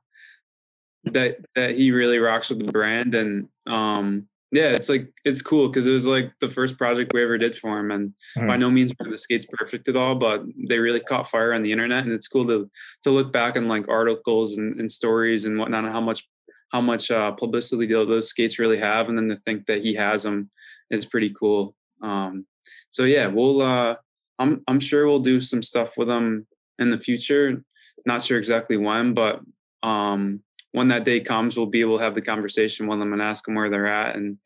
that 1.04 1.38
that 1.56 1.70
he 1.70 1.90
really 1.90 2.18
rocks 2.18 2.50
with 2.50 2.64
the 2.64 2.70
brand 2.70 3.14
and 3.14 3.48
um 3.66 4.28
yeah, 4.54 4.70
it's 4.70 4.88
like 4.88 5.12
it's 5.24 5.42
cool 5.42 5.68
because 5.68 5.88
it 5.88 5.92
was 5.92 6.06
like 6.06 6.30
the 6.38 6.48
first 6.48 6.78
project 6.78 7.10
we 7.12 7.24
ever 7.24 7.36
did 7.36 7.56
for 7.56 7.76
him, 7.76 7.90
and 7.90 8.10
mm-hmm. 8.38 8.46
by 8.46 8.56
no 8.56 8.70
means 8.70 8.92
were 9.00 9.10
the 9.10 9.18
skates 9.18 9.46
perfect 9.50 9.88
at 9.88 9.96
all, 9.96 10.14
but 10.14 10.44
they 10.68 10.78
really 10.78 11.00
caught 11.00 11.28
fire 11.28 11.52
on 11.52 11.64
the 11.64 11.72
internet, 11.72 12.04
and 12.04 12.12
it's 12.12 12.28
cool 12.28 12.46
to 12.46 12.70
to 13.02 13.10
look 13.10 13.32
back 13.32 13.56
on 13.56 13.66
like 13.66 13.88
articles 13.88 14.56
and, 14.56 14.78
and 14.78 14.88
stories 14.88 15.44
and 15.44 15.58
whatnot, 15.58 15.84
and 15.84 15.92
how 15.92 16.00
much 16.00 16.28
how 16.70 16.80
much 16.80 17.10
uh, 17.10 17.32
publicity 17.32 17.86
those 17.86 18.28
skates 18.28 18.60
really 18.60 18.78
have, 18.78 19.08
and 19.08 19.18
then 19.18 19.28
to 19.28 19.36
think 19.36 19.66
that 19.66 19.82
he 19.82 19.92
has 19.94 20.22
them 20.22 20.48
is 20.88 21.04
pretty 21.04 21.30
cool. 21.30 21.74
Um, 22.00 22.46
so 22.92 23.04
yeah, 23.04 23.26
we'll 23.26 23.60
uh, 23.60 23.96
I'm 24.38 24.62
I'm 24.68 24.78
sure 24.78 25.08
we'll 25.08 25.18
do 25.18 25.40
some 25.40 25.62
stuff 25.62 25.98
with 25.98 26.06
them 26.06 26.46
in 26.78 26.90
the 26.90 26.98
future. 26.98 27.64
Not 28.06 28.22
sure 28.22 28.38
exactly 28.38 28.76
when, 28.76 29.14
but 29.14 29.40
um, 29.82 30.44
when 30.74 30.88
that 30.88 31.04
day 31.04 31.20
comes, 31.20 31.56
we'll 31.56 31.66
be 31.66 31.82
able 31.82 31.98
to 31.98 32.02
have 32.02 32.16
the 32.16 32.20
conversation 32.20 32.88
with 32.88 32.98
them 32.98 33.12
and 33.12 33.22
ask 33.22 33.44
them 33.44 33.54
where 33.54 33.70
they're 33.70 33.86
at. 33.86 34.16
And 34.16 34.38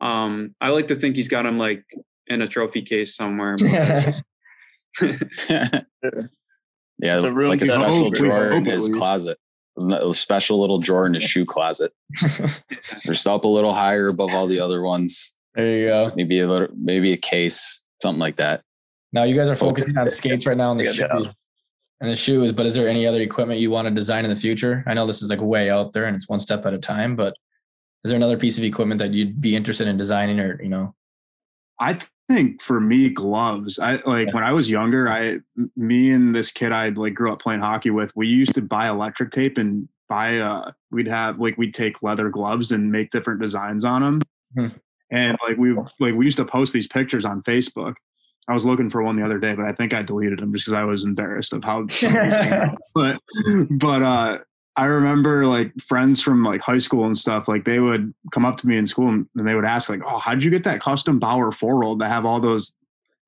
um, 0.00 0.54
I 0.58 0.70
like 0.70 0.88
to 0.88 0.94
think 0.94 1.16
he's 1.16 1.28
got 1.28 1.42
them 1.42 1.58
like 1.58 1.84
in 2.28 2.40
a 2.40 2.48
trophy 2.48 2.80
case 2.80 3.14
somewhere. 3.14 3.56
yeah, 5.00 5.82
like 7.18 7.60
a 7.60 7.66
special 7.66 8.10
drawer 8.10 8.52
in 8.52 8.64
his 8.64 8.88
closet. 8.88 9.36
A 9.78 10.14
special 10.14 10.58
little 10.58 10.78
drawer 10.78 11.04
in 11.04 11.12
his 11.12 11.24
shoe 11.24 11.44
closet. 11.44 11.92
Just 13.04 13.26
up 13.26 13.44
a 13.44 13.48
little 13.48 13.74
higher 13.74 14.06
above 14.06 14.30
all 14.30 14.46
the 14.46 14.60
other 14.60 14.80
ones. 14.80 15.36
There 15.54 15.78
you 15.78 15.88
go. 15.88 16.10
Maybe 16.16 16.40
a 16.40 16.48
little, 16.48 16.68
maybe 16.74 17.12
a 17.12 17.18
case, 17.18 17.84
something 18.00 18.18
like 18.18 18.36
that. 18.36 18.62
Now 19.12 19.24
you 19.24 19.36
guys 19.36 19.50
are 19.50 19.54
focusing 19.54 19.98
on 19.98 20.08
skates 20.08 20.46
right 20.46 20.56
now 20.56 20.72
in 20.72 20.78
the 20.78 20.84
shoes 20.84 21.26
and 22.00 22.10
the 22.10 22.16
shoes, 22.16 22.52
but 22.52 22.66
is 22.66 22.74
there 22.74 22.88
any 22.88 23.06
other 23.06 23.20
equipment 23.20 23.60
you 23.60 23.70
want 23.70 23.88
to 23.88 23.94
design 23.94 24.24
in 24.24 24.30
the 24.30 24.36
future? 24.36 24.84
I 24.86 24.94
know 24.94 25.06
this 25.06 25.22
is 25.22 25.30
like 25.30 25.40
way 25.40 25.70
out 25.70 25.92
there 25.92 26.04
and 26.04 26.14
it's 26.14 26.28
one 26.28 26.40
step 26.40 26.66
at 26.66 26.74
a 26.74 26.78
time, 26.78 27.16
but 27.16 27.34
is 28.04 28.10
there 28.10 28.16
another 28.16 28.36
piece 28.36 28.58
of 28.58 28.64
equipment 28.64 28.98
that 28.98 29.12
you'd 29.12 29.40
be 29.40 29.56
interested 29.56 29.88
in 29.88 29.96
designing 29.96 30.38
or, 30.38 30.62
you 30.62 30.68
know? 30.68 30.94
I 31.80 31.98
think 32.28 32.60
for 32.60 32.80
me, 32.80 33.08
gloves. 33.08 33.78
I 33.78 33.92
like 34.06 34.28
yeah. 34.28 34.34
when 34.34 34.44
I 34.44 34.52
was 34.52 34.70
younger, 34.70 35.10
I, 35.10 35.38
me 35.76 36.10
and 36.10 36.34
this 36.34 36.50
kid 36.50 36.72
I 36.72 36.90
like 36.90 37.14
grew 37.14 37.32
up 37.32 37.40
playing 37.40 37.60
hockey 37.60 37.90
with, 37.90 38.12
we 38.14 38.26
used 38.26 38.54
to 38.54 38.62
buy 38.62 38.88
electric 38.88 39.30
tape 39.30 39.58
and 39.58 39.88
buy, 40.08 40.38
uh, 40.38 40.72
we'd 40.90 41.08
have 41.08 41.40
like, 41.40 41.56
we'd 41.56 41.74
take 41.74 42.02
leather 42.02 42.28
gloves 42.28 42.72
and 42.72 42.92
make 42.92 43.10
different 43.10 43.40
designs 43.40 43.84
on 43.84 44.02
them. 44.02 44.22
Hmm. 44.54 44.76
And 45.10 45.38
like 45.48 45.56
we, 45.56 45.72
like 45.72 46.14
we 46.14 46.24
used 46.24 46.38
to 46.38 46.44
post 46.44 46.72
these 46.72 46.86
pictures 46.86 47.24
on 47.24 47.42
Facebook 47.42 47.94
I 48.48 48.54
was 48.54 48.64
looking 48.64 48.90
for 48.90 49.02
one 49.02 49.16
the 49.16 49.24
other 49.24 49.38
day, 49.38 49.54
but 49.54 49.64
I 49.64 49.72
think 49.72 49.92
I 49.92 50.02
deleted 50.02 50.38
them 50.38 50.52
just 50.52 50.66
because 50.66 50.78
I 50.78 50.84
was 50.84 51.04
embarrassed 51.04 51.52
of 51.52 51.64
how. 51.64 51.86
but 52.94 53.20
but 53.70 54.02
uh, 54.02 54.38
I 54.76 54.84
remember 54.84 55.46
like 55.46 55.72
friends 55.88 56.22
from 56.22 56.44
like 56.44 56.60
high 56.60 56.78
school 56.78 57.06
and 57.06 57.18
stuff. 57.18 57.48
Like 57.48 57.64
they 57.64 57.80
would 57.80 58.14
come 58.30 58.44
up 58.44 58.56
to 58.58 58.68
me 58.68 58.76
in 58.76 58.86
school 58.86 59.08
and, 59.08 59.26
they 59.34 59.54
would 59.54 59.64
ask 59.64 59.88
like, 59.88 60.02
"Oh, 60.06 60.18
how'd 60.18 60.44
you 60.44 60.50
get 60.50 60.64
that 60.64 60.80
custom 60.80 61.18
Bauer 61.18 61.50
four 61.50 61.76
roll 61.76 61.98
to 61.98 62.08
have 62.08 62.24
all 62.24 62.40
those 62.40 62.76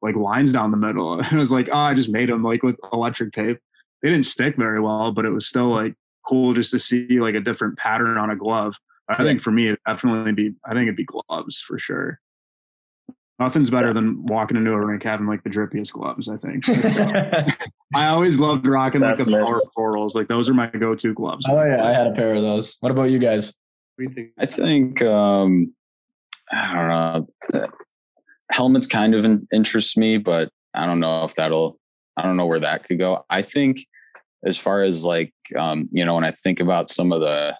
like 0.03 0.15
lines 0.15 0.53
down 0.53 0.71
the 0.71 0.77
middle?" 0.77 1.15
And 1.19 1.27
I 1.33 1.37
was 1.37 1.53
like, 1.53 1.69
"Oh, 1.73 1.79
I 1.79 1.95
just 1.95 2.11
made 2.11 2.29
them 2.29 2.45
like 2.45 2.63
with 2.63 2.77
electric 2.93 3.33
tape. 3.33 3.59
They 4.03 4.11
didn't 4.11 4.27
stick 4.27 4.57
very 4.57 4.81
well, 4.81 5.11
but 5.11 5.25
it 5.25 5.31
was 5.31 5.49
still 5.49 5.71
like 5.71 5.95
cool 6.29 6.55
just 6.55 6.71
to 6.71 6.79
see 6.79 7.19
like 7.19 7.35
a 7.35 7.41
different 7.41 7.77
pattern 7.77 8.19
on 8.19 8.31
a 8.31 8.37
glove." 8.37 8.75
I 9.09 9.25
think 9.25 9.41
for 9.41 9.51
me, 9.51 9.71
it 9.71 9.81
definitely 9.87 10.33
be. 10.33 10.55
I 10.67 10.75
think 10.75 10.83
it'd 10.83 10.97
be 10.97 11.07
gloves 11.07 11.61
for 11.61 11.79
sure. 11.79 12.21
Nothing's 13.39 13.71
better 13.71 13.93
than 13.93 14.27
walking 14.27 14.57
into 14.57 14.73
a 14.73 14.85
rink 14.85 15.05
having 15.05 15.27
like 15.27 15.45
the 15.45 15.51
drippiest 15.51 15.93
gloves. 15.93 16.29
I 16.29 16.37
think. 16.37 16.69
I 17.95 18.09
always 18.09 18.41
loved 18.41 18.67
rocking 18.67 19.01
like 19.01 19.19
the 19.19 19.25
Bauer 19.25 19.61
corals. 19.77 20.15
Like 20.15 20.29
those 20.29 20.49
are 20.49 20.55
my 20.55 20.67
go-to 20.67 21.15
gloves. 21.15 21.47
Oh 21.49 21.65
yeah, 21.65 21.85
I 21.85 21.93
had 21.93 22.07
a 22.07 22.13
pair 22.13 22.35
of 22.35 22.43
those. 22.43 22.77
What 22.81 22.91
about 22.91 23.11
you 23.11 23.19
guys? 23.19 23.53
I 24.39 24.47
think 24.47 25.03
um, 25.03 25.73
I 26.53 26.75
don't 26.75 26.89
know. 27.53 27.69
Helmets 28.51 28.87
kind 28.87 29.15
of 29.15 29.43
interest 29.53 29.97
me, 29.97 30.19
but 30.19 30.51
I 30.75 30.87
don't 30.87 31.01
know 31.01 31.25
if 31.25 31.35
that'll. 31.35 31.79
I 32.17 32.23
don't 32.23 32.37
know 32.37 32.47
where 32.47 32.61
that 32.61 32.85
could 32.85 32.99
go. 32.99 33.25
I 33.31 33.43
think 33.43 33.87
as 34.45 34.59
far 34.59 34.83
as 34.83 35.05
like 35.05 35.33
um, 35.57 35.89
you 35.93 36.05
know, 36.05 36.15
when 36.15 36.25
I 36.25 36.33
think 36.33 36.61
about 36.61 36.91
some 36.91 37.13
of 37.13 37.21
the 37.21 37.55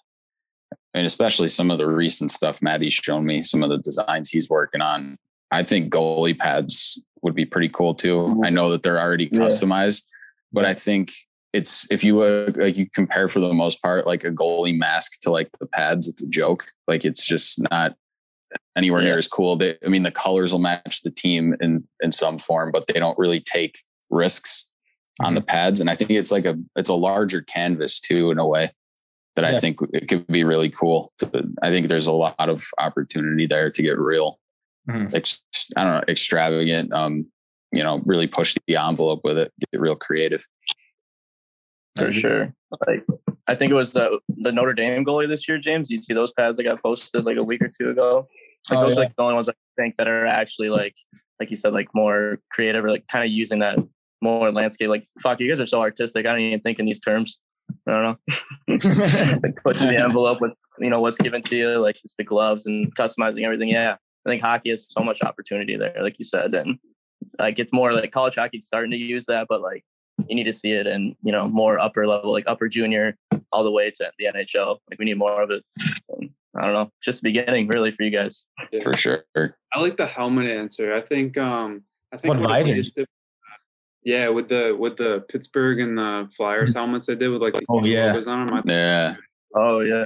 and 0.95 1.07
especially 1.07 1.49
some 1.49 1.71
of 1.71 1.79
the 1.79 1.87
recent 1.87 2.31
stuff 2.31 2.63
Maddie's 2.63 2.95
shown 2.95 3.27
me, 3.27 3.43
some 3.43 3.63
of 3.63 3.71
the 3.71 3.79
designs 3.79 4.31
he's 4.31 4.49
working 4.49 4.81
on. 4.81 5.19
I 5.51 5.63
think 5.63 5.93
goalie 5.93 6.39
pads 6.39 7.03
would 7.23 7.35
be 7.35 7.45
pretty 7.45 7.69
cool 7.69 7.95
too. 7.95 8.17
Mm-hmm. 8.17 8.45
I 8.45 8.51
know 8.51 8.71
that 8.71 8.83
they're 8.83 9.01
already 9.01 9.29
customized, 9.31 10.05
yeah. 10.07 10.53
but 10.53 10.65
I 10.65 10.75
think 10.75 11.13
it's 11.53 11.91
if 11.91 12.05
you 12.05 12.21
uh, 12.21 12.53
like 12.57 12.77
you 12.77 12.89
compare 12.95 13.29
for 13.29 13.41
the 13.41 13.53
most 13.55 13.83
part 13.83 14.07
like 14.07 14.25
a 14.25 14.31
goalie 14.31 14.77
mask 14.77 15.21
to 15.23 15.31
like 15.31 15.49
the 15.61 15.67
pads, 15.67 16.09
it's 16.09 16.23
a 16.23 16.29
joke. 16.29 16.67
Like 16.87 17.05
it's 17.05 17.27
just 17.27 17.61
not 17.71 17.95
anywhere 18.77 19.01
yeah. 19.01 19.09
near 19.09 19.19
as 19.19 19.29
cool. 19.29 19.57
They, 19.57 19.77
I 19.85 19.89
mean, 19.89 20.03
the 20.03 20.11
colors 20.11 20.53
will 20.53 20.61
match 20.61 21.03
the 21.03 21.11
team 21.11 21.55
in 21.61 21.87
in 22.01 22.13
some 22.13 22.39
form, 22.39 22.71
but 22.73 22.87
they 22.87 22.99
don't 22.99 23.19
really 23.19 23.41
take 23.41 23.79
risks 24.11 24.71
mm-hmm. 25.21 25.27
on 25.27 25.35
the 25.35 25.41
mm-hmm. 25.41 25.49
pads. 25.49 25.81
And 25.81 25.91
I 25.91 25.97
think 25.97 26.11
it's 26.11 26.33
like 26.33 26.45
a 26.45 26.57
it's 26.77 26.91
a 26.91 26.95
larger 26.95 27.41
canvas 27.41 28.01
too 28.01 28.31
in 28.31 28.39
a 28.39 28.47
way 28.47 28.73
that 29.37 29.45
yeah. 29.45 29.57
I 29.57 29.61
think 29.61 29.79
it 29.93 30.09
could 30.09 30.27
be 30.27 30.45
really 30.45 30.71
cool. 30.71 31.13
To, 31.19 31.49
I 31.63 31.71
think 31.71 31.89
there's 31.89 32.07
a 32.07 32.13
lot 32.13 32.37
of 32.39 32.67
opportunity 32.79 33.47
there 33.47 33.71
to 33.71 33.83
get 33.83 33.99
real 33.99 34.39
mm-hmm. 34.89 35.15
ex, 35.15 35.43
I 35.77 35.85
don't 35.85 35.95
know, 35.95 36.05
extravagant. 36.09 36.93
Um, 36.93 37.27
you 37.73 37.83
know, 37.83 38.01
really 38.07 38.27
push 38.27 38.57
the 38.67 38.77
envelope 38.77 39.21
with 39.25 39.37
it, 39.37 39.53
get 39.73 39.81
real 39.81 39.97
creative. 39.97 40.47
For 41.99 42.13
sure. 42.13 42.55
Like 42.87 43.05
I 43.47 43.55
think 43.55 43.71
it 43.71 43.75
was 43.75 43.93
the 43.93 44.21
the 44.29 44.53
Notre 44.53 44.73
Dame 44.73 45.05
goalie 45.05 45.29
this 45.29 45.49
year, 45.49 45.59
James. 45.59 45.91
You 45.91 45.97
see 45.97 46.15
those 46.15 46.33
pads 46.33 46.57
that 46.57 46.65
got 46.65 46.83
posted 46.83 47.25
like 47.25 47.37
a 47.37 47.43
week 47.43 47.63
or 47.63 47.69
two 47.69 47.89
ago. 47.89 48.29
Like 48.71 48.79
oh, 48.79 48.83
those 48.83 48.91
yeah. 48.91 49.03
are 49.03 49.05
like 49.05 49.17
the 49.17 49.23
only 49.23 49.35
ones 49.35 49.49
I 49.49 49.55
think 49.77 49.97
that 49.97 50.09
are 50.09 50.27
actually 50.27 50.71
like 50.71 50.95
like 51.41 51.51
you 51.51 51.57
said, 51.57 51.73
like 51.73 51.89
more 51.95 52.39
creative 52.51 52.85
or 52.85 52.91
like 52.91 53.07
kind 53.09 53.25
of 53.25 53.31
using 53.31 53.61
that 53.61 53.79
more 54.21 54.51
landscape. 54.53 54.89
Like 54.89 55.07
fuck, 55.23 55.41
you 55.41 55.49
guys 55.49 55.61
are 55.61 55.67
so 55.67 55.81
artistic. 55.81 56.27
I 56.27 56.33
don't 56.33 56.41
even 56.41 56.61
think 56.61 56.79
in 56.79 56.87
these 56.87 57.01
terms. 57.01 57.39
I 57.87 57.91
don't 57.91 58.03
know. 58.03 58.19
like 59.43 59.57
pushing 59.65 59.89
the 59.89 60.03
envelope 60.03 60.41
with 60.41 60.53
you 60.79 60.91
know 60.91 61.01
what's 61.01 61.19
given 61.19 61.43
to 61.43 61.57
you, 61.57 61.79
like 61.79 61.97
just 62.03 62.17
the 62.17 62.25
gloves 62.25 62.67
and 62.67 62.95
customizing 62.97 63.45
everything. 63.45 63.69
Yeah, 63.69 63.97
I 64.29 64.33
think 64.33 64.43
hockey 64.43 64.71
has 64.71 64.87
so 64.89 65.03
much 65.03 65.23
opportunity 65.23 65.77
there, 65.77 65.97
like 66.03 66.19
you 66.19 66.25
said, 66.25 66.55
and 66.55 66.79
like 67.39 67.59
it's 67.59 67.73
more 67.73 67.93
like 67.93 68.13
college 68.13 68.35
hockey's 68.35 68.67
starting 68.67 68.91
to 68.91 68.97
use 68.97 69.27
that, 69.27 69.47
but 69.49 69.63
like 69.63 69.85
you 70.29 70.35
need 70.35 70.45
to 70.45 70.53
see 70.53 70.73
it 70.73 70.87
in 70.87 71.17
you 71.23 71.33
know 71.33 71.49
more 71.49 71.79
upper 71.79 72.07
level, 72.07 72.31
like 72.31 72.45
upper 72.47 72.69
junior, 72.69 73.17
all 73.53 73.65
the 73.65 73.71
way 73.71 73.91
to 73.91 74.13
the 74.19 74.27
NHL. 74.27 74.79
Like 74.91 74.99
we 74.99 75.07
need 75.07 75.19
more 75.19 75.43
of 75.43 75.51
it. 75.51 75.65
And 76.11 76.31
I 76.55 76.67
don't 76.67 76.75
know, 76.75 76.91
just 77.03 77.23
the 77.23 77.31
beginning 77.31 77.69
really 77.69 77.91
for 77.91 78.03
you 78.03 78.11
guys. 78.11 78.45
Yeah. 78.71 78.83
For 78.83 78.97
sure. 78.97 79.25
I 79.35 79.81
like 79.81 79.97
the 79.97 80.07
helmet 80.07 80.47
answer. 80.47 80.93
I 80.93 81.01
think 81.01 81.39
um 81.39 81.85
I 82.13 82.19
think 82.19 82.35
what 82.35 82.49
visors? 82.49 82.93
To, 82.93 83.07
yeah, 84.05 84.29
with 84.29 84.49
the 84.49 84.77
with 84.79 84.97
the 84.97 85.25
Pittsburgh 85.29 85.81
and 85.81 85.97
the 85.97 86.31
Flyers 86.37 86.71
mm-hmm. 86.71 86.79
helmets 86.79 87.07
they 87.07 87.15
did 87.15 87.29
with 87.29 87.43
like 87.43 87.55
the 87.55 87.65
oh, 87.69 87.85
yeah. 87.85 88.15
on 88.27 88.47
them. 88.47 88.63
yeah. 88.67 89.15
Oh 89.55 89.81
yeah. 89.81 90.05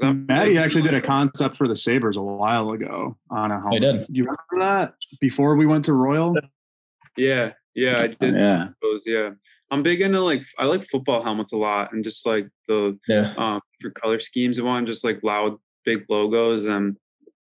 Maddie 0.00 0.58
actually 0.58 0.82
did 0.82 0.94
a 0.94 1.00
concept 1.00 1.56
for 1.56 1.68
the 1.68 1.76
Sabres 1.76 2.16
a 2.16 2.22
while 2.22 2.70
ago 2.70 3.16
on 3.30 3.50
a 3.50 3.60
helmet. 3.60 3.82
I 3.84 3.92
did. 3.92 4.06
You 4.08 4.24
remember 4.24 4.64
that 4.66 4.94
before 5.20 5.54
we 5.56 5.66
went 5.66 5.84
to 5.86 5.92
Royal? 5.92 6.34
Yeah, 7.16 7.52
yeah, 7.74 8.00
I 8.00 8.06
did 8.08 8.34
Yeah. 8.34 8.68
those. 8.80 9.04
Yeah, 9.06 9.30
I'm 9.70 9.82
big 9.82 10.00
into 10.00 10.20
like 10.20 10.42
I 10.58 10.64
like 10.66 10.82
football 10.84 11.22
helmets 11.22 11.52
a 11.52 11.56
lot, 11.56 11.92
and 11.92 12.02
just 12.02 12.26
like 12.26 12.48
the 12.68 12.98
Yeah. 13.08 13.34
um 13.36 13.60
for 13.80 13.90
color 13.90 14.18
schemes 14.18 14.58
of 14.58 14.64
one, 14.64 14.86
just 14.86 15.04
like 15.04 15.22
loud 15.22 15.58
big 15.84 16.04
logos, 16.08 16.66
and 16.66 16.96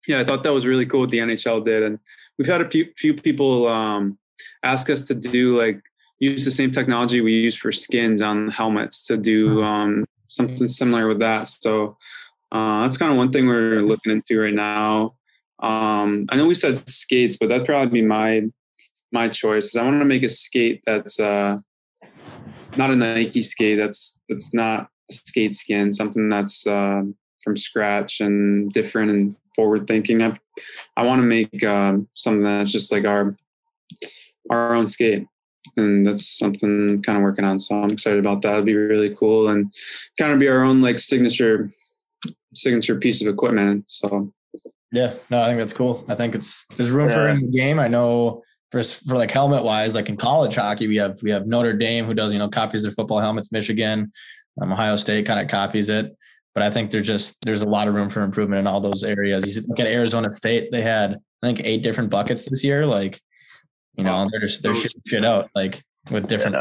yeah, 0.07 0.21
I 0.21 0.25
thought 0.25 0.43
that 0.43 0.53
was 0.53 0.67
really 0.67 0.87
cool 0.87 1.01
what 1.01 1.11
the 1.11 1.19
NHL 1.19 1.65
did, 1.65 1.83
and 1.83 1.99
we've 2.39 2.47
had 2.49 2.61
a 2.61 2.69
few 2.71 2.93
few 2.97 3.15
people 3.15 3.67
um 3.67 4.19
ask 4.63 4.91
us 4.91 5.05
to 5.07 5.15
do 5.15 5.57
like 5.59 5.81
use 6.19 6.45
the 6.45 6.51
same 6.51 6.71
technology 6.71 7.21
we 7.21 7.33
use 7.33 7.57
for 7.57 7.73
skins 7.73 8.21
on 8.23 8.49
helmets 8.51 9.07
to 9.07 9.17
do 9.17 9.63
um 9.63 10.05
something 10.29 10.69
similar 10.69 11.07
with 11.09 11.19
that. 11.21 11.47
So 11.49 11.97
uh, 12.53 12.83
that's 12.83 12.97
kind 12.97 13.13
of 13.13 13.19
one 13.19 13.31
thing 13.31 13.47
we're 13.47 13.81
looking 13.81 14.13
into 14.13 14.41
right 14.41 14.55
now. 14.55 15.15
Um, 15.63 16.27
I 16.29 16.37
know 16.37 16.47
we 16.47 16.55
said 16.55 16.89
skates, 16.89 17.37
but 17.37 17.49
that'd 17.49 17.67
probably 17.67 18.01
be 18.01 18.07
my 18.07 18.43
my 19.13 19.29
choice. 19.29 19.75
I 19.77 19.83
want 19.83 19.99
to 20.01 20.05
make 20.05 20.23
a 20.23 20.29
skate 20.29 20.83
that's 20.85 21.19
uh, 21.19 21.59
not 22.77 22.91
a 22.91 22.97
Nike 22.97 23.43
skate. 23.43 23.79
That's 23.79 24.21
that's 24.29 24.53
not 24.53 24.89
a 25.11 25.15
skate 25.15 25.55
skin. 25.55 25.93
Something 25.93 26.29
that's 26.29 26.67
uh, 26.67 27.03
from 27.43 27.57
scratch 27.57 28.21
and 28.21 28.73
different 28.73 29.11
and 29.11 29.33
forward 29.55 29.87
thinking. 29.87 30.23
I 30.23 30.37
I 30.97 31.05
want 31.05 31.21
to 31.21 31.27
make 31.27 31.65
um, 31.65 32.09
something 32.15 32.45
that's 32.45 32.73
just 32.73 32.93
like 32.93 33.05
our 33.05 33.37
our 34.51 34.75
own 34.75 34.87
skate. 34.87 35.27
And 35.77 36.07
that's 36.07 36.39
something 36.39 37.03
kind 37.03 37.19
of 37.19 37.23
working 37.23 37.45
on. 37.45 37.59
So 37.59 37.75
I'm 37.75 37.91
excited 37.91 38.19
about 38.19 38.41
that. 38.43 38.55
It'd 38.55 38.65
be 38.65 38.75
really 38.75 39.15
cool 39.15 39.49
and 39.49 39.75
kind 40.19 40.33
of 40.33 40.39
be 40.39 40.49
our 40.49 40.63
own 40.63 40.81
like 40.81 40.99
signature 40.99 41.71
signature 42.57 42.97
piece 42.97 43.23
of 43.23 43.29
equipment. 43.29 43.89
So 43.89 44.33
Yeah, 44.93 45.15
no, 45.31 45.43
I 45.43 45.47
think 45.47 45.59
that's 45.59 45.73
cool. 45.73 46.05
I 46.09 46.15
think 46.15 46.35
it's 46.35 46.67
there's 46.77 46.91
room 46.91 47.09
for 47.09 47.29
it 47.29 47.33
in 47.35 47.51
the 47.51 47.57
game. 47.57 47.79
I 47.79 47.89
know 47.89 48.43
for 48.71 48.83
for 48.83 49.17
like 49.17 49.31
helmet 49.31 49.63
wise, 49.63 49.91
like 49.91 50.09
in 50.09 50.17
college 50.17 50.55
hockey, 50.55 50.89
we 50.89 50.97
have 50.97 51.17
we 51.23 51.31
have 51.31 51.47
Notre 51.47 51.73
Dame 51.73 52.05
who 52.05 52.15
does 52.15 52.33
you 52.33 52.39
know 52.39 52.49
copies 52.49 52.83
their 52.83 52.93
football 52.93 53.21
helmets. 53.21 53.53
Michigan, 53.53 54.13
um, 54.61 54.73
Ohio 54.73 54.97
State 54.97 55.27
kind 55.27 55.41
of 55.41 55.49
copies 55.49 55.89
it. 55.89 56.17
But 56.55 56.63
I 56.63 56.71
think 56.71 56.91
there's 56.91 57.07
just 57.07 57.45
there's 57.45 57.63
a 57.63 57.69
lot 57.69 57.87
of 57.87 57.95
room 57.95 58.09
for 58.09 58.23
improvement 58.23 58.61
in 58.61 58.67
all 58.67 58.81
those 58.81 59.05
areas. 59.05 59.57
You 59.57 59.63
look 59.69 59.79
at 59.81 59.87
Arizona 59.87 60.33
State; 60.33 60.73
they 60.73 60.83
had 60.83 61.19
I 61.43 61.47
think 61.47 61.65
eight 61.65 61.83
different 61.83 62.11
buckets 62.11 62.49
this 62.49 62.65
year. 62.65 62.87
Like, 62.87 63.21
you 63.97 64.05
know, 64.05 64.27
they're 64.31 64.41
just 64.41 64.63
they're 64.63 64.75
shooting 64.75 65.03
shit 65.07 65.25
out 65.25 65.51
like 65.55 65.83
with 66.11 66.27
different 66.29 66.57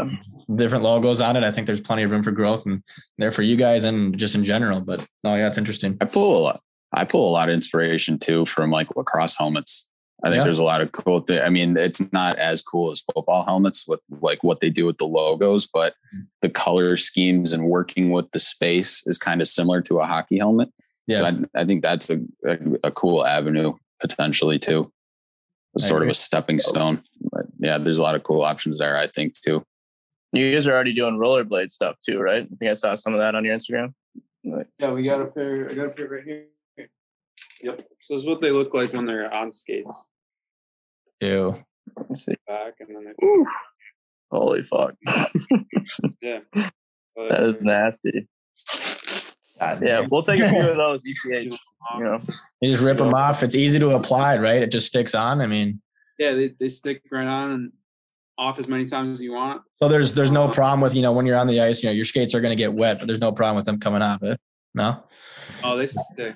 different 0.54 0.84
logos 0.84 1.22
on 1.22 1.36
it. 1.36 1.44
I 1.44 1.52
think 1.52 1.68
there's 1.68 1.82
plenty 1.82 2.04
of 2.04 2.12
room 2.12 2.24
for 2.24 2.32
growth 2.32 2.66
and 2.66 2.84
there 3.18 3.32
for 3.32 3.42
you 3.42 3.56
guys 3.56 3.84
and 3.86 4.18
just 4.18 4.36
in 4.36 4.44
general. 4.44 4.82
But 4.82 5.00
oh 5.24 5.36
yeah, 5.36 5.48
it's 5.48 5.58
interesting. 5.58 5.98
I 6.02 6.06
pull 6.06 6.38
a 6.38 6.42
lot. 6.42 6.62
I 6.94 7.06
pull 7.06 7.28
a 7.30 7.32
lot 7.32 7.50
of 7.50 7.56
inspiration 7.56 8.18
too 8.18 8.46
from 8.46 8.72
like 8.72 8.88
lacrosse 8.96 9.36
helmets. 9.36 9.92
I 10.24 10.30
think 10.30 10.38
Yeah. 10.38 10.44
there's 10.46 10.60
a 10.60 10.64
lot 10.64 10.82
of 10.82 10.92
cool. 10.92 11.22
Th- 11.22 11.42
I 11.42 11.50
mean, 11.50 11.76
it's 11.78 12.02
not 12.14 12.40
as 12.40 12.62
cool 12.62 12.90
as 12.90 13.02
football 13.02 13.44
helmets 13.44 13.86
with 13.88 14.00
like 14.22 14.44
what 14.44 14.60
they 14.60 14.70
do 14.70 14.86
with 14.86 14.98
the 14.98 15.08
logos, 15.08 15.68
but 15.68 15.94
mm-hmm. 15.94 16.22
the 16.42 16.50
color 16.50 16.96
schemes 16.96 17.52
and 17.52 17.68
working 17.68 18.12
with 18.12 18.32
the 18.32 18.40
space 18.40 19.06
is 19.08 19.18
kind 19.18 19.42
of 19.42 19.48
similar 19.48 19.82
to 19.82 20.00
a 20.00 20.06
hockey 20.06 20.38
helmet. 20.38 20.70
Yeah, 21.06 21.18
So 21.18 21.26
I, 21.26 21.62
I 21.62 21.66
think 21.66 21.82
that's 21.82 22.10
a, 22.10 22.22
a, 22.48 22.58
a 22.86 22.92
cool 22.92 23.26
avenue 23.26 23.74
potentially 24.00 24.58
too. 24.58 24.92
Sort 25.78 26.04
of 26.04 26.08
a 26.08 26.14
stepping 26.14 26.62
stone. 26.62 27.04
But 27.34 27.48
yeah, 27.60 27.78
there's 27.78 28.00
a 28.00 28.04
lot 28.04 28.16
of 28.16 28.24
cool 28.24 28.44
options 28.44 28.80
there. 28.80 28.98
I 28.98 29.08
think 29.08 29.34
too. 29.34 29.66
You 30.34 30.52
guys 30.54 30.68
are 30.68 30.74
already 30.74 30.94
doing 30.94 31.18
rollerblade 31.18 31.72
stuff 31.72 31.96
too, 32.08 32.20
right? 32.20 32.44
I 32.44 32.56
think 32.58 32.70
I 32.72 32.74
saw 32.74 32.96
some 32.96 33.14
of 33.14 33.20
that 33.20 33.36
on 33.36 33.46
your 33.46 33.56
Instagram. 33.58 33.94
Like, 34.44 34.68
Yeah, 34.80 34.92
we 34.92 35.04
got 35.04 35.22
a 35.22 35.26
pair. 35.28 35.70
I 35.70 35.74
got 35.74 35.86
a 35.86 35.90
pair 35.90 36.08
right 36.10 36.24
here. 36.24 36.46
Yep. 37.62 37.88
So 38.02 38.14
this 38.16 38.22
is 38.24 38.26
what 38.28 38.42
they 38.42 38.52
look 38.52 38.74
like 38.74 38.94
when 38.94 39.06
they're 39.06 39.34
on 39.34 39.52
skates. 39.52 40.08
ew. 41.22 41.64
let 41.98 42.10
me 42.10 42.16
see. 42.16 42.36
Back 42.48 42.74
and 42.82 42.90
then 42.96 43.06
they, 43.20 43.26
Oof. 43.26 43.48
Holy 44.32 44.64
fuck. 44.64 44.94
yeah. 46.22 46.40
So 46.56 46.64
That 47.30 47.44
is 47.44 47.62
nasty. 47.62 48.28
God 49.60 49.82
Yeah, 49.82 50.02
damn. 50.02 50.10
we'll 50.10 50.24
take 50.24 50.42
a 50.42 50.50
few 50.50 50.70
of 50.70 50.76
those 50.78 51.02
EPH. 51.04 51.58
You 51.98 52.04
know, 52.04 52.20
You 52.62 52.72
just 52.72 52.84
rip 52.84 52.98
them 52.98 53.14
off. 53.14 53.42
It's 53.44 53.56
easy 53.56 53.80
to 53.80 53.92
apply, 53.92 54.38
right? 54.38 54.62
It 54.62 54.72
just 54.72 54.88
sticks 54.88 55.16
on. 55.16 55.40
I 55.40 55.48
mean, 55.48 55.82
yeah, 56.20 56.34
they, 56.34 56.50
they 56.60 56.68
stick 56.68 57.02
right 57.12 57.28
on 57.28 57.52
and 57.52 57.72
off 58.38 58.60
as 58.60 58.68
many 58.68 58.86
times 58.86 59.10
as 59.10 59.22
you 59.22 59.32
want. 59.34 59.62
so 59.82 59.88
there's 59.88 60.14
there's 60.14 60.32
no 60.32 60.48
problem 60.50 60.82
with 60.82 60.94
you 60.94 61.02
know 61.02 61.12
when 61.14 61.26
you're 61.26 61.38
on 61.38 61.48
the 61.48 61.60
ice, 61.62 61.82
you 61.82 61.90
know 61.90 61.94
your 61.94 62.06
skates 62.06 62.34
are 62.36 62.42
going 62.42 62.52
to 62.52 62.56
get 62.62 62.74
wet, 62.74 63.00
but 63.00 63.08
there's 63.08 63.20
no 63.20 63.32
problem 63.32 63.56
with 63.56 63.66
them 63.66 63.80
coming 63.80 64.02
off 64.02 64.24
it. 64.24 64.40
No, 64.74 65.04
Oh, 65.64 65.78
they 65.78 65.88
stick. 65.88 66.36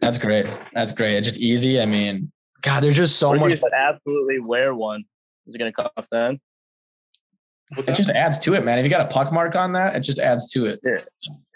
that's 0.00 0.18
great. 0.18 0.46
That's 0.72 0.92
great. 0.92 1.16
It's 1.16 1.26
just 1.28 1.40
easy. 1.40 1.80
I 1.80 1.86
mean, 1.86 2.30
God, 2.62 2.82
there's 2.82 2.96
just 2.96 3.16
so 3.18 3.30
or 3.30 3.36
much. 3.36 3.50
you 3.50 3.56
just 3.56 3.72
absolutely 3.76 4.38
wear 4.40 4.74
one. 4.74 5.04
Is 5.46 5.54
it 5.54 5.58
gonna 5.58 5.72
cuff 5.72 6.06
then? 6.12 6.38
What's 7.74 7.88
It 7.88 7.92
that? 7.92 7.96
just 7.96 8.10
adds 8.10 8.38
to 8.40 8.54
it, 8.54 8.64
man. 8.64 8.78
If 8.78 8.84
you 8.84 8.90
got 8.90 9.00
a 9.00 9.08
puck 9.12 9.32
mark 9.32 9.56
on 9.56 9.72
that, 9.72 9.96
it 9.96 10.00
just 10.00 10.20
adds 10.20 10.50
to 10.52 10.66
it. 10.66 10.80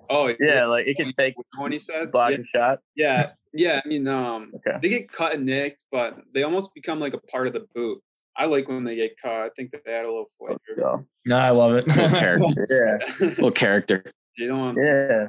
oh, 0.08 0.34
Yeah, 0.40 0.66
like 0.66 0.86
it 0.88 0.96
can 0.96 1.12
take 1.12 1.34
Twenty 1.56 1.78
said. 1.78 2.10
block 2.10 2.32
Yeah, 2.32 2.38
a 2.38 2.44
shot. 2.44 2.78
yeah, 2.96 3.30
yeah. 3.52 3.80
I 3.84 3.88
mean, 3.88 4.08
um, 4.08 4.50
Okay. 4.56 4.78
they 4.82 4.88
get 4.88 5.12
cut 5.12 5.34
and 5.34 5.46
nicked, 5.46 5.84
but 5.92 6.16
they 6.34 6.42
almost 6.42 6.74
become 6.74 6.98
like 6.98 7.14
a 7.14 7.18
part 7.20 7.46
of 7.46 7.52
the 7.52 7.66
boot. 7.74 8.02
I 8.36 8.46
like 8.46 8.68
when 8.68 8.84
they 8.84 8.96
get 8.96 9.20
caught. 9.20 9.46
I 9.46 9.48
think 9.56 9.70
that 9.72 9.82
they 9.84 9.92
add 9.92 10.04
a 10.04 10.08
little 10.08 10.30
oh, 10.42 10.46
flavor. 10.46 10.60
So, 10.76 11.06
No, 11.26 11.36
I 11.36 11.50
love 11.50 11.74
it. 11.74 11.86
Little 11.86 12.08
character. 12.08 12.66
yeah, 12.70 13.26
little 13.26 13.50
character. 13.50 14.04
you 14.36 14.48
don't 14.48 14.58
want 14.58 14.78
yeah. 14.80 15.28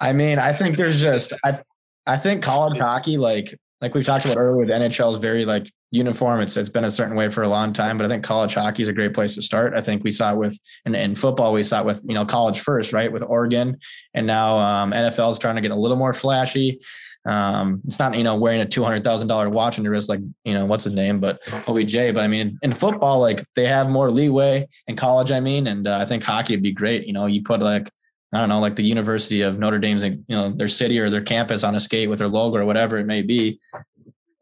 I 0.00 0.12
mean, 0.12 0.38
I 0.38 0.52
think 0.52 0.76
there's 0.76 1.00
just 1.00 1.32
I 1.44 1.60
I 2.06 2.16
think 2.16 2.42
college 2.42 2.78
hockey, 2.78 3.18
like 3.18 3.58
like 3.80 3.94
we 3.94 4.02
talked 4.02 4.24
about 4.24 4.38
earlier, 4.38 4.66
the 4.66 4.72
NHL 4.72 5.12
is 5.12 5.18
very 5.18 5.44
like 5.44 5.70
uniform. 5.90 6.40
It's 6.40 6.56
it's 6.56 6.68
been 6.68 6.84
a 6.84 6.90
certain 6.90 7.16
way 7.16 7.30
for 7.30 7.42
a 7.42 7.48
long 7.48 7.72
time, 7.72 7.96
but 7.96 8.04
I 8.04 8.08
think 8.08 8.24
college 8.24 8.54
hockey 8.54 8.82
is 8.82 8.88
a 8.88 8.92
great 8.92 9.14
place 9.14 9.34
to 9.36 9.42
start. 9.42 9.74
I 9.74 9.80
think 9.80 10.04
we 10.04 10.10
saw 10.10 10.32
it 10.32 10.38
with 10.38 10.58
in, 10.84 10.94
in 10.94 11.14
football, 11.14 11.52
we 11.52 11.62
saw 11.62 11.80
it 11.80 11.86
with 11.86 12.04
you 12.06 12.14
know 12.14 12.24
college 12.24 12.60
first, 12.60 12.92
right, 12.92 13.10
with 13.12 13.22
Oregon, 13.22 13.78
and 14.14 14.26
now 14.26 14.56
um, 14.58 14.92
NFL 14.92 15.32
is 15.32 15.38
trying 15.38 15.56
to 15.56 15.62
get 15.62 15.70
a 15.70 15.76
little 15.76 15.96
more 15.96 16.14
flashy. 16.14 16.80
Um, 17.24 17.80
it's 17.84 17.98
not 17.98 18.16
you 18.16 18.24
know 18.24 18.36
wearing 18.36 18.60
a 18.60 18.66
two 18.66 18.84
hundred 18.84 19.04
thousand 19.04 19.28
dollar 19.28 19.48
watch 19.48 19.78
on 19.78 19.84
your 19.84 19.92
wrist 19.92 20.08
like 20.08 20.20
you 20.44 20.54
know 20.54 20.66
what's 20.66 20.84
his 20.84 20.92
name, 20.94 21.20
but 21.20 21.40
OBJ. 21.66 21.94
But 22.14 22.18
I 22.18 22.28
mean, 22.28 22.58
in 22.62 22.72
football, 22.72 23.20
like 23.20 23.42
they 23.56 23.66
have 23.66 23.88
more 23.88 24.10
leeway 24.10 24.68
in 24.86 24.96
college. 24.96 25.32
I 25.32 25.40
mean, 25.40 25.66
and 25.66 25.88
uh, 25.88 25.98
I 25.98 26.04
think 26.04 26.22
hockey 26.22 26.54
would 26.54 26.62
be 26.62 26.72
great. 26.72 27.06
You 27.06 27.12
know, 27.12 27.26
you 27.26 27.42
put 27.42 27.60
like 27.60 27.90
I 28.32 28.40
don't 28.40 28.50
know, 28.50 28.60
like 28.60 28.76
the 28.76 28.84
University 28.84 29.40
of 29.40 29.58
Notre 29.58 29.78
Dame's, 29.78 30.04
you 30.04 30.22
know, 30.28 30.52
their 30.52 30.68
city 30.68 30.98
or 30.98 31.08
their 31.08 31.22
campus 31.22 31.64
on 31.64 31.74
a 31.74 31.80
skate 31.80 32.10
with 32.10 32.18
their 32.18 32.28
logo 32.28 32.58
or 32.58 32.66
whatever 32.66 32.98
it 32.98 33.06
may 33.06 33.22
be. 33.22 33.58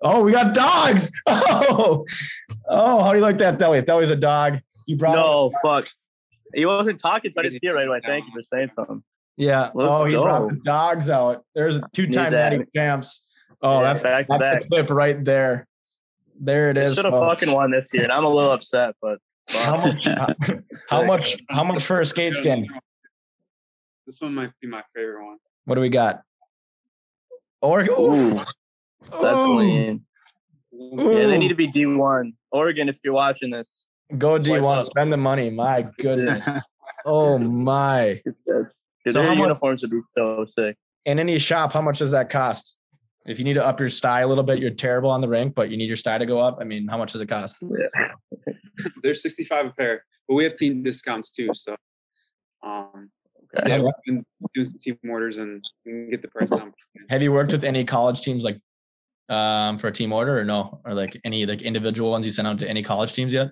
Oh, 0.02 0.22
we 0.22 0.32
got 0.32 0.54
dogs. 0.54 1.12
Oh, 1.28 2.04
oh, 2.68 3.02
how 3.02 3.12
do 3.12 3.18
you 3.18 3.22
like 3.22 3.38
that, 3.38 3.58
Deli? 3.58 3.80
Deli's 3.82 4.10
a 4.10 4.16
dog. 4.16 4.58
You 4.86 4.96
brought 4.96 5.16
No, 5.16 5.52
fuck. 5.62 5.86
He 6.54 6.66
wasn't 6.66 6.98
talking, 6.98 7.32
so 7.32 7.40
I 7.40 7.44
didn't 7.44 7.60
see 7.60 7.66
it 7.66 7.70
right 7.70 7.86
away. 7.86 8.00
Thank 8.04 8.26
you 8.26 8.32
for 8.34 8.42
saying 8.42 8.70
something. 8.72 9.02
Yeah. 9.36 9.70
Let's 9.74 9.90
oh, 9.90 10.04
he 10.04 10.14
go. 10.14 10.22
brought 10.24 10.48
the 10.48 10.56
dogs 10.56 11.10
out. 11.10 11.44
There's 11.54 11.80
two-time 11.92 12.32
that. 12.32 12.52
natty 12.52 12.64
champs. 12.74 13.22
Oh, 13.62 13.76
Yeah, 13.78 13.82
that's 13.82 14.02
back 14.02 14.26
that's 14.28 14.40
back. 14.40 14.62
the 14.62 14.68
clip 14.68 14.90
right 14.90 15.24
there. 15.24 15.66
There 16.38 16.70
it 16.70 16.76
is. 16.76 16.96
Should 16.96 17.04
have 17.06 17.14
fucking 17.14 17.50
won 17.50 17.70
this 17.70 17.92
year, 17.92 18.04
and 18.04 18.12
I'm 18.12 18.24
a 18.24 18.28
little 18.28 18.50
upset, 18.52 18.94
but 19.00 19.18
How 19.48 19.76
much? 19.76 20.04
how, 20.04 20.34
how 20.88 21.04
much? 21.04 21.36
How 21.50 21.64
much 21.64 21.84
for 21.84 22.00
a 22.00 22.04
skate 22.04 22.34
skin? 22.34 22.66
This 24.06 24.20
one 24.20 24.34
might 24.34 24.50
be 24.60 24.68
my 24.68 24.82
favorite 24.94 25.24
one. 25.24 25.38
What 25.64 25.76
do 25.76 25.80
we 25.80 25.88
got? 25.88 26.22
Oregon. 27.60 27.94
Ooh. 27.98 28.44
That's 29.10 29.38
Ooh. 29.38 29.54
clean. 29.56 30.02
Yeah, 30.72 31.26
they 31.26 31.38
need 31.38 31.48
to 31.48 31.54
be 31.54 31.68
D1. 31.70 32.32
Oregon, 32.52 32.88
if 32.88 32.98
you're 33.02 33.14
watching 33.14 33.50
this, 33.50 33.86
Go 34.18 34.38
Swipe 34.38 34.60
D1. 34.62 34.78
up. 34.78 34.84
Spend 34.84 35.12
the 35.12 35.16
money. 35.16 35.50
My 35.50 35.86
goodness. 35.98 36.46
oh 37.04 37.38
my. 37.38 38.20
dude, 38.24 38.34
So 39.06 39.12
their 39.12 39.22
how 39.24 39.34
much- 39.34 39.38
uniforms 39.42 39.82
would 39.82 39.90
be 39.90 40.00
so 40.08 40.44
sick. 40.46 40.76
in 41.06 41.18
any 41.18 41.38
shop, 41.38 41.72
how 41.72 41.80
much 41.82 41.98
does 41.98 42.10
that 42.12 42.30
cost? 42.30 42.76
If 43.26 43.38
you 43.40 43.44
need 43.44 43.54
to 43.54 43.66
up 43.66 43.80
your 43.80 43.88
sty 43.88 44.20
a 44.20 44.26
little 44.28 44.44
bit, 44.44 44.58
you're 44.60 44.70
terrible 44.70 45.10
on 45.10 45.20
the 45.20 45.28
rink, 45.28 45.54
but 45.56 45.68
you 45.70 45.76
need 45.76 45.88
your 45.88 45.96
sty 45.96 46.16
to 46.18 46.26
go 46.26 46.38
up. 46.38 46.58
I 46.60 46.64
mean, 46.64 46.86
how 46.86 46.96
much 46.96 47.12
does 47.12 47.20
it 47.20 47.28
cost? 47.28 47.56
They're 49.02 49.14
65 49.14 49.66
a 49.66 49.70
pair, 49.70 50.04
but 50.28 50.34
we 50.34 50.44
have 50.44 50.54
team 50.54 50.82
discounts 50.82 51.32
too. 51.32 51.48
So, 51.54 51.74
um, 52.64 53.10
Okay. 53.58 53.68
yeah, 53.70 53.78
we've 53.78 53.92
been 54.04 54.24
doing 54.54 54.66
some 54.66 54.78
team 54.80 54.98
orders 55.08 55.38
and 55.38 55.64
we 55.84 55.92
can 55.92 56.10
get 56.10 56.20
the 56.22 56.28
price 56.28 56.50
down. 56.50 56.72
Have 57.10 57.22
you 57.22 57.30
worked 57.32 57.52
with 57.52 57.62
any 57.64 57.84
college 57.84 58.20
teams 58.22 58.42
like 58.44 58.58
um, 59.28 59.78
for 59.78 59.88
a 59.88 59.92
team 59.92 60.12
order 60.12 60.38
or 60.38 60.44
no? 60.44 60.80
Or 60.84 60.94
like 60.94 61.18
any 61.24 61.46
like 61.46 61.62
individual 61.62 62.10
ones 62.10 62.26
you 62.26 62.32
sent 62.32 62.48
out 62.48 62.58
to 62.60 62.68
any 62.68 62.82
college 62.82 63.12
teams 63.12 63.32
yet? 63.32 63.50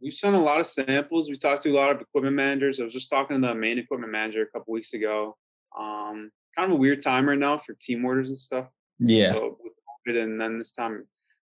We've 0.00 0.12
sent 0.12 0.34
a 0.34 0.38
lot 0.38 0.58
of 0.58 0.66
samples. 0.66 1.28
We 1.28 1.36
talked 1.36 1.62
to 1.62 1.70
a 1.70 1.78
lot 1.78 1.94
of 1.94 2.00
equipment 2.00 2.34
managers. 2.34 2.80
I 2.80 2.84
was 2.84 2.92
just 2.92 3.08
talking 3.08 3.40
to 3.40 3.48
the 3.48 3.54
main 3.54 3.78
equipment 3.78 4.10
manager 4.10 4.42
a 4.42 4.46
couple 4.46 4.72
weeks 4.72 4.94
ago. 4.94 5.36
Um, 5.78 6.30
kind 6.56 6.70
of 6.70 6.76
a 6.76 6.80
weird 6.80 7.00
time 7.00 7.28
right 7.28 7.38
now 7.38 7.58
for 7.58 7.74
team 7.80 8.04
orders 8.04 8.28
and 8.28 8.38
stuff. 8.38 8.66
Yeah. 8.98 9.34
So 9.34 9.58
with 9.62 9.72
COVID 10.08 10.22
and 10.22 10.40
then 10.40 10.58
this 10.58 10.72
time 10.72 11.06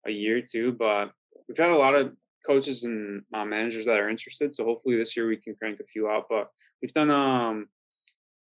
a 0.07 0.11
year 0.11 0.41
too. 0.41 0.71
But 0.71 1.11
we've 1.47 1.57
had 1.57 1.69
a 1.69 1.77
lot 1.77 1.95
of 1.95 2.13
coaches 2.45 2.83
and 2.83 3.23
uh, 3.33 3.45
managers 3.45 3.85
that 3.85 3.99
are 3.99 4.09
interested. 4.09 4.55
So 4.55 4.65
hopefully 4.65 4.97
this 4.97 5.15
year 5.15 5.27
we 5.27 5.37
can 5.37 5.55
crank 5.55 5.79
a 5.79 5.83
few 5.85 6.09
out. 6.09 6.25
But 6.29 6.49
we've 6.81 6.93
done 6.93 7.11
um 7.11 7.67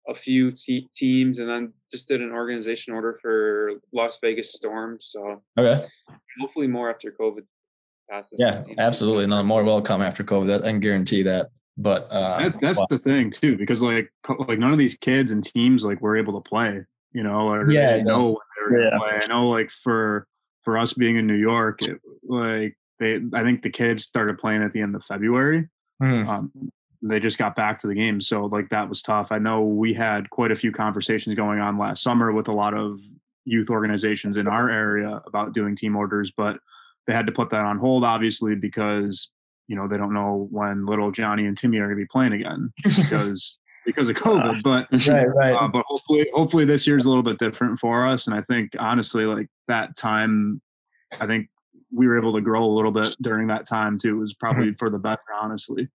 a 0.08 0.14
few 0.14 0.52
te- 0.52 0.88
teams, 0.94 1.40
and 1.40 1.50
then 1.50 1.74
just 1.92 2.08
did 2.08 2.22
an 2.22 2.32
organization 2.32 2.94
order 2.94 3.18
for 3.22 3.72
Las 3.92 4.18
Vegas 4.22 4.54
Storm. 4.54 4.98
So 5.00 5.42
Okay. 5.58 5.84
hopefully 6.40 6.68
more 6.68 6.90
after 6.90 7.12
COVID 7.12 7.44
passes. 8.10 8.40
Yeah, 8.40 8.62
absolutely. 8.78 9.28
No 9.28 9.44
more 9.44 9.64
welcome 9.64 10.02
after 10.02 10.24
COVID. 10.24 10.48
That, 10.48 10.64
I 10.64 10.70
can 10.72 10.80
guarantee 10.80 11.24
that. 11.24 11.48
But 11.78 12.04
uh, 12.10 12.42
That's 12.42 12.58
that's 12.58 12.78
well, 12.78 12.88
the 12.90 12.98
thing 12.98 13.30
too, 13.30 13.56
because 13.58 13.84
like 13.84 14.12
like 14.48 14.58
none 14.58 14.72
of 14.72 14.80
these 14.80 14.96
kids 14.96 15.30
and 15.32 15.44
teams 15.44 15.84
like 15.84 16.02
were 16.02 16.18
able 16.18 16.42
to 16.42 16.50
play, 16.50 16.82
you 17.12 17.22
know, 17.24 17.50
or 17.50 17.70
Yeah, 17.72 17.98
they 17.98 18.04
know 18.04 18.24
when 18.24 18.36
they 18.70 18.76
were 18.76 18.84
Yeah. 18.84 18.98
play. 18.98 19.20
I 19.24 19.28
know 19.28 19.50
like 19.50 19.70
for 19.70 20.28
for 20.64 20.78
us 20.78 20.94
being 20.94 21.18
in 21.18 21.28
New 21.28 21.36
York, 21.36 21.84
it, 21.84 22.00
like 22.28 22.76
they 23.00 23.20
I 23.34 23.44
think 23.44 23.62
the 23.62 23.70
kids 23.70 24.04
started 24.04 24.40
playing 24.40 24.64
at 24.64 24.72
the 24.72 24.82
end 24.82 24.96
of 24.96 25.04
February. 25.06 25.70
mhm. 26.02 26.28
Um, 26.28 26.52
they 27.12 27.20
just 27.20 27.38
got 27.38 27.56
back 27.56 27.78
to 27.80 27.88
the 27.88 27.94
game, 27.94 28.22
so 28.22 28.46
like 28.46 28.70
that 28.70 28.90
was 28.90 29.02
tough. 29.02 29.32
I 29.32 29.40
know 29.40 29.62
we 29.62 29.94
had 29.94 30.30
quite 30.30 30.52
a 30.52 30.56
few 30.56 30.72
conversations 30.72 31.36
going 31.36 31.60
on 31.60 31.78
last 31.78 32.04
summer 32.04 32.32
with 32.32 32.48
a 32.48 32.54
lot 32.54 32.74
of 32.74 33.00
youth 33.46 33.70
organizations 33.70 34.38
in 34.38 34.48
our 34.48 34.70
area 34.70 35.22
about 35.26 35.54
doing 35.54 35.76
team 35.76 35.96
orders, 35.96 36.32
but 36.36 36.58
they 37.08 37.14
had 37.14 37.26
to 37.26 37.32
put 37.32 37.50
that 37.50 37.64
on 37.64 37.78
hold 37.78 38.04
obviously 38.04 38.54
because 38.54 39.30
you 39.68 39.78
know 39.78 39.88
they 39.88 39.98
don't 39.98 40.14
know 40.14 40.48
when 40.52 40.86
little 40.86 41.12
Johnny 41.12 41.46
and 41.46 41.58
Timmy 41.58 41.78
are 41.78 41.88
going 41.88 41.98
to 41.98 42.04
be 42.04 42.08
playing 42.08 42.34
again 42.34 42.72
because 42.84 43.58
because 43.86 44.10
of 44.10 44.16
COVID. 44.16 44.62
But 44.64 44.88
right, 45.08 45.28
right. 45.28 45.56
uh, 45.56 45.68
but 45.68 45.84
hopefully 45.88 46.30
hopefully 46.34 46.66
this 46.66 46.86
year's 46.86 47.06
a 47.06 47.10
little 47.10 47.24
bit 47.24 47.40
different 47.40 47.80
for 47.80 48.06
us, 48.06 48.28
and 48.28 48.36
I 48.36 48.42
think 48.42 48.76
honestly 48.78 49.26
like 49.26 49.48
that 49.68 49.96
time, 49.96 50.62
I 51.20 51.26
think 51.26 51.48
we 51.92 52.08
were 52.08 52.18
able 52.18 52.34
to 52.34 52.42
grow 52.42 52.66
a 52.66 52.76
little 52.76 52.92
bit 52.92 53.16
during 53.22 53.48
that 53.48 53.66
time 53.66 53.98
too. 53.98 54.18
It 54.18 54.20
was 54.20 54.34
probably 54.34 54.74
for 54.74 54.90
the 54.90 55.00
better, 55.00 55.22
honestly. 55.42 55.88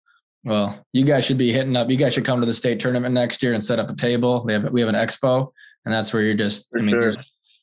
Well, 0.45 0.86
you 0.93 1.05
guys 1.05 1.24
should 1.24 1.38
be 1.38 1.53
hitting 1.53 1.76
up. 1.76 1.91
You 1.91 1.97
guys 1.97 2.14
should 2.14 2.24
come 2.24 2.41
to 2.41 2.47
the 2.47 2.55
state 2.55 2.80
tournament 2.80 3.14
next 3.14 3.43
year 3.43 3.53
and 3.53 3.62
set 3.62 3.78
up 3.78 3.91
a 3.91 3.95
table. 3.95 4.43
We 4.45 4.55
have 4.55 4.70
we 4.70 4.80
have 4.80 4.88
an 4.88 4.95
expo, 4.95 5.53
and 5.84 5.93
that's 5.93 6.12
where 6.12 6.22
you're 6.22 6.34
just. 6.34 6.70
For 6.70 6.78
I 6.78 6.82
mean, 6.82 6.91
sure. 6.91 7.16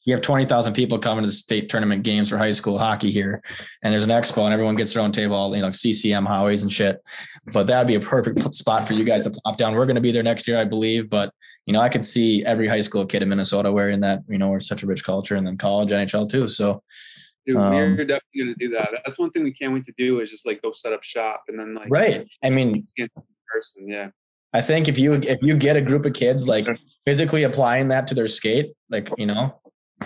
you 0.05 0.13
have 0.13 0.21
twenty 0.21 0.45
thousand 0.45 0.73
people 0.73 0.99
coming 0.99 1.23
to 1.23 1.28
the 1.28 1.34
state 1.34 1.69
tournament 1.69 2.03
games 2.03 2.30
for 2.30 2.38
high 2.38 2.51
school 2.51 2.78
hockey 2.78 3.09
here, 3.09 3.41
and 3.82 3.91
there's 3.91 4.03
an 4.03 4.11
expo, 4.11 4.43
and 4.43 4.53
everyone 4.53 4.75
gets 4.75 4.93
their 4.93 5.01
own 5.01 5.11
table, 5.11 5.36
all 5.36 5.55
you 5.55 5.61
know, 5.61 5.71
CCM 5.71 6.28
Howies 6.28 6.61
and 6.61 6.71
shit. 6.71 7.01
But 7.51 7.65
that'd 7.65 7.88
be 7.88 7.95
a 7.95 7.99
perfect 7.99 8.53
spot 8.53 8.88
for 8.88 8.93
you 8.93 9.03
guys 9.03 9.23
to 9.23 9.32
pop 9.32 9.57
down. 9.57 9.73
We're 9.73 9.86
going 9.88 9.95
to 9.95 10.01
be 10.01 10.11
there 10.11 10.23
next 10.23 10.47
year, 10.47 10.57
I 10.57 10.65
believe. 10.65 11.09
But 11.09 11.34
you 11.65 11.73
know, 11.73 11.80
I 11.80 11.89
could 11.89 12.05
see 12.05 12.45
every 12.45 12.67
high 12.67 12.82
school 12.82 13.07
kid 13.07 13.23
in 13.23 13.30
Minnesota 13.30 13.71
wearing 13.71 14.01
that. 14.01 14.21
You 14.28 14.38
know, 14.38 14.49
we're 14.49 14.59
such 14.59 14.84
a 14.84 14.88
rich 14.88 15.03
culture, 15.03 15.36
and 15.36 15.47
then 15.47 15.57
college, 15.57 15.89
NHL 15.89 16.30
too. 16.30 16.47
So 16.47 16.84
Dude, 17.48 17.56
Um, 17.56 17.74
we're 17.95 18.06
definitely 18.06 18.39
gonna 18.39 18.56
do 18.60 18.70
that. 18.72 18.89
That's 19.06 19.18
one 19.18 19.32
thing 19.32 19.43
we 19.43 19.54
can't 19.54 19.74
wait 19.74 19.86
to 19.86 19.93
do 19.98 20.20
is 20.20 20.30
just 20.30 20.45
like 20.45 20.62
go 20.62 20.72
set 20.72 20.91
up 20.91 21.04
shop 21.04 21.43
and 21.48 21.58
then 21.58 21.74
like 21.74 21.88
right. 21.89 22.28
I 22.43 22.50
mean, 22.50 22.86
in 22.98 23.10
person. 23.52 23.88
Yeah. 23.88 24.10
I 24.54 24.62
think 24.62 24.88
if 24.89 25.00
you 25.00 25.14
if 25.14 25.41
you 25.41 25.56
get 25.58 25.78
a 25.78 25.82
group 25.82 26.06
of 26.06 26.14
kids 26.14 26.48
like 26.48 26.68
physically 27.06 27.43
applying 27.43 27.88
that 27.88 28.06
to 28.08 28.16
their 28.16 28.28
skate, 28.28 28.74
like 28.89 29.08
you 29.18 29.26
know, 29.26 29.60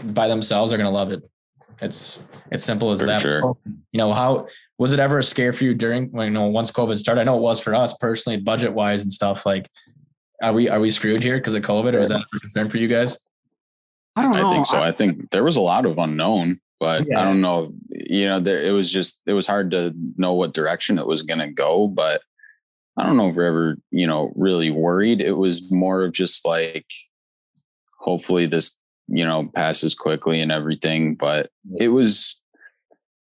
by 0.05 0.27
themselves, 0.27 0.69
they're 0.71 0.77
gonna 0.77 0.91
love 0.91 1.11
it. 1.11 1.23
It's 1.81 2.21
it's 2.51 2.63
simple 2.63 2.91
as 2.91 2.99
For 2.99 3.07
that. 3.07 3.21
sure. 3.21 3.57
You 3.65 3.97
know, 3.97 4.13
how 4.13 4.47
was 4.77 4.93
it 4.93 4.99
ever 4.99 5.17
a 5.17 5.23
scare 5.23 5.51
for 5.51 5.63
you 5.63 5.73
during 5.73 6.11
when 6.11 6.27
you 6.27 6.31
know 6.33 6.45
once 6.47 6.69
COVID 6.71 6.97
started? 6.99 7.21
I 7.21 7.23
know 7.23 7.37
it 7.37 7.41
was 7.41 7.59
for 7.59 7.73
us 7.73 7.95
personally, 7.95 8.37
budget 8.39 8.73
wise 8.73 9.01
and 9.01 9.11
stuff. 9.11 9.45
Like, 9.47 9.67
are 10.43 10.53
we 10.53 10.69
are 10.69 10.79
we 10.79 10.91
screwed 10.91 11.23
here 11.23 11.37
because 11.37 11.55
of 11.55 11.63
COVID, 11.63 11.95
or 11.95 11.99
is 11.99 12.09
that 12.09 12.21
a 12.21 12.39
concern 12.39 12.69
for 12.69 12.77
you 12.77 12.87
guys? 12.87 13.17
I 14.15 14.23
don't 14.23 14.35
know. 14.35 14.47
I 14.47 14.51
think 14.51 14.65
so. 14.65 14.81
I 14.81 14.91
think 14.91 15.31
there 15.31 15.43
was 15.43 15.55
a 15.55 15.61
lot 15.61 15.85
of 15.85 15.97
unknown, 15.97 16.59
but 16.81 17.07
Yeah. 17.07 17.21
I 17.21 17.23
don't 17.23 17.41
know. 17.41 17.71
You 17.91 18.27
know, 18.27 18.39
there, 18.41 18.61
it 18.61 18.71
was 18.71 18.91
just 18.91 19.21
it 19.27 19.33
was 19.33 19.45
hard 19.45 19.69
to 19.71 19.93
know 20.17 20.33
what 20.33 20.55
direction 20.55 20.97
it 20.97 21.05
was 21.05 21.21
going 21.21 21.39
to 21.39 21.47
go. 21.47 21.87
But 21.87 22.23
I 22.97 23.05
don't 23.05 23.15
know 23.15 23.29
if 23.29 23.35
we're 23.35 23.45
ever 23.45 23.77
you 23.91 24.07
know 24.07 24.33
really 24.35 24.71
worried. 24.71 25.21
It 25.21 25.33
was 25.33 25.71
more 25.71 26.03
of 26.03 26.11
just 26.11 26.43
like, 26.43 26.87
hopefully 27.99 28.47
this 28.47 28.77
you 29.07 29.23
know 29.23 29.49
passes 29.55 29.93
quickly 29.93 30.41
and 30.41 30.51
everything. 30.51 31.15
But 31.15 31.51
it 31.79 31.89
was, 31.89 32.41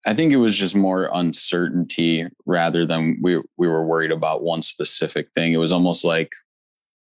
I 0.06 0.14
think 0.14 0.32
it 0.32 0.38
was 0.38 0.56
just 0.56 0.74
more 0.74 1.10
uncertainty 1.12 2.26
rather 2.46 2.86
than 2.86 3.18
we 3.22 3.42
we 3.58 3.68
were 3.68 3.84
worried 3.86 4.10
about 4.10 4.42
one 4.42 4.62
specific 4.62 5.28
thing. 5.34 5.52
It 5.52 5.58
was 5.58 5.70
almost 5.70 6.02
like 6.02 6.32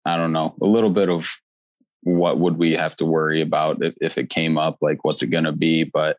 I 0.06 0.16
don't 0.16 0.32
know 0.32 0.54
a 0.62 0.66
little 0.66 0.90
bit 0.90 1.08
of 1.08 1.28
what 2.02 2.38
would 2.38 2.56
we 2.56 2.72
have 2.72 2.96
to 2.96 3.04
worry 3.04 3.42
about 3.42 3.82
if, 3.82 3.94
if 4.00 4.18
it 4.18 4.30
came 4.30 4.58
up? 4.58 4.78
Like 4.80 5.04
what's 5.04 5.22
it 5.22 5.28
going 5.30 5.44
to 5.44 5.52
be? 5.52 5.84
But 5.84 6.16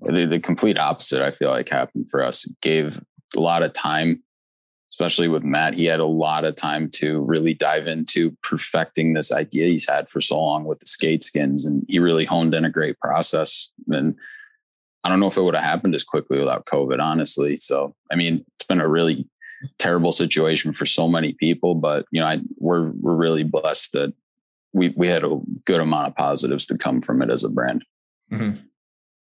the, 0.00 0.26
the 0.26 0.40
complete 0.40 0.78
opposite 0.78 1.22
i 1.22 1.30
feel 1.30 1.50
like 1.50 1.68
happened 1.68 2.08
for 2.10 2.22
us. 2.22 2.46
It 2.46 2.56
gave 2.60 3.00
a 3.36 3.40
lot 3.40 3.62
of 3.62 3.72
time 3.72 4.22
especially 4.92 5.28
with 5.28 5.44
matt. 5.44 5.74
He 5.74 5.84
had 5.84 6.00
a 6.00 6.04
lot 6.04 6.44
of 6.44 6.56
time 6.56 6.90
to 6.94 7.20
really 7.20 7.54
dive 7.54 7.86
into 7.86 8.36
perfecting 8.42 9.14
this 9.14 9.30
idea 9.30 9.68
he's 9.68 9.88
had 9.88 10.08
for 10.08 10.20
so 10.20 10.40
long 10.40 10.64
with 10.64 10.80
the 10.80 10.86
skate 10.86 11.22
skins 11.22 11.64
and 11.64 11.84
he 11.88 12.00
really 12.00 12.24
honed 12.24 12.54
in 12.54 12.64
a 12.64 12.70
great 12.70 12.98
process. 12.98 13.72
And 13.88 14.16
i 15.04 15.08
don't 15.08 15.20
know 15.20 15.28
if 15.28 15.36
it 15.36 15.42
would 15.42 15.54
have 15.54 15.64
happened 15.64 15.94
as 15.94 16.04
quickly 16.04 16.38
without 16.38 16.66
covid 16.66 17.00
honestly. 17.00 17.56
So 17.56 17.94
i 18.10 18.16
mean 18.16 18.44
it's 18.56 18.66
been 18.66 18.80
a 18.80 18.88
really 18.88 19.26
terrible 19.78 20.12
situation 20.12 20.72
for 20.72 20.86
so 20.86 21.06
many 21.06 21.34
people 21.34 21.74
but 21.74 22.06
you 22.10 22.20
know 22.20 22.26
I, 22.26 22.40
we're 22.56 22.92
we're 22.92 23.14
really 23.14 23.42
blessed 23.42 23.92
that 23.92 24.14
we 24.72 24.92
we 24.96 25.08
had 25.08 25.24
a 25.24 25.40
good 25.64 25.80
amount 25.80 26.08
of 26.08 26.16
positives 26.16 26.66
to 26.66 26.78
come 26.78 27.00
from 27.00 27.22
it 27.22 27.30
as 27.30 27.44
a 27.44 27.50
brand. 27.50 27.84
Mhm. 28.32 28.60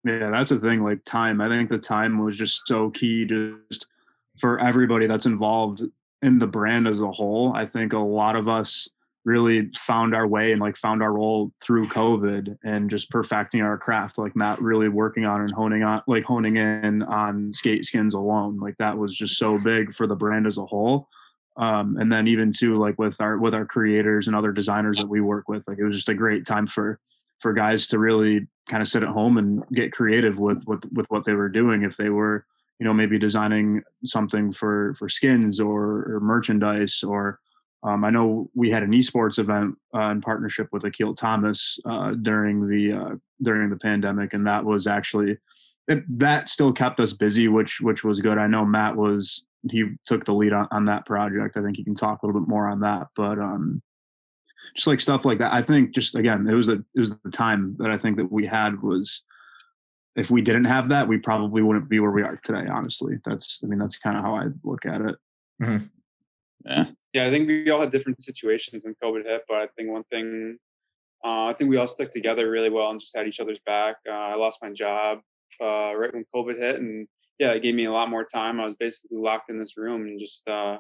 Yeah, 0.03 0.29
that's 0.31 0.49
the 0.49 0.59
thing. 0.59 0.83
Like 0.83 1.03
time, 1.05 1.41
I 1.41 1.47
think 1.47 1.69
the 1.69 1.77
time 1.77 2.23
was 2.23 2.37
just 2.37 2.61
so 2.65 2.89
key, 2.89 3.25
just 3.25 3.87
for 4.39 4.59
everybody 4.59 5.07
that's 5.07 5.25
involved 5.25 5.83
in 6.21 6.39
the 6.39 6.47
brand 6.47 6.87
as 6.87 7.01
a 7.01 7.11
whole. 7.11 7.53
I 7.53 7.65
think 7.65 7.93
a 7.93 7.99
lot 7.99 8.35
of 8.35 8.47
us 8.47 8.87
really 9.25 9.69
found 9.77 10.15
our 10.15 10.25
way 10.25 10.51
and 10.51 10.61
like 10.61 10.77
found 10.77 11.03
our 11.03 11.11
role 11.13 11.51
through 11.61 11.87
COVID 11.89 12.57
and 12.63 12.89
just 12.89 13.09
perfecting 13.11 13.61
our 13.61 13.77
craft. 13.77 14.17
Like 14.17 14.35
Matt 14.35 14.61
really 14.61 14.87
working 14.89 15.25
on 15.25 15.41
and 15.41 15.51
honing 15.51 15.83
on, 15.83 16.01
like 16.07 16.23
honing 16.23 16.57
in 16.57 17.03
on 17.03 17.51
skate 17.53 17.85
skins 17.85 18.13
alone. 18.13 18.59
Like 18.59 18.77
that 18.79 18.97
was 18.97 19.15
just 19.15 19.37
so 19.37 19.57
big 19.57 19.93
for 19.93 20.07
the 20.07 20.15
brand 20.15 20.47
as 20.47 20.57
a 20.57 20.65
whole. 20.65 21.09
Um, 21.59 21.97
and 21.97 22.11
then 22.11 22.27
even 22.27 22.53
too, 22.53 22.77
like 22.77 22.97
with 22.97 23.19
our 23.19 23.37
with 23.37 23.53
our 23.53 23.65
creators 23.65 24.27
and 24.27 24.35
other 24.35 24.51
designers 24.51 24.97
that 24.97 25.09
we 25.09 25.19
work 25.19 25.49
with, 25.49 25.67
like 25.67 25.77
it 25.77 25.83
was 25.83 25.95
just 25.95 26.09
a 26.09 26.13
great 26.13 26.45
time 26.45 26.67
for 26.67 26.99
for 27.39 27.53
guys 27.53 27.87
to 27.87 27.99
really 27.99 28.47
kind 28.69 28.81
of 28.81 28.87
sit 28.87 29.03
at 29.03 29.09
home 29.09 29.37
and 29.37 29.63
get 29.73 29.91
creative 29.91 30.39
with 30.39 30.63
with 30.67 30.83
with 30.93 31.05
what 31.09 31.25
they 31.25 31.33
were 31.33 31.49
doing 31.49 31.83
if 31.83 31.97
they 31.97 32.09
were 32.09 32.45
you 32.79 32.85
know 32.85 32.93
maybe 32.93 33.19
designing 33.19 33.81
something 34.05 34.51
for 34.51 34.93
for 34.93 35.09
skins 35.09 35.59
or, 35.59 36.15
or 36.15 36.19
merchandise 36.21 37.03
or 37.03 37.39
um, 37.83 38.03
I 38.03 38.09
know 38.09 38.49
we 38.55 38.69
had 38.69 38.83
an 38.83 38.91
esports 38.91 39.39
event 39.39 39.75
uh, 39.95 40.09
in 40.09 40.21
partnership 40.21 40.67
with 40.71 40.83
Akil 40.83 41.15
Thomas 41.15 41.79
uh, 41.85 42.11
during 42.11 42.67
the 42.67 42.91
uh, 42.91 43.15
during 43.41 43.69
the 43.69 43.77
pandemic, 43.77 44.33
and 44.33 44.45
that 44.47 44.65
was 44.65 44.85
actually 44.85 45.37
it, 45.87 46.03
that 46.19 46.49
still 46.49 46.73
kept 46.73 46.99
us 46.99 47.13
busy, 47.13 47.47
which 47.47 47.79
which 47.79 48.03
was 48.03 48.19
good. 48.19 48.37
I 48.37 48.47
know 48.47 48.65
Matt 48.65 48.97
was 48.97 49.45
he 49.69 49.85
took 50.05 50.25
the 50.25 50.33
lead 50.33 50.53
on, 50.53 50.67
on 50.71 50.85
that 50.85 51.05
project. 51.05 51.57
I 51.57 51.61
think 51.61 51.77
he 51.77 51.83
can 51.83 51.95
talk 51.95 52.21
a 52.21 52.25
little 52.25 52.39
bit 52.41 52.49
more 52.49 52.69
on 52.69 52.79
that, 52.81 53.07
but 53.15 53.39
um, 53.39 53.81
just 54.75 54.87
like 54.87 55.01
stuff 55.01 55.25
like 55.25 55.39
that. 55.39 55.53
I 55.53 55.61
think 55.61 55.93
just 55.93 56.15
again, 56.15 56.47
it 56.47 56.53
was 56.53 56.69
a 56.69 56.83
it 56.95 56.99
was 56.99 57.15
the 57.17 57.31
time 57.31 57.75
that 57.79 57.91
I 57.91 57.97
think 57.97 58.17
that 58.17 58.31
we 58.31 58.45
had 58.45 58.81
was 58.81 59.23
if 60.15 60.29
we 60.29 60.41
didn't 60.41 60.65
have 60.65 60.89
that, 60.89 61.07
we 61.07 61.17
probably 61.17 61.61
wouldn't 61.61 61.89
be 61.89 61.99
where 61.99 62.11
we 62.11 62.23
are 62.23 62.37
today. 62.43 62.67
Honestly, 62.69 63.17
that's 63.25 63.61
I 63.63 63.67
mean 63.67 63.79
that's 63.79 63.97
kind 63.97 64.17
of 64.17 64.23
how 64.23 64.35
I 64.35 64.45
look 64.63 64.85
at 64.85 65.01
it. 65.01 65.15
Yeah. 66.65 66.85
Yeah, 67.13 67.25
I 67.25 67.31
think 67.31 67.47
we 67.47 67.69
all 67.71 67.79
had 67.79 67.91
different 67.91 68.21
situations 68.21 68.85
when 68.85 68.95
COVID 69.03 69.25
hit, 69.25 69.41
but 69.47 69.57
I 69.57 69.67
think 69.75 69.89
one 69.89 70.03
thing, 70.11 70.57
uh, 71.25 71.45
I 71.45 71.53
think 71.53 71.69
we 71.69 71.77
all 71.77 71.87
stuck 71.87 72.09
together 72.09 72.49
really 72.51 72.69
well 72.69 72.91
and 72.91 72.99
just 72.99 73.17
had 73.17 73.27
each 73.27 73.39
other's 73.39 73.59
back. 73.65 73.95
Uh, 74.07 74.13
I 74.13 74.35
lost 74.35 74.59
my 74.61 74.71
job 74.71 75.19
uh, 75.59 75.95
right 75.95 76.13
when 76.13 76.25
COVID 76.33 76.57
hit, 76.57 76.75
and 76.75 77.07
yeah, 77.39 77.51
it 77.51 77.63
gave 77.63 77.75
me 77.75 77.85
a 77.85 77.91
lot 77.91 78.09
more 78.09 78.23
time. 78.23 78.59
I 78.59 78.65
was 78.65 78.75
basically 78.75 79.17
locked 79.17 79.49
in 79.49 79.59
this 79.59 79.77
room 79.77 80.03
and 80.03 80.19
just 80.19 80.47
uh, 80.47 80.77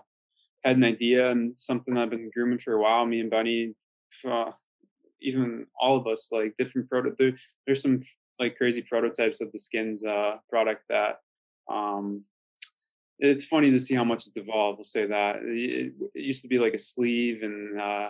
had 0.63 0.77
an 0.77 0.83
idea 0.83 1.31
and 1.31 1.53
something 1.57 1.97
I've 1.97 2.09
been 2.09 2.29
grooming 2.35 2.59
for 2.59 2.73
a 2.73 2.81
while. 2.81 3.05
Me 3.05 3.21
and 3.21 3.29
Bunny, 3.29 3.73
uh, 4.29 4.51
even 5.21 5.65
all 5.79 5.97
of 5.97 6.05
us, 6.05 6.29
like 6.31 6.55
different 6.57 6.89
product. 6.89 7.17
There, 7.17 7.33
there's 7.65 7.81
some 7.81 8.01
like 8.39 8.57
crazy 8.57 8.81
prototypes 8.81 9.41
of 9.41 9.51
the 9.51 9.59
skins 9.59 10.05
uh, 10.05 10.37
product 10.49 10.83
that 10.89 11.21
um, 11.71 12.25
it's 13.19 13.45
funny 13.45 13.71
to 13.71 13.79
see 13.79 13.95
how 13.95 14.03
much 14.03 14.27
it's 14.27 14.37
evolved. 14.37 14.77
We'll 14.77 14.85
say 14.85 15.05
that 15.05 15.37
it, 15.43 15.93
it 16.13 16.21
used 16.21 16.41
to 16.41 16.47
be 16.47 16.57
like 16.57 16.73
a 16.73 16.77
sleeve, 16.77 17.43
and 17.43 17.79
uh, 17.79 18.09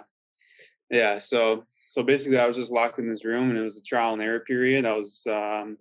yeah. 0.89 1.17
So 1.17 1.65
so 1.87 2.03
basically, 2.03 2.37
I 2.37 2.45
was 2.45 2.57
just 2.57 2.71
locked 2.71 2.99
in 2.99 3.09
this 3.09 3.25
room, 3.25 3.49
and 3.49 3.57
it 3.57 3.63
was 3.63 3.77
a 3.77 3.83
trial 3.83 4.13
and 4.13 4.21
error 4.21 4.41
period. 4.41 4.85
I 4.85 4.93
was 4.93 5.25
um, 5.27 5.77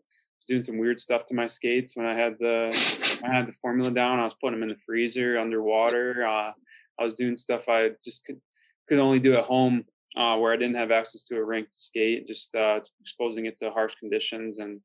doing 0.49 0.62
some 0.62 0.78
weird 0.78 0.99
stuff 0.99 1.24
to 1.26 1.34
my 1.34 1.46
skates 1.46 1.96
when 1.96 2.07
I 2.07 2.14
had 2.14 2.36
the 2.40 3.20
I 3.24 3.34
had 3.34 3.46
the 3.46 3.53
formula 3.53 3.90
down. 3.90 4.18
I 4.20 4.24
was 4.24 4.34
putting 4.34 4.59
them 4.59 4.68
in 4.68 4.74
the 4.74 4.82
freezer 4.84 5.38
underwater. 5.38 6.26
Uh, 6.26 6.53
I 6.99 7.05
was 7.05 7.14
doing 7.14 7.36
stuff 7.36 7.68
I 7.68 7.90
just 8.03 8.24
could 8.24 8.40
could 8.88 8.99
only 8.99 9.20
do 9.20 9.34
at 9.34 9.44
home 9.44 9.84
uh, 10.16 10.36
where 10.38 10.53
I 10.53 10.57
didn't 10.57 10.76
have 10.76 10.90
access 10.90 11.24
to 11.24 11.36
a 11.36 11.44
rink 11.44 11.70
to 11.70 11.78
skate. 11.78 12.26
Just 12.26 12.55
uh, 12.55 12.80
exposing 13.01 13.46
it 13.46 13.57
to 13.59 13.70
harsh 13.70 13.94
conditions 13.96 14.59
and 14.59 14.80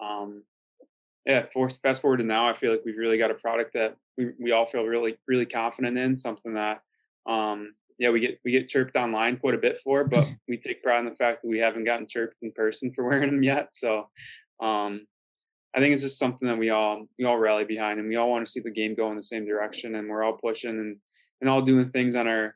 um, 0.00 0.44
yeah, 1.26 1.44
for, 1.52 1.68
fast 1.68 2.00
forward 2.00 2.18
to 2.18 2.24
now, 2.24 2.48
I 2.48 2.54
feel 2.54 2.70
like 2.70 2.82
we've 2.86 2.96
really 2.96 3.18
got 3.18 3.30
a 3.30 3.34
product 3.34 3.74
that 3.74 3.96
we, 4.16 4.30
we 4.40 4.52
all 4.52 4.66
feel 4.66 4.84
really, 4.84 5.18
really 5.28 5.44
confident 5.44 5.98
in, 5.98 6.16
something 6.16 6.54
that 6.54 6.80
um, 7.26 7.74
yeah, 7.98 8.10
we 8.10 8.20
get 8.20 8.38
we 8.44 8.52
get 8.52 8.68
chirped 8.68 8.96
online 8.96 9.36
quite 9.36 9.54
a 9.54 9.58
bit 9.58 9.78
for, 9.78 10.04
but 10.04 10.26
we 10.48 10.56
take 10.56 10.82
pride 10.82 11.00
in 11.00 11.04
the 11.04 11.16
fact 11.16 11.42
that 11.42 11.48
we 11.48 11.58
haven't 11.58 11.84
gotten 11.84 12.06
chirped 12.06 12.36
in 12.42 12.52
person 12.52 12.92
for 12.94 13.04
wearing 13.04 13.30
them 13.30 13.42
yet. 13.42 13.68
So 13.72 14.08
um, 14.60 15.06
I 15.74 15.80
think 15.80 15.92
it's 15.92 16.02
just 16.02 16.18
something 16.18 16.48
that 16.48 16.58
we 16.58 16.70
all 16.70 17.06
we 17.18 17.24
all 17.24 17.38
rally 17.38 17.64
behind, 17.64 18.00
and 18.00 18.08
we 18.08 18.16
all 18.16 18.30
want 18.30 18.46
to 18.46 18.50
see 18.50 18.60
the 18.60 18.70
game 18.70 18.94
go 18.94 19.10
in 19.10 19.16
the 19.16 19.22
same 19.22 19.46
direction, 19.46 19.94
and 19.94 20.08
we're 20.08 20.22
all 20.22 20.32
pushing 20.32 20.70
and 20.70 20.96
and 21.40 21.48
all 21.48 21.62
doing 21.62 21.86
things 21.86 22.14
on 22.14 22.26
our 22.26 22.54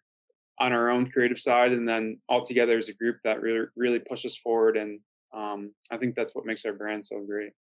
on 0.58 0.72
our 0.72 0.90
own 0.90 1.10
creative 1.10 1.38
side, 1.38 1.72
and 1.72 1.88
then 1.88 2.18
all 2.28 2.42
together 2.42 2.78
as 2.78 2.88
a 2.88 2.94
group 2.94 3.16
that 3.24 3.40
really 3.40 3.66
really 3.76 3.98
pushes 3.98 4.36
forward. 4.36 4.76
And 4.76 5.00
um, 5.34 5.72
I 5.90 5.98
think 5.98 6.14
that's 6.14 6.34
what 6.34 6.46
makes 6.46 6.64
our 6.64 6.72
brand 6.72 7.04
so 7.04 7.20
great. 7.20 7.52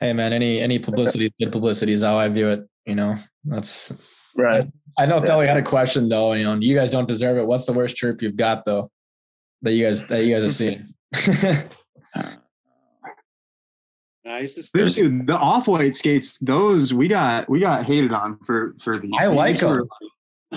Hey 0.00 0.12
man, 0.12 0.32
any 0.32 0.60
any 0.60 0.78
publicity 0.88 1.26
is 1.26 1.32
good 1.40 1.52
publicity 1.52 1.92
is 1.92 2.02
how 2.02 2.16
I 2.16 2.28
view 2.28 2.48
it. 2.48 2.68
You 2.86 2.96
know, 2.96 3.16
that's 3.44 3.92
Right. 4.36 4.66
I 4.98 5.06
know 5.06 5.18
Yeah. 5.18 5.24
Telly 5.24 5.46
had 5.46 5.56
a 5.56 5.62
question 5.62 6.08
though. 6.08 6.32
You 6.32 6.44
know, 6.44 6.54
you 6.60 6.74
guys 6.74 6.90
don't 6.90 7.08
deserve 7.08 7.38
it. 7.38 7.46
What's 7.46 7.66
the 7.66 7.72
worst 7.72 7.96
chirp 7.96 8.22
you've 8.22 8.36
got 8.36 8.64
though? 8.64 8.90
That 9.62 9.72
you 9.72 9.84
guys 9.84 10.06
that 10.06 10.24
you 10.24 10.34
guys 10.34 10.42
have 10.42 10.52
seen. 10.52 10.94
And 14.24 14.34
I 14.34 14.40
used 14.40 14.60
to 14.62 14.70
This 14.74 14.96
dude, 14.96 15.26
the 15.26 15.36
off 15.36 15.66
white 15.66 15.94
skates, 15.94 16.36
those 16.38 16.92
we 16.92 17.08
got 17.08 17.48
we 17.48 17.60
got 17.60 17.84
hated 17.84 18.12
on 18.12 18.38
for 18.40 18.74
for 18.82 18.98
the. 18.98 19.10
I 19.18 19.26
like 19.26 19.58
them. 19.58 19.70
were- 19.70 19.86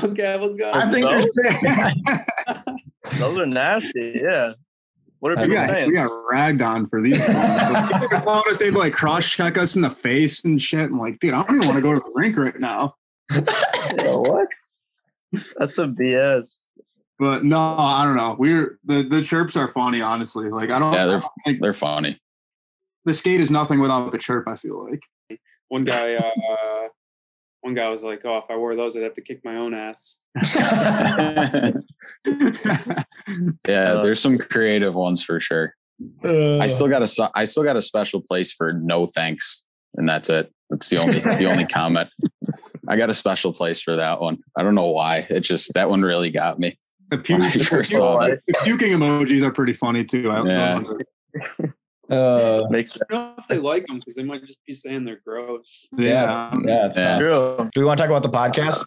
okay, 0.09 0.37
what's 0.37 0.55
going 0.55 0.75
I 0.75 0.85
on? 0.85 0.91
think 0.91 1.07
they're 1.09 1.21
Those- 1.21 3.19
Those 3.19 3.39
are 3.39 3.45
nasty. 3.45 4.19
Yeah. 4.21 4.53
What 5.19 5.31
are 5.33 5.39
I 5.39 5.41
We 5.43 5.47
people 5.49 5.65
got, 5.65 5.69
saying? 5.73 5.87
we 5.89 5.93
got 5.95 6.11
ragged 6.29 6.61
on 6.61 6.89
for 6.89 7.01
these. 7.01 7.17
People 7.25 7.41
were 7.41 8.07
telling 8.09 8.43
they'd 8.59 8.71
like 8.71 8.93
cross 8.93 9.29
check 9.29 9.57
us 9.57 9.75
in 9.77 9.81
the 9.81 9.89
face 9.89 10.43
and 10.43 10.61
shit. 10.61 10.81
I'm 10.91 10.97
like, 10.97 11.19
dude, 11.19 11.33
I 11.33 11.43
don't 11.43 11.55
even 11.55 11.67
want 11.67 11.75
to 11.77 11.81
go 11.81 11.93
to 11.93 11.99
the 11.99 12.11
rink 12.13 12.35
right 12.37 12.59
now. 12.59 12.95
Yeah, 13.99 14.15
what? 14.15 14.47
That's 15.57 15.75
some 15.75 15.95
BS. 15.95 16.57
But 17.19 17.45
no, 17.45 17.77
I 17.77 18.03
don't 18.05 18.15
know. 18.17 18.35
We're 18.39 18.79
the 18.85 19.03
the 19.03 19.21
chirps 19.21 19.55
are 19.55 19.67
funny, 19.67 20.01
honestly. 20.01 20.49
Like 20.49 20.71
I 20.71 20.79
don't, 20.79 20.93
Yeah, 20.93 21.05
they're- 21.05 21.21
don't 21.45 21.61
They're 21.61 21.73
funny. 21.73 22.19
The 23.05 23.13
skate 23.13 23.39
is 23.41 23.51
nothing 23.51 23.79
without 23.79 24.11
the 24.11 24.17
chirp. 24.17 24.47
I 24.47 24.55
feel 24.55 24.87
like. 24.89 25.03
one 25.69 25.83
guy 25.83 26.15
uh 26.15 26.87
one 27.61 27.73
guy 27.73 27.89
was 27.89 28.03
like, 28.03 28.21
"Oh, 28.25 28.37
if 28.39 28.43
I 28.49 28.57
wore 28.57 28.75
those, 28.75 28.95
I'd 28.97 29.03
have 29.03 29.13
to 29.13 29.21
kick 29.21 29.39
my 29.45 29.55
own 29.55 29.73
ass." 29.73 30.17
yeah, 32.25 33.93
Uh, 33.93 34.01
there's 34.01 34.19
some 34.19 34.37
creative 34.37 34.93
ones 34.93 35.23
for 35.23 35.39
sure. 35.39 35.73
I 36.23 36.67
still 36.67 36.87
got 36.89 37.01
a 37.01 37.07
so- 37.07 37.29
I 37.35 37.45
still 37.45 37.63
got 37.63 37.77
a 37.77 37.81
special 37.81 38.21
place 38.21 38.51
for 38.51 38.73
no 38.73 39.05
thanks, 39.05 39.65
and 39.95 40.07
that's 40.09 40.29
it. 40.29 40.51
That's 40.69 40.89
the 40.89 40.97
only 40.97 41.19
the 41.19 41.45
only 41.45 41.65
comment. 41.79 42.09
I 42.89 42.97
got 42.97 43.09
a 43.09 43.13
special 43.13 43.53
place 43.53 43.81
for 43.81 43.95
that 43.95 44.19
one. 44.19 44.39
I 44.57 44.63
don't 44.63 44.75
know 44.75 44.87
why. 44.89 45.19
It 45.29 45.41
just 45.41 45.73
that 45.75 45.89
one 45.89 46.01
really 46.01 46.31
got 46.31 46.59
me. 46.59 46.77
the, 47.09 47.17
pu- 47.19 47.33
When 47.33 47.43
I 47.43 47.49
the, 47.51 47.63
first 47.63 47.91
saw 47.93 48.19
the 48.27 48.41
puking 48.63 48.91
emojis 48.91 49.41
are 49.43 49.51
pretty 49.53 49.73
funny 49.73 50.03
too. 50.03 50.29
I, 50.29 50.43
Yeah. 50.45 50.81
Uh, 52.09 52.63
Makes 52.69 52.91
sense. 52.91 53.03
I 53.09 53.13
don't 53.13 53.23
know 53.23 53.35
if 53.37 53.47
they 53.47 53.57
like 53.59 53.87
them 53.87 53.99
because 53.99 54.15
they 54.15 54.23
might 54.23 54.41
just 54.45 54.59
be 54.65 54.73
saying 54.73 55.05
they're 55.05 55.21
gross. 55.25 55.85
yeah. 55.97 56.51
yeah, 56.65 56.85
it's 56.85 56.97
Yeah. 56.97 57.17
True. 57.19 57.69
Do 57.73 57.79
we 57.81 57.85
want 57.85 57.97
to 57.97 58.03
talk 58.05 58.09
about 58.09 58.23
the 58.23 58.29
podcast? 58.37 58.83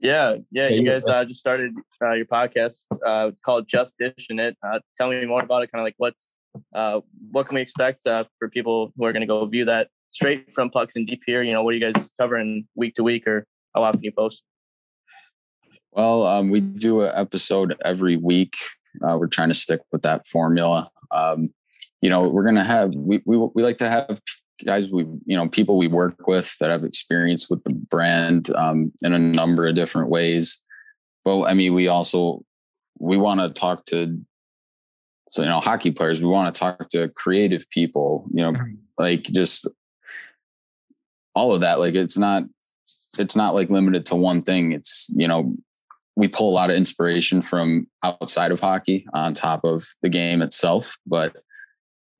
Yeah, 0.00 0.32
yeah. 0.32 0.38
Yeah, 0.50 0.68
You 0.70 0.82
you- 0.82 0.90
guys 0.90 1.06
uh, 1.06 1.24
just 1.24 1.40
started 1.40 1.72
uh, 2.02 2.12
your 2.12 2.26
podcast 2.26 2.86
uh, 3.06 3.30
called 3.44 3.68
Just 3.68 3.94
Dishing 3.98 4.38
It. 4.38 4.56
Uh, 4.66 4.80
tell 4.98 5.08
me 5.08 5.24
more 5.24 5.42
about 5.42 5.62
it. 5.62 5.70
Kind 5.72 5.80
of 5.80 5.84
like 5.84 5.94
what's 5.98 6.34
uh, 6.74 7.00
what 7.30 7.46
can 7.46 7.54
we 7.56 7.60
expect 7.62 8.06
uh, 8.06 8.24
for 8.38 8.48
people 8.48 8.92
who 8.96 9.04
are 9.04 9.12
going 9.12 9.22
to 9.22 9.26
go 9.26 9.44
view 9.46 9.64
that 9.64 9.88
straight 10.10 10.52
from 10.54 10.70
Pucks 10.70 10.94
and 10.96 11.06
Deep 11.06 11.22
here? 11.26 11.42
You 11.42 11.52
know, 11.52 11.62
what 11.62 11.74
are 11.74 11.76
you 11.78 11.92
guys 11.92 12.10
covering 12.20 12.66
week 12.74 12.94
to 12.96 13.02
week, 13.02 13.26
or 13.26 13.46
how 13.74 13.82
often 13.84 14.02
you 14.02 14.12
post? 14.12 14.42
Well, 15.92 16.24
um, 16.24 16.50
we 16.50 16.60
do 16.60 17.02
an 17.02 17.12
episode 17.14 17.76
every 17.84 18.16
week. 18.16 18.56
Uh, 19.02 19.16
we're 19.18 19.28
trying 19.28 19.48
to 19.48 19.54
stick 19.54 19.80
with 19.92 20.02
that 20.02 20.26
formula. 20.26 20.90
Um, 21.10 21.54
you 22.04 22.10
know, 22.10 22.28
we're 22.28 22.44
gonna 22.44 22.66
have 22.66 22.94
we, 22.94 23.22
we 23.24 23.38
we 23.54 23.62
like 23.62 23.78
to 23.78 23.88
have 23.88 24.20
guys 24.62 24.90
we 24.90 25.04
you 25.24 25.34
know 25.34 25.48
people 25.48 25.78
we 25.78 25.88
work 25.88 26.26
with 26.26 26.54
that 26.58 26.68
have 26.68 26.84
experience 26.84 27.48
with 27.48 27.64
the 27.64 27.70
brand 27.72 28.54
um, 28.56 28.92
in 29.02 29.14
a 29.14 29.18
number 29.18 29.66
of 29.66 29.74
different 29.74 30.10
ways. 30.10 30.62
Well, 31.24 31.46
I 31.46 31.54
mean, 31.54 31.72
we 31.72 31.88
also 31.88 32.44
we 32.98 33.16
want 33.16 33.40
to 33.40 33.58
talk 33.58 33.86
to 33.86 34.20
so 35.30 35.40
you 35.40 35.48
know 35.48 35.60
hockey 35.60 35.92
players. 35.92 36.20
We 36.20 36.28
want 36.28 36.54
to 36.54 36.58
talk 36.58 36.90
to 36.90 37.08
creative 37.08 37.64
people. 37.70 38.28
You 38.34 38.52
know, 38.52 38.58
like 38.98 39.22
just 39.22 39.66
all 41.34 41.54
of 41.54 41.62
that. 41.62 41.78
Like 41.78 41.94
it's 41.94 42.18
not 42.18 42.42
it's 43.18 43.34
not 43.34 43.54
like 43.54 43.70
limited 43.70 44.04
to 44.06 44.14
one 44.14 44.42
thing. 44.42 44.72
It's 44.72 45.10
you 45.16 45.26
know 45.26 45.56
we 46.16 46.28
pull 46.28 46.50
a 46.50 46.52
lot 46.52 46.68
of 46.68 46.76
inspiration 46.76 47.40
from 47.40 47.86
outside 48.02 48.52
of 48.52 48.60
hockey 48.60 49.06
on 49.14 49.32
top 49.32 49.64
of 49.64 49.86
the 50.02 50.10
game 50.10 50.42
itself. 50.42 50.98
But 51.06 51.34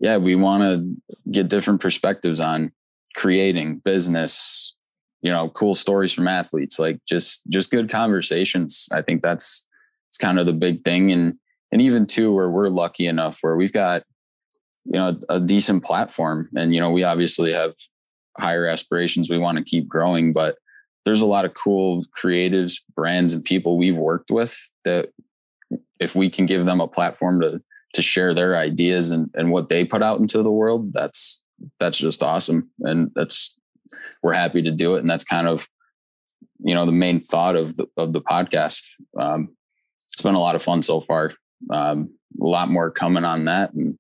yeah, 0.01 0.17
we 0.17 0.35
want 0.35 0.63
to 0.63 1.31
get 1.31 1.49
different 1.49 1.81
perspectives 1.81 2.41
on 2.41 2.73
creating 3.17 3.81
business, 3.85 4.75
you 5.23 5.31
know, 5.31 5.49
cool 5.51 5.75
stories 5.75 6.13
from 6.13 6.29
athletes, 6.29 6.79
like 6.79 6.99
just 7.07 7.43
just 7.49 7.71
good 7.71 7.91
conversations. 7.91 8.89
I 8.93 9.03
think 9.03 9.23
that's 9.23 9.67
it's 10.09 10.19
kind 10.19 10.39
of 10.39 10.47
the 10.47 10.53
big 10.53 10.85
thing. 10.85 11.13
And 11.13 11.35
and 11.73 11.81
even 11.81 12.07
too 12.07 12.33
where 12.33 12.51
we're 12.51 12.69
lucky 12.69 13.07
enough 13.07 13.39
where 13.41 13.57
we've 13.57 13.73
got, 13.73 14.05
you 14.85 14.93
know, 14.93 15.19
a 15.29 15.41
decent 15.41 15.85
platform. 15.85 16.49
And, 16.55 16.73
you 16.75 16.81
know, 16.81 16.91
we 16.91 17.03
obviously 17.03 17.53
have 17.53 17.73
higher 18.39 18.67
aspirations. 18.67 19.29
We 19.29 19.39
want 19.39 19.59
to 19.59 19.65
keep 19.65 19.89
growing, 19.89 20.33
but 20.33 20.57
there's 21.05 21.21
a 21.21 21.27
lot 21.27 21.45
of 21.45 21.55
cool 21.55 22.05
creatives, 22.17 22.75
brands, 22.95 23.33
and 23.33 23.43
people 23.45 23.77
we've 23.77 23.97
worked 23.97 24.31
with 24.31 24.57
that 24.85 25.09
if 26.01 26.15
we 26.15 26.31
can 26.31 26.47
give 26.47 26.65
them 26.65 26.81
a 26.81 26.89
platform 26.89 27.41
to 27.41 27.61
to 27.95 28.03
share 28.03 28.35
their 28.35 28.57
ideas 28.57 29.11
and, 29.11 29.31
and 29.35 29.51
what 29.51 29.69
they 29.69 29.85
put 29.85 30.03
out 30.03 30.21
into 30.21 30.43
the 30.43 30.51
world, 30.51 30.93
that's 30.93 31.43
that's 31.81 31.99
just 31.99 32.23
awesome. 32.23 32.71
And 32.81 33.11
that's 33.15 33.59
we're 34.23 34.35
happy 34.35 34.63
to 34.63 34.71
do 34.71 34.95
it. 34.97 35.01
And 35.01 35.11
that's 35.11 35.25
kind 35.25 35.49
of 35.49 35.69
you 36.61 36.75
know 36.75 36.87
the 36.87 36.93
main 36.93 37.21
thought 37.21 37.57
of 37.57 37.77
the 37.77 37.87
of 37.97 38.13
the 38.13 38.21
podcast. 38.21 38.85
Um, 39.19 39.55
it's 40.13 40.23
been 40.23 40.35
a 40.35 40.41
lot 40.41 40.55
of 40.55 40.63
fun 40.63 40.83
so 40.83 41.01
far. 41.01 41.33
Um, 41.71 42.11
a 42.41 42.45
lot 42.47 42.69
more 42.71 42.91
coming 42.91 43.25
on 43.25 43.45
that 43.47 43.73
and 43.75 43.97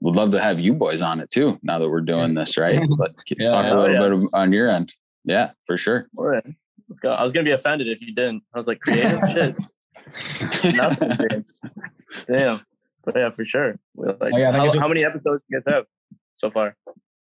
would 0.00 0.16
love 0.16 0.32
to 0.32 0.40
have 0.40 0.58
you 0.60 0.74
boys 0.74 1.00
on 1.00 1.20
it 1.20 1.30
too 1.30 1.58
now 1.62 1.78
that 1.78 1.88
we're 1.88 2.00
doing 2.00 2.34
this 2.34 2.58
right 2.58 2.80
but 2.98 3.14
Yeah, 3.38 3.48
talk 3.48 3.64
yeah. 3.66 3.72
a 3.72 3.78
little 3.78 4.02
Oh, 4.02 4.18
bit 4.22 4.28
on 4.32 4.52
your 4.52 4.68
end 4.68 4.92
yeah 5.24 5.52
for 5.64 5.76
sure 5.76 6.08
All 6.16 6.26
right, 6.26 6.44
let's 6.88 6.98
go. 6.98 7.10
I 7.12 7.22
was 7.22 7.32
gonna 7.32 7.44
be 7.44 7.52
offended 7.52 7.86
if 7.88 8.00
you 8.02 8.12
didn't. 8.14 8.42
I 8.52 8.58
was 8.58 8.66
like, 8.66 8.80
creative 8.80 9.20
shit. 9.32 10.74
Nothing, 10.74 11.10
James. 11.30 11.58
Damn. 12.26 12.60
But 13.04 13.16
yeah, 13.16 13.30
for 13.30 13.44
sure. 13.44 13.78
Like, 13.96 14.16
Oh, 14.20 14.36
yeah, 14.36 14.52
how, 14.52 14.64
just- 14.66 14.78
how 14.78 14.88
many 14.88 15.04
episodes 15.04 15.42
do 15.42 15.56
you 15.56 15.60
guys 15.60 15.72
have 15.74 15.84
so 16.36 16.50
far? 16.50 16.76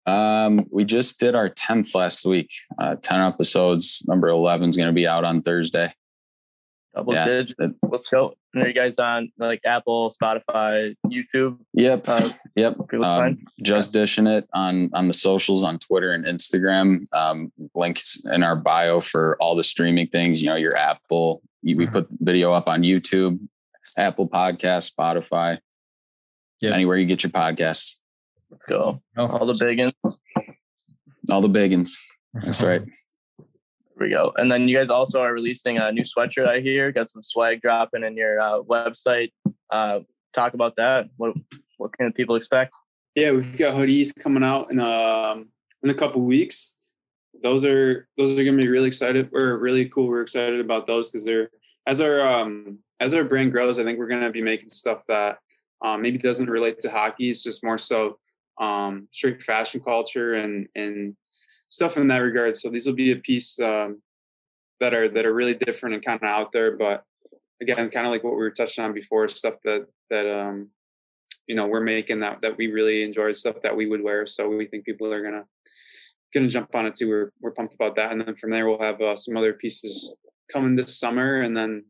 Um, 0.05 0.67
we 0.71 0.85
just 0.85 1.21
did 1.21 1.35
our 1.35 1.49
10th 1.49 1.95
last 1.95 2.25
week. 2.27 2.51
Uh, 2.79 2.97
10 3.01 3.21
episodes. 3.21 4.05
Number 4.09 4.29
11 4.29 4.69
is 4.71 4.77
going 4.77 4.89
to 4.89 4.93
be 4.93 5.07
out 5.07 5.25
on 5.25 5.43
Thursday. 5.43 5.95
Double 6.95 7.15
Yeah. 7.15 7.25
digit. 7.25 7.57
Let's 7.89 8.09
go. 8.09 8.35
And 8.53 8.65
are 8.65 8.69
you 8.69 8.75
guys 8.75 8.99
on 8.99 9.31
like 9.39 9.61
Apple, 9.65 10.13
Spotify, 10.21 10.95
YouTube? 11.07 11.59
Yep. 11.73 12.07
Uh, 12.09 12.31
yep. 12.55 12.77
Um, 12.79 12.89
find? 13.01 13.47
just 13.63 13.93
dishing 13.95 14.27
it 14.27 14.47
on, 14.53 14.91
on 14.93 15.07
the 15.07 15.15
socials 15.15 15.65
on 15.65 15.79
Twitter 15.79 16.13
and 16.13 16.27
Instagram. 16.27 17.07
Um, 17.15 17.51
links 17.75 18.23
in 18.31 18.43
our 18.43 18.57
bio 18.57 19.01
for 19.01 19.39
all 19.41 19.55
the 19.55 19.65
streaming 19.65 20.09
things, 20.09 20.43
you 20.43 20.49
know, 20.51 20.57
your 20.57 20.77
Apple, 20.77 21.41
we 21.63 21.75
Mhm. 21.77 21.93
put 21.93 22.09
video 22.21 22.53
up 22.53 22.69
on 22.69 22.83
YouTube, 22.83 23.39
Apple 23.97 24.29
podcast, 24.29 24.93
Spotify, 24.93 25.59
Yeah. 26.61 26.75
anywhere 26.75 26.97
you 26.97 27.07
get 27.07 27.23
your 27.23 27.31
podcasts, 27.33 27.97
Let's 28.51 28.65
go. 28.67 29.01
Oh. 29.17 29.27
All 29.29 29.47
the 29.47 29.55
big 29.55 29.79
ones. 29.79 29.95
all 31.33 31.41
the 31.41 31.49
biggins. 31.49 31.91
That's 32.35 32.61
right. 32.71 32.83
There 33.39 34.09
we 34.09 34.11
go. 34.11 34.33
And 34.37 34.51
then 34.51 34.69
you 34.69 34.77
guys 34.77 34.91
also 34.91 35.21
are 35.21 35.33
releasing 35.33 35.79
a 35.79 35.91
new 35.93 36.03
sweatshirt. 36.03 36.47
I 36.49 36.61
hear 36.61 36.93
got 36.93 37.09
some 37.11 37.23
swag 37.23 37.61
dropping 37.63 38.05
in 38.05 38.17
your 38.17 38.41
uh, 38.41 38.61
website. 38.63 39.33
Uh, 39.71 40.01
talk 40.35 40.55
about 40.55 40.77
that. 40.77 41.09
What 41.17 41.35
what 41.79 41.97
can 41.97 42.13
people 42.13 42.37
expect? 42.37 42.75
Yeah, 43.15 43.31
we've 43.33 43.57
got 43.57 43.75
hoodies 43.75 44.13
coming 44.15 44.43
out 44.45 44.71
in 44.71 44.81
um 44.81 45.49
in 45.83 45.91
a 45.91 45.95
couple 45.95 46.21
weeks. 46.23 46.75
Those 47.43 47.65
are 47.65 48.07
those 48.19 48.39
are 48.39 48.45
gonna 48.45 48.57
be 48.57 48.69
really 48.69 48.89
excited. 48.89 49.31
We're 49.33 49.57
really 49.59 49.89
cool. 49.89 50.09
We're 50.09 50.23
excited 50.23 50.61
about 50.61 50.87
those 50.87 51.11
because 51.11 51.25
they're 51.25 51.51
as 51.87 52.01
our 52.01 52.21
um 52.21 52.79
as 53.01 53.15
our 53.15 53.25
brand 53.25 53.53
grows. 53.53 53.79
I 53.79 53.85
think 53.85 53.99
we're 53.99 54.09
gonna 54.09 54.31
be 54.31 54.43
making 54.43 54.69
stuff 54.69 55.03
that 55.09 55.39
um, 55.85 56.03
maybe 56.03 56.19
doesn't 56.19 56.51
relate 56.51 56.79
to 56.81 56.91
hockey. 56.91 57.31
It's 57.31 57.43
just 57.43 57.65
more 57.65 57.79
so 57.79 58.19
um, 58.61 59.09
straight 59.13 59.43
fashion 59.43 59.81
culture 59.81 60.35
and 60.35 60.69
and 60.75 61.17
stuff 61.69 61.97
in 61.97 62.09
that 62.09 62.19
regard. 62.19 62.57
So 62.57 62.71
these 62.71 62.87
will 62.87 62.95
be 62.95 63.13
a 63.13 63.17
piece 63.17 63.59
um, 63.59 64.01
that 64.81 64.95
are 64.95 65.09
that 65.09 65.27
are 65.27 65.35
really 65.35 65.55
different 65.55 65.95
and 65.95 66.05
kind 66.05 66.21
of 66.23 66.29
out 66.29 66.53
there, 66.53 66.77
but 66.77 67.05
again, 67.61 67.91
kind 67.91 68.07
of 68.07 68.13
like 68.13 68.25
what 68.25 68.35
we 68.35 68.41
were 68.41 68.51
touching 68.51 68.85
on 68.85 68.93
before, 68.93 69.29
stuff 69.29 69.55
that 69.65 69.87
that 70.11 70.27
um, 70.27 70.69
you 71.47 71.55
know 71.55 71.67
we're 71.67 71.81
making 71.81 72.21
that 72.21 72.41
that 72.43 72.57
we 72.57 72.67
really 72.69 73.03
enjoy, 73.03 73.33
stuff 73.33 73.57
that 73.63 73.77
we 73.77 73.87
would 73.87 74.03
wear. 74.03 74.27
So 74.27 74.49
we 74.49 74.67
think 74.67 74.85
people 74.85 75.13
are 75.13 75.23
gonna 75.23 75.45
gonna 76.35 76.49
jump 76.49 76.75
on 76.75 76.87
it 76.87 76.95
too. 76.95 77.09
We're 77.09 77.33
we're 77.41 77.53
pumped 77.53 77.75
about 77.75 77.97
that, 77.97 78.13
and 78.13 78.21
then 78.21 78.37
from 78.37 78.51
there 78.51 78.69
we'll 78.69 78.81
have 78.81 79.01
uh, 79.01 79.17
some 79.17 79.37
other 79.37 79.55
pieces 79.55 80.17
coming 80.53 80.77
this 80.77 80.99
summer, 80.99 81.41
and 81.43 81.57
then 81.57 81.85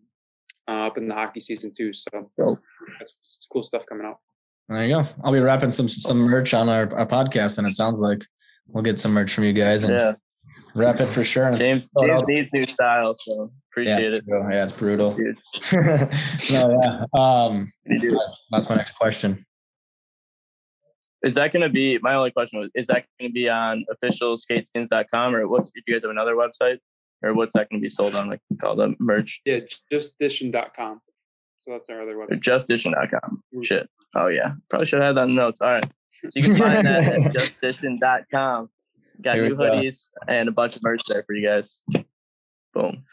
uh, 0.68 0.86
up 0.86 0.98
in 0.98 1.08
the 1.08 1.14
hockey 1.14 1.40
season 1.40 1.72
too. 1.76 1.92
So 1.92 2.30
Cool. 2.40 2.58
that's 2.98 3.46
cool 3.52 3.62
stuff 3.62 3.84
coming 3.88 4.06
up. 4.06 4.20
There 4.68 4.86
you 4.86 4.94
go. 4.94 5.08
I'll 5.24 5.32
be 5.32 5.40
wrapping 5.40 5.70
some 5.72 5.88
some 5.88 6.18
merch 6.18 6.54
on 6.54 6.68
our, 6.68 6.92
our 6.96 7.06
podcast, 7.06 7.58
and 7.58 7.66
it 7.66 7.74
sounds 7.74 8.00
like 8.00 8.22
we'll 8.68 8.82
get 8.84 8.98
some 8.98 9.12
merch 9.12 9.32
from 9.34 9.44
you 9.44 9.52
guys 9.52 9.82
and 9.82 9.92
Yeah, 9.92 10.12
wrap 10.74 11.00
it 11.00 11.06
for 11.06 11.24
sure. 11.24 11.50
James. 11.56 11.90
James 11.98 12.08
no. 12.08 12.20
needs 12.26 12.48
new 12.52 12.66
style, 12.72 13.14
so 13.14 13.52
appreciate 13.72 13.98
it's 14.04 14.12
it. 14.14 14.26
brutal. 14.26 14.50
yeah, 14.50 14.62
it's 14.62 14.72
brutal. 14.72 15.18
No, 15.18 16.08
yeah. 16.50 17.04
Um, 17.18 17.68
that's 18.50 18.68
my 18.68 18.76
next 18.76 18.92
question. 18.92 19.44
Is 21.24 21.34
that 21.36 21.52
going 21.52 21.62
to 21.62 21.68
be 21.68 21.98
my 21.98 22.14
only 22.14 22.30
question? 22.32 22.58
Was 22.60 22.70
is 22.74 22.86
that 22.88 23.04
going 23.20 23.30
to 23.30 23.32
be 23.32 23.48
on 23.48 23.84
officialskateskins.com 24.02 25.36
or 25.36 25.46
what's 25.48 25.70
if 25.74 25.84
you 25.86 25.94
guys 25.94 26.02
have 26.02 26.10
another 26.10 26.34
website 26.34 26.78
or 27.22 27.34
what's 27.34 27.52
that 27.54 27.68
going 27.70 27.80
to 27.80 27.82
be 27.84 27.88
sold 27.88 28.14
on 28.14 28.28
like 28.28 28.40
call 28.60 28.76
the 28.76 28.84
uh, 28.84 28.92
merch 28.98 29.40
Yeah, 29.44 29.60
justdition.com. 29.92 31.00
So 31.60 31.70
that's 31.72 31.88
our 31.90 32.02
other 32.02 32.20
or 32.20 32.26
website. 32.26 32.40
justdition.com? 32.40 33.42
Mm-hmm. 33.54 33.62
Shit. 33.62 33.88
Oh 34.14 34.26
yeah, 34.28 34.52
probably 34.68 34.86
should 34.86 35.00
have 35.00 35.08
had 35.08 35.16
that 35.16 35.28
in 35.28 35.34
notes. 35.34 35.60
All 35.60 35.72
right, 35.72 35.84
so 35.84 36.28
you 36.34 36.42
can 36.42 36.56
find 36.56 36.86
that 36.86 37.04
at 37.26 37.32
justdition.com. 37.34 38.68
Got 39.22 39.34
Here 39.36 39.44
we 39.44 39.48
new 39.50 39.56
go. 39.56 39.62
hoodies 39.64 40.08
and 40.26 40.48
a 40.48 40.52
bunch 40.52 40.74
of 40.76 40.82
merch 40.82 41.02
there 41.06 41.22
for 41.26 41.34
you 41.34 41.46
guys. 41.46 41.80
Boom, 42.74 43.04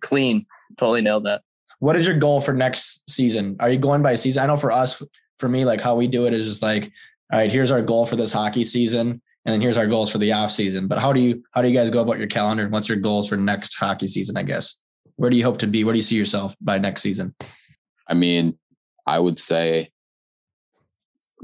clean. 0.00 0.44
Totally 0.78 1.00
nailed 1.00 1.24
that. 1.26 1.42
what 1.78 1.96
is 1.96 2.04
your 2.06 2.18
goal 2.18 2.40
for 2.40 2.52
next 2.52 3.08
season? 3.08 3.56
Are 3.60 3.70
you 3.70 3.78
going 3.78 4.02
by 4.02 4.14
season? 4.16 4.42
I 4.42 4.46
know 4.46 4.56
for 4.56 4.72
us, 4.72 5.00
for 5.38 5.48
me, 5.48 5.64
like 5.64 5.80
how 5.80 5.94
we 5.96 6.08
do 6.08 6.26
it 6.26 6.34
is 6.34 6.44
just 6.46 6.62
like, 6.62 6.90
all 7.32 7.38
right, 7.38 7.50
here's 7.50 7.70
our 7.70 7.82
goal 7.82 8.04
for 8.06 8.16
this 8.16 8.32
hockey 8.32 8.64
season, 8.64 9.22
and 9.46 9.52
then 9.54 9.60
here's 9.60 9.76
our 9.76 9.86
goals 9.86 10.10
for 10.10 10.18
the 10.18 10.32
off 10.32 10.50
season. 10.50 10.88
But 10.88 10.98
how 10.98 11.12
do 11.12 11.20
you 11.20 11.42
how 11.52 11.62
do 11.62 11.68
you 11.68 11.74
guys 11.74 11.88
go 11.90 12.02
about 12.02 12.18
your 12.18 12.26
calendar? 12.26 12.64
and 12.64 12.72
What's 12.72 12.88
your 12.88 12.98
goals 12.98 13.28
for 13.28 13.36
next 13.36 13.74
hockey 13.76 14.06
season? 14.08 14.36
I 14.36 14.42
guess. 14.42 14.76
Where 15.16 15.30
do 15.30 15.36
you 15.36 15.44
hope 15.44 15.58
to 15.58 15.66
be? 15.66 15.84
Where 15.84 15.94
do 15.94 15.98
you 15.98 16.02
see 16.02 16.16
yourself 16.16 16.54
by 16.60 16.76
next 16.78 17.00
season? 17.02 17.34
I 18.08 18.14
mean, 18.14 18.58
I 19.06 19.18
would 19.18 19.38
say 19.38 19.90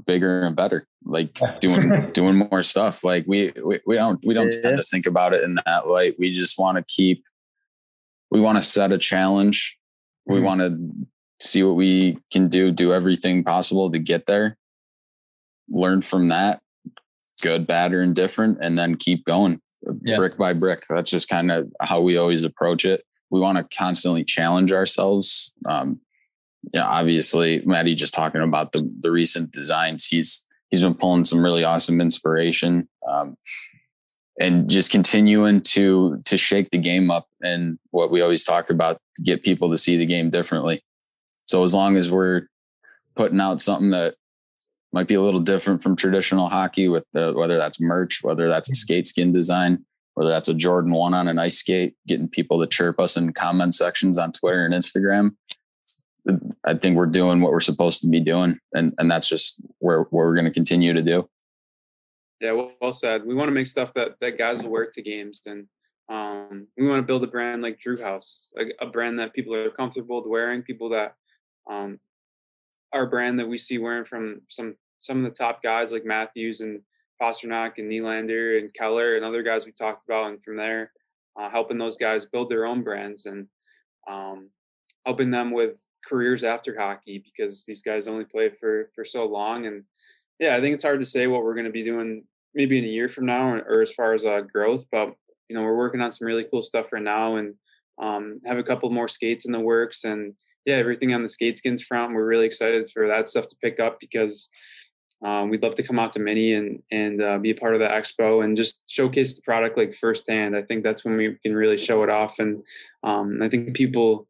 bigger 0.06 0.42
and 0.42 0.56
better, 0.56 0.86
like 1.04 1.38
doing 1.60 2.10
doing 2.12 2.36
more 2.50 2.62
stuff. 2.62 3.04
Like 3.04 3.24
we 3.26 3.52
we, 3.64 3.80
we 3.86 3.94
don't 3.96 4.20
we 4.26 4.34
don't 4.34 4.52
Yeah. 4.54 4.60
tend 4.62 4.78
to 4.78 4.84
think 4.84 5.06
about 5.06 5.32
it 5.32 5.42
in 5.44 5.58
that 5.66 5.88
light. 5.88 6.16
We 6.18 6.34
just 6.34 6.58
want 6.58 6.76
to 6.78 6.84
keep. 6.84 7.24
We 8.30 8.40
want 8.40 8.56
to 8.58 8.62
set 8.62 8.92
a 8.92 8.98
challenge. 8.98 9.78
We 10.26 10.38
Mhm. 10.38 10.42
want 10.44 10.60
to 10.60 11.46
see 11.46 11.62
what 11.62 11.74
we 11.76 12.18
can 12.32 12.48
do. 12.48 12.70
Do 12.72 12.92
everything 12.92 13.44
possible 13.44 13.90
to 13.92 13.98
get 13.98 14.26
there. 14.26 14.56
Learn 15.68 16.00
from 16.00 16.26
that, 16.26 16.60
good, 17.40 17.66
bad, 17.66 17.92
or 17.92 18.02
indifferent, 18.02 18.58
and 18.60 18.78
then 18.78 18.96
keep 18.96 19.24
going 19.24 19.60
Yeah. 20.04 20.16
brick 20.16 20.36
by 20.36 20.52
brick. 20.52 20.84
That's 20.88 21.10
just 21.10 21.28
kind 21.28 21.50
of 21.50 21.70
how 21.80 22.00
we 22.00 22.16
always 22.16 22.44
approach 22.44 22.84
it. 22.84 23.04
We 23.30 23.40
want 23.40 23.58
to 23.58 23.76
constantly 23.76 24.24
challenge 24.24 24.72
ourselves. 24.72 25.52
Um, 25.66 26.00
yeah, 26.74 26.84
obviously, 26.84 27.62
Maddie 27.64 27.94
just 27.94 28.14
talking 28.14 28.42
about 28.42 28.72
the 28.72 28.88
the 29.00 29.10
recent 29.10 29.50
designs. 29.52 30.06
He's 30.06 30.46
he's 30.70 30.82
been 30.82 30.94
pulling 30.94 31.24
some 31.24 31.42
really 31.42 31.64
awesome 31.64 32.00
inspiration, 32.00 32.88
um, 33.08 33.36
and 34.40 34.68
just 34.70 34.90
continuing 34.90 35.60
to 35.62 36.20
to 36.26 36.36
shake 36.38 36.70
the 36.70 36.78
game 36.78 37.10
up. 37.10 37.26
And 37.40 37.78
what 37.90 38.10
we 38.12 38.20
always 38.20 38.44
talk 38.44 38.70
about, 38.70 38.98
get 39.24 39.42
people 39.42 39.70
to 39.70 39.76
see 39.76 39.96
the 39.96 40.06
game 40.06 40.30
differently. 40.30 40.80
So 41.46 41.64
as 41.64 41.74
long 41.74 41.96
as 41.96 42.10
we're 42.10 42.42
putting 43.16 43.40
out 43.40 43.60
something 43.60 43.90
that 43.90 44.14
might 44.92 45.08
be 45.08 45.14
a 45.14 45.22
little 45.22 45.40
different 45.40 45.82
from 45.82 45.96
traditional 45.96 46.48
hockey, 46.48 46.88
with 46.88 47.04
the, 47.12 47.32
whether 47.34 47.56
that's 47.56 47.80
merch, 47.80 48.22
whether 48.22 48.48
that's 48.48 48.70
a 48.70 48.74
skate 48.74 49.06
skin 49.06 49.32
design, 49.32 49.84
whether 50.14 50.30
that's 50.30 50.48
a 50.48 50.54
Jordan 50.54 50.92
one 50.92 51.14
on 51.14 51.28
an 51.28 51.38
ice 51.38 51.58
skate, 51.58 51.94
getting 52.06 52.28
people 52.28 52.60
to 52.60 52.66
chirp 52.66 53.00
us 53.00 53.16
in 53.16 53.32
comment 53.32 53.74
sections 53.74 54.18
on 54.18 54.32
Twitter 54.32 54.64
and 54.64 54.74
Instagram. 54.74 55.34
I 56.64 56.74
think 56.74 56.96
we're 56.96 57.06
doing 57.06 57.40
what 57.40 57.50
we're 57.50 57.60
supposed 57.60 58.00
to 58.02 58.06
be 58.06 58.20
doing, 58.20 58.58
and 58.72 58.94
and 58.98 59.10
that's 59.10 59.28
just 59.28 59.60
where, 59.78 60.02
where 60.02 60.26
we're 60.26 60.34
going 60.34 60.44
to 60.44 60.52
continue 60.52 60.92
to 60.92 61.02
do. 61.02 61.28
Yeah, 62.40 62.52
well, 62.52 62.72
well 62.80 62.92
said. 62.92 63.24
We 63.26 63.34
want 63.34 63.48
to 63.48 63.52
make 63.52 63.66
stuff 63.66 63.92
that 63.94 64.16
that 64.20 64.38
guys 64.38 64.62
will 64.62 64.70
wear 64.70 64.86
to 64.86 65.02
games, 65.02 65.42
and 65.46 65.66
um, 66.08 66.68
we 66.76 66.86
want 66.86 67.00
to 67.00 67.06
build 67.06 67.24
a 67.24 67.26
brand 67.26 67.62
like 67.62 67.80
Drew 67.80 68.00
House, 68.00 68.52
like 68.54 68.76
a 68.80 68.86
brand 68.86 69.18
that 69.18 69.32
people 69.32 69.54
are 69.54 69.70
comfortable 69.70 70.18
with 70.22 70.30
wearing, 70.30 70.62
people 70.62 70.90
that 70.90 71.14
um, 71.68 71.98
our 72.92 73.06
brand 73.06 73.38
that 73.40 73.48
we 73.48 73.58
see 73.58 73.78
wearing 73.78 74.04
from 74.04 74.42
some 74.48 74.76
some 75.02 75.18
of 75.18 75.24
the 75.24 75.36
top 75.36 75.62
guys 75.62 75.92
like 75.92 76.04
Matthews 76.04 76.60
and 76.60 76.80
Pastrnak 77.20 77.78
and 77.78 77.90
Nylander 77.90 78.58
and 78.58 78.72
Keller 78.72 79.16
and 79.16 79.24
other 79.24 79.42
guys 79.42 79.66
we 79.66 79.72
talked 79.72 80.04
about, 80.04 80.30
and 80.30 80.42
from 80.42 80.56
there, 80.56 80.92
uh, 81.38 81.50
helping 81.50 81.78
those 81.78 81.96
guys 81.96 82.26
build 82.26 82.50
their 82.50 82.66
own 82.66 82.82
brands 82.82 83.26
and 83.26 83.46
um, 84.08 84.48
helping 85.06 85.30
them 85.30 85.50
with 85.50 85.86
careers 86.06 86.44
after 86.44 86.78
hockey 86.78 87.22
because 87.24 87.64
these 87.64 87.82
guys 87.82 88.08
only 88.08 88.24
played 88.24 88.56
for 88.58 88.90
for 88.94 89.04
so 89.04 89.24
long 89.24 89.66
and 89.66 89.84
yeah 90.38 90.56
i 90.56 90.60
think 90.60 90.74
it's 90.74 90.82
hard 90.82 91.00
to 91.00 91.06
say 91.06 91.26
what 91.26 91.44
we're 91.44 91.54
going 91.54 91.66
to 91.66 91.70
be 91.70 91.84
doing 91.84 92.24
maybe 92.54 92.78
in 92.78 92.84
a 92.84 92.88
year 92.88 93.08
from 93.08 93.26
now 93.26 93.48
or, 93.48 93.58
or 93.68 93.82
as 93.82 93.92
far 93.92 94.14
as 94.14 94.24
uh, 94.24 94.40
growth 94.40 94.84
but 94.90 95.14
you 95.48 95.56
know 95.56 95.62
we're 95.62 95.76
working 95.76 96.00
on 96.00 96.10
some 96.10 96.26
really 96.26 96.46
cool 96.50 96.62
stuff 96.62 96.92
right 96.92 97.02
now 97.02 97.36
and 97.36 97.54
um, 98.00 98.40
have 98.46 98.58
a 98.58 98.62
couple 98.62 98.90
more 98.90 99.08
skates 99.08 99.44
in 99.44 99.52
the 99.52 99.60
works 99.60 100.04
and 100.04 100.34
yeah 100.64 100.76
everything 100.76 101.14
on 101.14 101.22
the 101.22 101.28
skate 101.28 101.58
skins 101.58 101.82
front 101.82 102.12
we're 102.12 102.26
really 102.26 102.46
excited 102.46 102.90
for 102.90 103.06
that 103.06 103.28
stuff 103.28 103.46
to 103.46 103.56
pick 103.62 103.78
up 103.78 103.98
because 104.00 104.48
um, 105.24 105.50
we'd 105.50 105.62
love 105.62 105.74
to 105.76 105.82
come 105.82 105.98
out 105.98 106.10
to 106.12 106.18
mini 106.18 106.54
and 106.54 106.82
and 106.90 107.22
uh, 107.22 107.38
be 107.38 107.50
a 107.50 107.54
part 107.54 107.74
of 107.74 107.80
the 107.80 107.86
expo 107.86 108.44
and 108.44 108.56
just 108.56 108.82
showcase 108.88 109.34
the 109.34 109.42
product 109.42 109.78
like 109.78 109.94
firsthand. 109.94 110.56
I 110.56 110.62
think 110.62 110.82
that's 110.82 111.04
when 111.04 111.16
we 111.16 111.36
can 111.42 111.54
really 111.54 111.78
show 111.78 112.02
it 112.02 112.10
off 112.10 112.38
and 112.38 112.62
um, 113.02 113.40
i 113.42 113.48
think 113.48 113.74
people 113.74 114.26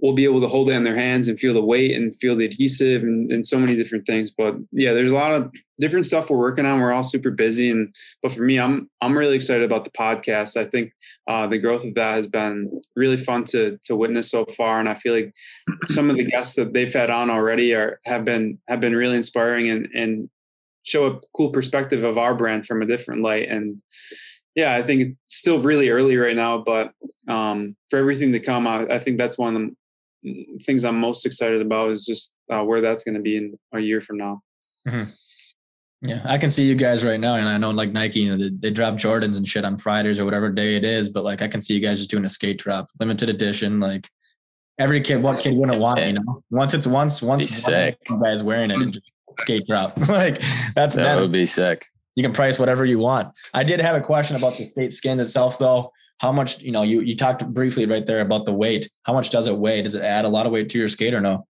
will 0.00 0.12
be 0.12 0.24
able 0.24 0.40
to 0.40 0.46
hold 0.46 0.70
it 0.70 0.74
in 0.74 0.84
their 0.84 0.94
hands 0.94 1.26
and 1.26 1.38
feel 1.38 1.52
the 1.52 1.64
weight 1.64 1.96
and 1.96 2.14
feel 2.14 2.36
the 2.36 2.44
adhesive 2.44 3.02
and, 3.02 3.32
and 3.32 3.46
so 3.46 3.58
many 3.58 3.74
different 3.74 4.06
things. 4.06 4.30
But 4.30 4.54
yeah, 4.70 4.92
there's 4.92 5.10
a 5.10 5.14
lot 5.14 5.32
of 5.32 5.50
different 5.80 6.06
stuff 6.06 6.30
we're 6.30 6.38
working 6.38 6.66
on. 6.66 6.80
We're 6.80 6.92
all 6.92 7.02
super 7.02 7.30
busy, 7.30 7.70
and 7.70 7.94
but 8.22 8.32
for 8.32 8.42
me, 8.42 8.58
I'm 8.58 8.88
I'm 9.00 9.16
really 9.18 9.34
excited 9.34 9.64
about 9.64 9.84
the 9.84 9.90
podcast. 9.90 10.56
I 10.56 10.66
think 10.66 10.92
uh, 11.26 11.46
the 11.48 11.58
growth 11.58 11.84
of 11.84 11.94
that 11.94 12.14
has 12.14 12.26
been 12.26 12.80
really 12.94 13.16
fun 13.16 13.44
to 13.44 13.78
to 13.84 13.96
witness 13.96 14.30
so 14.30 14.44
far, 14.56 14.78
and 14.78 14.88
I 14.88 14.94
feel 14.94 15.14
like 15.14 15.34
some 15.88 16.10
of 16.10 16.16
the 16.16 16.24
guests 16.24 16.54
that 16.56 16.72
they've 16.72 16.92
had 16.92 17.10
on 17.10 17.30
already 17.30 17.74
are 17.74 17.98
have 18.04 18.24
been 18.24 18.58
have 18.68 18.80
been 18.80 18.94
really 18.94 19.16
inspiring 19.16 19.68
and 19.68 19.88
and 19.94 20.30
show 20.84 21.06
a 21.06 21.20
cool 21.36 21.50
perspective 21.50 22.04
of 22.04 22.16
our 22.16 22.34
brand 22.34 22.66
from 22.66 22.80
a 22.80 22.86
different 22.86 23.20
light 23.20 23.48
and 23.48 23.78
yeah, 24.54 24.74
I 24.74 24.82
think 24.82 25.02
it's 25.02 25.36
still 25.36 25.60
really 25.60 25.88
early 25.88 26.16
right 26.16 26.34
now, 26.34 26.58
but 26.58 26.92
um, 27.28 27.76
for 27.90 27.98
everything 28.00 28.32
to 28.32 28.40
come, 28.40 28.66
I, 28.66 28.86
I 28.86 28.98
think 28.98 29.16
that's 29.16 29.38
one 29.38 29.54
of 29.54 29.60
the 29.60 29.76
things 30.64 30.84
I'm 30.84 30.98
most 31.00 31.24
excited 31.26 31.62
about 31.62 31.90
is 31.90 32.04
just 32.04 32.34
uh, 32.50 32.62
where 32.62 32.80
that's 32.80 33.04
going 33.04 33.14
to 33.14 33.20
be 33.20 33.36
in 33.36 33.58
a 33.74 33.80
year 33.80 34.00
from 34.00 34.18
now. 34.18 34.42
Yeah, 36.02 36.22
I 36.24 36.38
can 36.38 36.48
see 36.50 36.62
you 36.64 36.76
guys 36.76 37.04
right 37.04 37.18
now, 37.18 37.34
and 37.34 37.48
I 37.48 37.58
know 37.58 37.70
like 37.70 37.90
Nike, 37.90 38.20
you 38.20 38.30
know, 38.36 38.42
they, 38.42 38.50
they 38.56 38.70
drop 38.70 38.94
Jordans 38.94 39.36
and 39.36 39.46
shit 39.46 39.64
on 39.64 39.76
Fridays 39.78 40.20
or 40.20 40.24
whatever 40.24 40.48
day 40.48 40.76
it 40.76 40.84
is, 40.84 41.08
but 41.08 41.24
like 41.24 41.42
I 41.42 41.48
can 41.48 41.60
see 41.60 41.74
you 41.74 41.80
guys 41.80 41.98
just 41.98 42.08
doing 42.10 42.24
a 42.24 42.28
skate 42.28 42.58
drop, 42.58 42.86
limited 43.00 43.28
edition, 43.28 43.80
like 43.80 44.08
every 44.78 45.00
kid, 45.00 45.20
what 45.22 45.40
kid 45.40 45.56
wouldn't 45.56 45.80
want, 45.80 46.00
you 46.00 46.12
know? 46.12 46.42
Once 46.50 46.72
it's 46.72 46.86
once, 46.86 47.20
once 47.20 47.46
Be 47.66 47.72
one 47.72 47.94
sick. 47.96 47.98
guys 48.22 48.44
wearing 48.44 48.70
it 48.70 48.76
and 48.76 48.92
just 48.92 49.10
skate 49.40 49.66
drop, 49.66 49.96
like 50.08 50.40
that's 50.76 50.94
That 50.94 51.02
that. 51.16 51.20
would 51.20 51.32
be 51.32 51.44
sick. 51.44 51.84
You 52.14 52.22
can 52.22 52.32
price 52.32 52.60
whatever 52.60 52.84
you 52.84 52.98
want. 53.00 53.32
I 53.52 53.64
did 53.64 53.80
have 53.80 53.96
a 53.96 54.00
question 54.00 54.36
about 54.36 54.56
the 54.56 54.66
skate 54.66 54.92
skin 54.92 55.18
itself, 55.18 55.58
though. 55.58 55.92
How 56.18 56.32
much, 56.32 56.60
you 56.62 56.72
know, 56.72 56.82
you 56.82 57.00
you 57.00 57.16
talked 57.16 57.46
briefly 57.54 57.86
right 57.86 58.04
there 58.04 58.20
about 58.20 58.44
the 58.44 58.52
weight. 58.52 58.90
How 59.04 59.12
much 59.12 59.30
does 59.30 59.46
it 59.46 59.56
weigh? 59.56 59.82
Does 59.82 59.94
it 59.94 60.02
add 60.02 60.24
a 60.24 60.28
lot 60.28 60.46
of 60.46 60.52
weight 60.52 60.68
to 60.70 60.78
your 60.78 60.88
skate 60.88 61.14
or 61.14 61.20
no? 61.20 61.46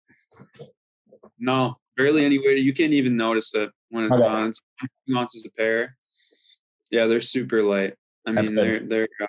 No, 1.38 1.76
barely 1.96 2.24
any 2.24 2.38
weight. 2.38 2.58
You 2.58 2.74
can't 2.74 2.92
even 2.92 3.16
notice 3.16 3.54
it 3.54 3.70
when 3.90 4.04
it's 4.04 4.14
Okay. 4.14 4.26
on. 4.26 4.48
It's 4.48 4.60
two 5.08 5.16
ounces 5.16 5.46
a 5.46 5.50
pair. 5.52 5.96
Yeah, 6.90 7.06
they're 7.06 7.20
super 7.22 7.62
light. 7.62 7.94
I 8.26 8.32
That's 8.32 8.48
mean, 8.50 8.56
good. 8.56 8.64
they're 8.64 9.06
they're 9.08 9.08
uh, 9.22 9.26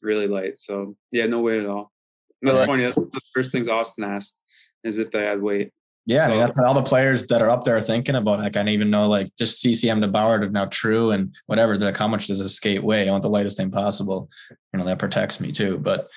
really 0.00 0.26
light. 0.26 0.58
So 0.58 0.96
yeah, 1.12 1.26
no 1.26 1.40
weight 1.40 1.60
at 1.60 1.66
all. 1.66 1.92
And 2.40 2.48
That's 2.48 2.58
Right. 2.60 2.66
funny. 2.66 2.82
That's 2.82 2.96
the 2.96 3.20
first 3.34 3.52
things 3.52 3.68
Austin 3.68 4.02
asked 4.02 4.42
is 4.82 4.98
if 4.98 5.12
they 5.12 5.22
had 5.22 5.40
weight. 5.40 5.70
Yeah, 6.06 6.26
I 6.26 6.28
mean 6.28 6.38
that's 6.38 6.56
what 6.56 6.66
all 6.66 6.74
the 6.74 6.82
players 6.82 7.26
that 7.28 7.40
are 7.42 7.48
up 7.48 7.64
there 7.64 7.76
are 7.76 7.80
thinking 7.80 8.16
about. 8.16 8.40
Like 8.40 8.56
I 8.56 8.60
don't 8.60 8.68
even 8.68 8.90
know, 8.90 9.08
like 9.08 9.30
just 9.38 9.60
CCM 9.60 10.00
to 10.00 10.08
Bauer 10.08 10.48
now 10.48 10.64
True 10.66 11.12
and 11.12 11.32
whatever. 11.46 11.76
Like, 11.76 11.96
how 11.96 12.08
much 12.08 12.26
does 12.26 12.40
a 12.40 12.48
skate 12.48 12.82
weigh? 12.82 13.08
I 13.08 13.12
want 13.12 13.22
the 13.22 13.28
lightest 13.28 13.56
thing 13.56 13.70
possible. 13.70 14.28
You 14.72 14.80
know 14.80 14.84
that 14.84 14.98
protects 14.98 15.38
me 15.38 15.52
too. 15.52 15.78
But 15.78 16.08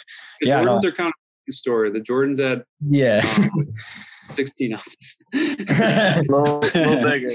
The 0.42 0.48
Yeah, 0.48 0.62
no. 0.62 0.78
Jordans 0.78 0.86
are 0.86 0.92
kind 0.92 1.08
of 1.10 1.14
a 1.48 1.52
story. 1.52 1.92
The 1.92 2.00
Jordans 2.00 2.40
at 2.40 2.66
yeah, 2.90 3.24
um, 3.38 3.50
16 4.34 4.74
ounces. 4.74 5.18
A 5.34 6.24
little, 6.30 6.60
little 6.60 7.04
bigger. 7.04 7.32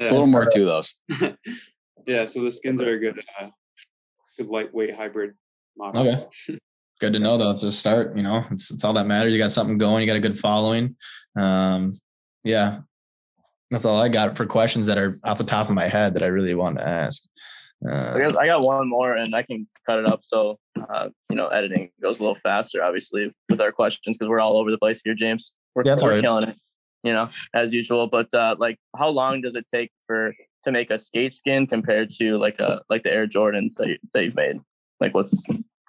A 0.00 0.10
little 0.10 0.26
more 0.26 0.46
to 0.46 0.64
those. 0.64 0.96
yeah, 2.06 2.26
so 2.26 2.42
the 2.42 2.50
skins 2.50 2.82
are 2.82 2.94
a 2.94 2.98
good, 2.98 3.22
uh, 3.40 3.48
good 4.36 4.48
lightweight 4.48 4.96
hybrid 4.96 5.34
model. 5.76 6.08
okay. 6.08 6.58
Good 7.00 7.12
to 7.12 7.18
know 7.18 7.36
though 7.36 7.58
to 7.58 7.70
start. 7.72 8.16
You 8.16 8.22
know, 8.22 8.42
it's 8.50 8.70
it's 8.70 8.84
all 8.84 8.92
that 8.94 9.06
matters. 9.06 9.34
You 9.34 9.40
got 9.40 9.52
something 9.52 9.76
going. 9.78 10.02
You 10.02 10.06
got 10.06 10.16
a 10.16 10.20
good 10.20 10.38
following. 10.38 10.96
Um, 11.38 11.92
yeah, 12.44 12.80
that's 13.70 13.84
all 13.84 14.00
I 14.00 14.08
got 14.08 14.36
for 14.36 14.46
questions 14.46 14.86
that 14.86 14.96
are 14.96 15.14
off 15.24 15.38
the 15.38 15.44
top 15.44 15.68
of 15.68 15.74
my 15.74 15.88
head 15.88 16.14
that 16.14 16.22
I 16.22 16.28
really 16.28 16.54
wanted 16.54 16.80
to 16.80 16.88
ask. 16.88 17.22
I 17.86 17.90
Uh, 17.90 18.18
guess 18.18 18.34
I 18.36 18.46
got 18.46 18.62
one 18.62 18.88
more, 18.88 19.14
and 19.14 19.34
I 19.34 19.42
can 19.42 19.66
cut 19.86 19.98
it 19.98 20.06
up 20.06 20.20
so 20.22 20.58
uh, 20.88 21.10
you 21.28 21.36
know 21.36 21.48
editing 21.48 21.90
goes 22.00 22.20
a 22.20 22.22
little 22.22 22.38
faster. 22.42 22.82
Obviously, 22.82 23.34
with 23.50 23.60
our 23.60 23.72
questions 23.72 24.16
because 24.16 24.30
we're 24.30 24.40
all 24.40 24.56
over 24.56 24.70
the 24.70 24.78
place 24.78 25.02
here, 25.04 25.14
James. 25.14 25.52
We're, 25.74 25.84
Yeah, 25.84 25.96
we're 26.00 26.12
right. 26.12 26.22
killing 26.22 26.44
it, 26.48 26.56
you 27.02 27.12
know, 27.12 27.28
as 27.52 27.72
usual. 27.74 28.06
But 28.06 28.32
uh, 28.32 28.56
like, 28.58 28.78
how 28.96 29.08
long 29.10 29.42
does 29.42 29.54
it 29.54 29.66
take 29.70 29.90
for 30.06 30.32
to 30.64 30.72
make 30.72 30.90
a 30.90 30.98
skate 30.98 31.36
skin 31.36 31.66
compared 31.66 32.08
to 32.18 32.38
like 32.38 32.58
a 32.58 32.80
like 32.88 33.02
the 33.02 33.12
Air 33.12 33.26
Jordans 33.26 33.74
that, 33.76 33.88
you, 33.88 33.98
that 34.14 34.24
you've 34.24 34.36
made? 34.36 34.56
Like, 34.98 35.12
what's 35.12 35.44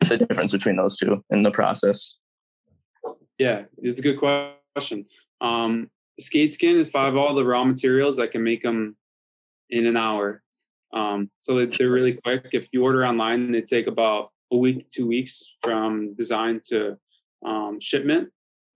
the 0.10 0.18
difference 0.18 0.52
between 0.52 0.76
those 0.76 0.98
two 0.98 1.24
in 1.30 1.44
the 1.44 1.52
process? 1.52 2.16
Yeah, 3.38 3.66
it's 3.78 4.00
a 4.00 4.02
good 4.02 4.20
question. 4.20 5.06
Um, 5.42 5.90
skate 6.20 6.52
skin, 6.52 6.78
if 6.78 6.96
I 6.96 7.06
have 7.06 7.16
all 7.16 7.36
the 7.36 7.46
raw 7.46 7.64
materials, 7.64 8.20
I 8.20 8.28
can 8.28 8.44
make 8.44 8.64
them 8.64 8.98
in 9.70 9.86
an 9.86 9.98
hour. 9.98 10.44
Um, 10.94 11.30
so 11.40 11.56
they- 11.56 11.76
they're 11.78 11.92
really 11.92 12.14
quick. 12.14 12.48
If 12.54 12.70
you 12.72 12.84
order 12.84 13.06
online, 13.06 13.52
they 13.52 13.62
take 13.62 13.88
about 13.88 14.32
a 14.52 14.58
week 14.58 14.80
to 14.80 14.88
two 14.88 15.08
weeks 15.08 15.56
from 15.62 16.14
design 16.16 16.62
to 16.70 16.98
um, 17.46 17.80
shipment. 17.80 18.32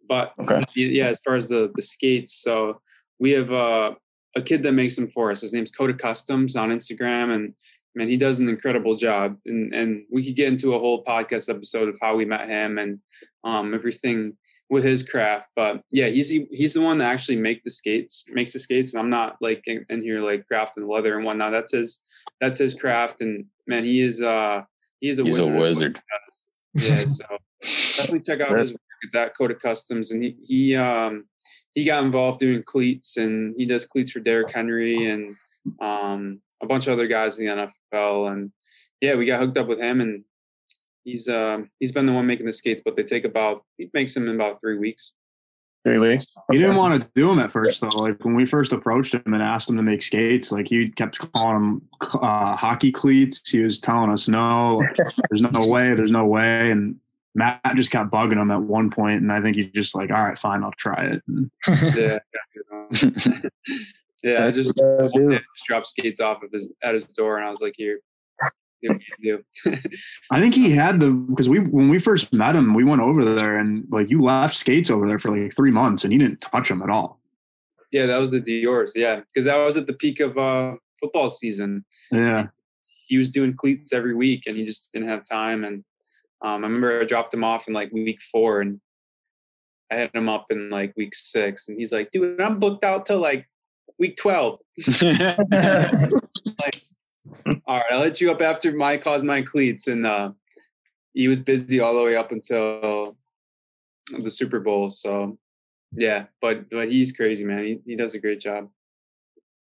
But 0.07 0.33
Okay. 0.37 0.63
yeah, 0.75 1.07
as 1.07 1.19
far 1.25 1.35
as 1.35 1.49
the 1.49 1.71
the 1.73 1.81
skates, 1.81 2.33
so 2.33 2.81
we 3.19 3.31
have 3.31 3.51
uh, 3.51 3.95
a 4.35 4.41
kid 4.41 4.61
that 4.63 4.73
makes 4.73 4.95
them 4.95 5.07
for 5.09 5.31
us. 5.31 5.41
His 5.41 5.53
name's 5.53 5.71
Coda 5.71 5.93
Customs 5.93 6.55
on 6.55 6.69
Instagram, 6.69 7.33
and 7.33 7.53
man, 7.95 8.09
he 8.09 8.17
does 8.17 8.39
an 8.39 8.49
incredible 8.49 8.95
job. 8.95 9.37
And 9.45 9.73
and 9.73 10.05
we 10.11 10.25
could 10.25 10.35
get 10.35 10.47
into 10.47 10.73
a 10.73 10.79
whole 10.79 11.03
podcast 11.03 11.49
episode 11.49 11.89
of 11.89 11.97
how 12.01 12.15
we 12.15 12.25
met 12.25 12.47
him 12.47 12.77
and 12.77 12.99
um, 13.43 13.73
everything 13.73 14.37
with 14.69 14.83
his 14.83 15.03
craft. 15.03 15.49
But 15.55 15.83
yeah, 15.91 16.07
he's 16.07 16.29
he's 16.29 16.73
the 16.73 16.81
one 16.81 16.97
that 16.99 17.11
actually 17.11 17.37
make 17.37 17.63
the 17.63 17.71
skates, 17.71 18.25
makes 18.29 18.53
the 18.53 18.59
skates, 18.59 18.93
and 18.93 19.01
I'm 19.01 19.09
not 19.09 19.37
like 19.41 19.61
in, 19.67 19.85
in 19.89 20.01
here 20.01 20.21
like 20.21 20.45
crafting 20.51 20.89
leather 20.89 21.15
and 21.15 21.25
whatnot. 21.25 21.51
That's 21.51 21.73
his 21.73 22.01
that's 22.39 22.57
his 22.57 22.73
craft, 22.73 23.21
and 23.21 23.45
man, 23.67 23.83
he 23.83 23.99
is 24.01 24.21
uh 24.21 24.63
he 24.99 25.09
is 25.09 25.19
a 25.19 25.23
He's 25.23 25.39
a 25.39 25.45
wizard. 25.47 25.99
he 26.73 26.81
wizard. 26.83 26.99
Yeah, 26.99 27.05
so 27.05 27.25
definitely 27.97 28.21
check 28.21 28.39
out 28.41 28.57
his 28.57 28.71
work. 28.71 28.81
It's 29.03 29.15
at 29.15 29.35
Coda 29.37 29.55
Customs, 29.55 30.11
and 30.11 30.23
he 30.23 30.37
he 30.45 30.75
um 30.75 31.25
he 31.73 31.83
got 31.83 32.03
involved 32.03 32.39
doing 32.39 32.63
cleats, 32.63 33.17
and 33.17 33.53
he 33.57 33.65
does 33.65 33.85
cleats 33.85 34.11
for 34.11 34.19
Derrick 34.21 34.53
Henry 34.53 35.09
and 35.09 35.35
um 35.81 36.39
a 36.61 36.65
bunch 36.65 36.87
of 36.87 36.93
other 36.93 37.07
guys 37.07 37.39
in 37.39 37.45
the 37.45 37.69
NFL, 37.93 38.31
and 38.31 38.51
yeah, 38.99 39.15
we 39.15 39.25
got 39.25 39.39
hooked 39.39 39.57
up 39.57 39.67
with 39.67 39.79
him, 39.79 40.01
and 40.01 40.23
he's 41.03 41.27
um 41.27 41.69
he's 41.79 41.91
been 41.91 42.05
the 42.05 42.13
one 42.13 42.27
making 42.27 42.45
the 42.45 42.51
skates, 42.51 42.81
but 42.83 42.95
they 42.95 43.03
take 43.03 43.25
about 43.25 43.63
he 43.77 43.89
makes 43.93 44.13
them 44.13 44.27
in 44.27 44.35
about 44.35 44.59
three 44.61 44.77
weeks. 44.77 45.13
Three 45.83 45.97
weeks. 45.97 46.27
He 46.51 46.59
didn't 46.59 46.75
want 46.75 47.01
to 47.01 47.09
do 47.15 47.27
them 47.27 47.39
at 47.39 47.51
first, 47.51 47.81
though. 47.81 47.87
Like 47.87 48.23
when 48.23 48.35
we 48.35 48.45
first 48.45 48.71
approached 48.71 49.15
him 49.15 49.33
and 49.33 49.41
asked 49.41 49.67
him 49.67 49.77
to 49.77 49.81
make 49.81 50.03
skates, 50.03 50.51
like 50.51 50.67
he 50.67 50.89
kept 50.89 51.17
calling 51.33 51.55
them 51.55 51.81
uh, 52.21 52.55
hockey 52.55 52.91
cleats. 52.91 53.49
He 53.49 53.63
was 53.63 53.79
telling 53.79 54.11
us, 54.11 54.27
"No, 54.27 54.83
there's 55.29 55.41
no 55.41 55.65
way, 55.65 55.95
there's 55.95 56.11
no 56.11 56.25
way." 56.25 56.69
And 56.69 56.97
Matt 57.33 57.61
just 57.75 57.89
kept 57.89 58.11
bugging 58.11 58.39
him 58.39 58.51
at 58.51 58.61
one 58.61 58.91
point, 58.91 59.21
and 59.21 59.31
I 59.31 59.41
think 59.41 59.55
he's 59.55 59.71
just 59.71 59.95
like, 59.95 60.11
"All 60.11 60.23
right, 60.23 60.37
fine, 60.37 60.63
I'll 60.63 60.71
try 60.73 61.17
it." 61.17 61.23
Yeah, 61.97 62.19
yeah. 64.23 64.45
I 64.45 64.51
just 64.51 64.73
just 64.75 65.65
dropped 65.65 65.87
skates 65.87 66.19
off 66.19 66.43
of 66.43 66.51
his 66.51 66.71
at 66.83 66.93
his 66.93 67.05
door, 67.05 67.37
and 67.37 67.45
I 67.45 67.49
was 67.49 67.61
like, 67.61 67.73
"Here, 67.77 67.99
do 68.81 68.89
what 68.89 69.01
do." 69.21 69.43
I 70.31 70.41
think 70.41 70.55
he 70.55 70.71
had 70.71 70.99
the 70.99 71.11
because 71.11 71.49
we 71.49 71.59
when 71.59 71.89
we 71.89 71.99
first 71.99 72.31
met 72.33 72.55
him, 72.55 72.73
we 72.73 72.83
went 72.83 73.01
over 73.01 73.35
there 73.35 73.57
and 73.57 73.85
like 73.91 74.09
you 74.09 74.21
left 74.21 74.55
skates 74.55 74.89
over 74.89 75.07
there 75.07 75.19
for 75.19 75.35
like 75.35 75.55
three 75.55 75.71
months, 75.71 76.03
and 76.03 76.11
he 76.13 76.19
didn't 76.19 76.41
touch 76.41 76.69
them 76.69 76.81
at 76.81 76.89
all. 76.89 77.19
yeah, 77.91 78.05
that 78.05 78.17
was 78.17 78.31
the 78.31 78.39
Dior's. 78.39 78.93
Yeah, 78.95 79.21
because 79.33 79.45
that 79.45 79.57
was 79.57 79.77
at 79.77 79.87
the 79.87 79.93
peak 79.93 80.19
of 80.19 80.37
uh, 80.37 80.75
football 80.99 81.29
season. 81.29 81.85
Yeah, 82.11 82.47
he 83.11 83.17
was 83.17 83.29
doing 83.29 83.53
cleats 83.53 83.91
every 83.91 84.15
week 84.15 84.43
and 84.47 84.55
he 84.55 84.65
just 84.65 84.93
didn't 84.93 85.09
have 85.09 85.21
time 85.29 85.65
and 85.65 85.83
um, 86.43 86.63
i 86.63 86.67
remember 86.67 87.01
i 87.01 87.03
dropped 87.03 87.33
him 87.33 87.43
off 87.43 87.67
in 87.67 87.73
like 87.73 87.91
week 87.91 88.21
four 88.31 88.61
and 88.61 88.79
i 89.91 89.95
had 89.95 90.09
him 90.15 90.29
up 90.29 90.45
in 90.49 90.69
like 90.69 90.93
week 90.95 91.13
six 91.13 91.67
and 91.67 91.77
he's 91.77 91.91
like 91.91 92.09
dude 92.11 92.39
i'm 92.39 92.57
booked 92.57 92.85
out 92.85 93.05
till 93.05 93.19
like 93.19 93.45
week 94.01 94.17
12 94.17 94.59
like 95.03 96.81
all 97.67 97.77
right 97.77 97.85
i'll 97.91 97.99
let 97.99 98.19
you 98.19 98.31
up 98.31 98.41
after 98.41 98.71
my 98.71 98.97
cause 98.97 99.21
my 99.21 99.41
cleats 99.41 99.87
and 99.87 100.07
uh, 100.07 100.31
he 101.13 101.27
was 101.27 101.39
busy 101.39 101.79
all 101.79 101.95
the 101.95 102.03
way 102.03 102.15
up 102.15 102.31
until 102.31 103.15
the 104.17 104.31
super 104.31 104.59
bowl 104.59 104.89
so 104.89 105.37
yeah 105.93 106.25
but 106.41 106.67
but 106.69 106.89
he's 106.89 107.11
crazy 107.11 107.45
man 107.45 107.63
he, 107.63 107.79
he 107.85 107.95
does 107.95 108.15
a 108.15 108.19
great 108.19 108.41
job 108.41 108.67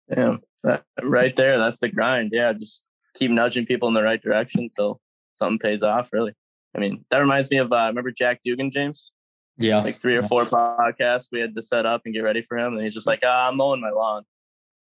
Yeah, 0.10 0.38
that, 0.64 0.84
right 1.04 1.36
there. 1.36 1.58
That's 1.58 1.80
the 1.80 1.90
grind. 1.90 2.32
Yeah, 2.34 2.54
just 2.54 2.84
keep 3.16 3.32
nudging 3.32 3.66
people 3.66 3.88
in 3.88 3.94
the 3.94 4.04
right 4.04 4.22
direction 4.22 4.62
until 4.62 5.00
something 5.36 5.60
pays 5.60 5.84
off. 5.84 6.10
Really, 6.12 6.34
I 6.76 6.80
mean, 6.80 7.06
that 7.12 7.20
reminds 7.20 7.52
me 7.52 7.58
of 7.58 7.72
uh, 7.72 7.86
remember 7.90 8.12
Jack 8.12 8.42
Dugan, 8.44 8.72
James? 8.72 9.14
Yeah. 9.60 9.82
Like 9.82 9.98
three 9.98 10.16
or 10.16 10.24
four 10.24 10.46
podcasts 10.46 11.28
we 11.32 11.40
had 11.40 11.56
to 11.56 11.62
set 11.62 11.86
up 11.86 12.02
and 12.06 12.14
get 12.14 12.22
ready 12.22 12.42
for 12.42 12.58
him, 12.58 12.74
and 12.76 12.84
he's 12.84 12.94
just 12.94 13.08
like, 13.08 13.20
ah, 13.24 13.50
"I'm 13.50 13.58
mowing 13.58 13.82
my 13.82 13.90
lawn." 13.92 14.24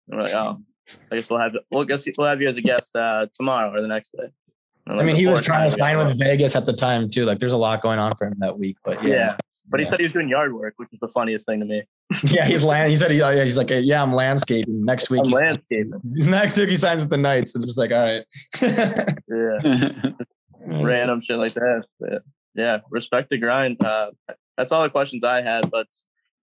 And 0.08 0.18
we're 0.18 0.24
like, 0.24 0.34
"Oh, 0.34 0.60
I 1.12 1.16
guess 1.16 1.30
we'll 1.30 1.40
have 1.40 1.56
we'll 1.70 1.84
guess 1.84 2.04
we'll 2.18 2.26
have 2.28 2.40
you 2.42 2.48
as 2.48 2.56
a 2.56 2.62
guest 2.62 2.94
uh, 2.96 3.26
tomorrow 3.34 3.72
or 3.72 3.80
the 3.80 3.88
next 3.88 4.10
day." 4.10 4.28
And 4.86 5.00
I 5.00 5.04
mean, 5.04 5.16
he 5.16 5.26
was 5.26 5.42
trying 5.42 5.70
to 5.70 5.74
sign 5.74 5.96
with 5.96 6.18
Vegas 6.18 6.54
at 6.54 6.66
the 6.66 6.74
time 6.74 7.10
too. 7.10 7.24
Like, 7.24 7.38
there's 7.38 7.54
a 7.54 7.56
lot 7.56 7.80
going 7.80 7.98
on 7.98 8.14
for 8.16 8.26
him 8.26 8.34
that 8.40 8.58
week. 8.58 8.76
But 8.84 9.02
yeah, 9.02 9.10
Yeah, 9.14 9.36
but 9.70 9.80
he 9.80 9.84
Yeah. 9.84 9.90
said 9.90 10.00
he 10.00 10.04
was 10.04 10.12
doing 10.12 10.28
yard 10.28 10.52
work, 10.52 10.74
which 10.76 10.90
is 10.92 11.00
the 11.00 11.08
funniest 11.08 11.46
thing 11.46 11.60
to 11.60 11.64
me. 11.64 11.84
yeah, 12.24 12.44
he's 12.46 12.62
land. 12.62 12.90
He 12.90 12.96
said 12.96 13.10
he, 13.10 13.22
oh, 13.22 13.42
he's 13.42 13.56
like, 13.56 13.70
yeah, 13.70 14.02
I'm 14.02 14.12
landscaping. 14.12 14.84
Next 14.84 15.08
week, 15.08 15.22
I'm 15.24 15.30
landscaping. 15.30 15.98
next 16.04 16.58
week 16.58 16.68
he 16.68 16.76
signs 16.76 17.00
with 17.00 17.08
the 17.10 17.16
Knights. 17.16 17.56
It's 17.56 17.64
just 17.64 17.78
like, 17.78 17.92
all 17.92 18.04
right. 18.04 18.24
Yeah. 18.60 20.10
random 20.66 21.20
shit 21.22 21.38
like 21.38 21.54
that. 21.54 21.84
But 21.98 22.22
yeah, 22.54 22.80
respect 22.90 23.30
the 23.30 23.38
grind. 23.38 23.82
Uh, 23.82 24.10
that's 24.56 24.72
all 24.72 24.82
the 24.82 24.90
questions 24.90 25.24
I 25.24 25.40
had. 25.42 25.70
But 25.70 25.88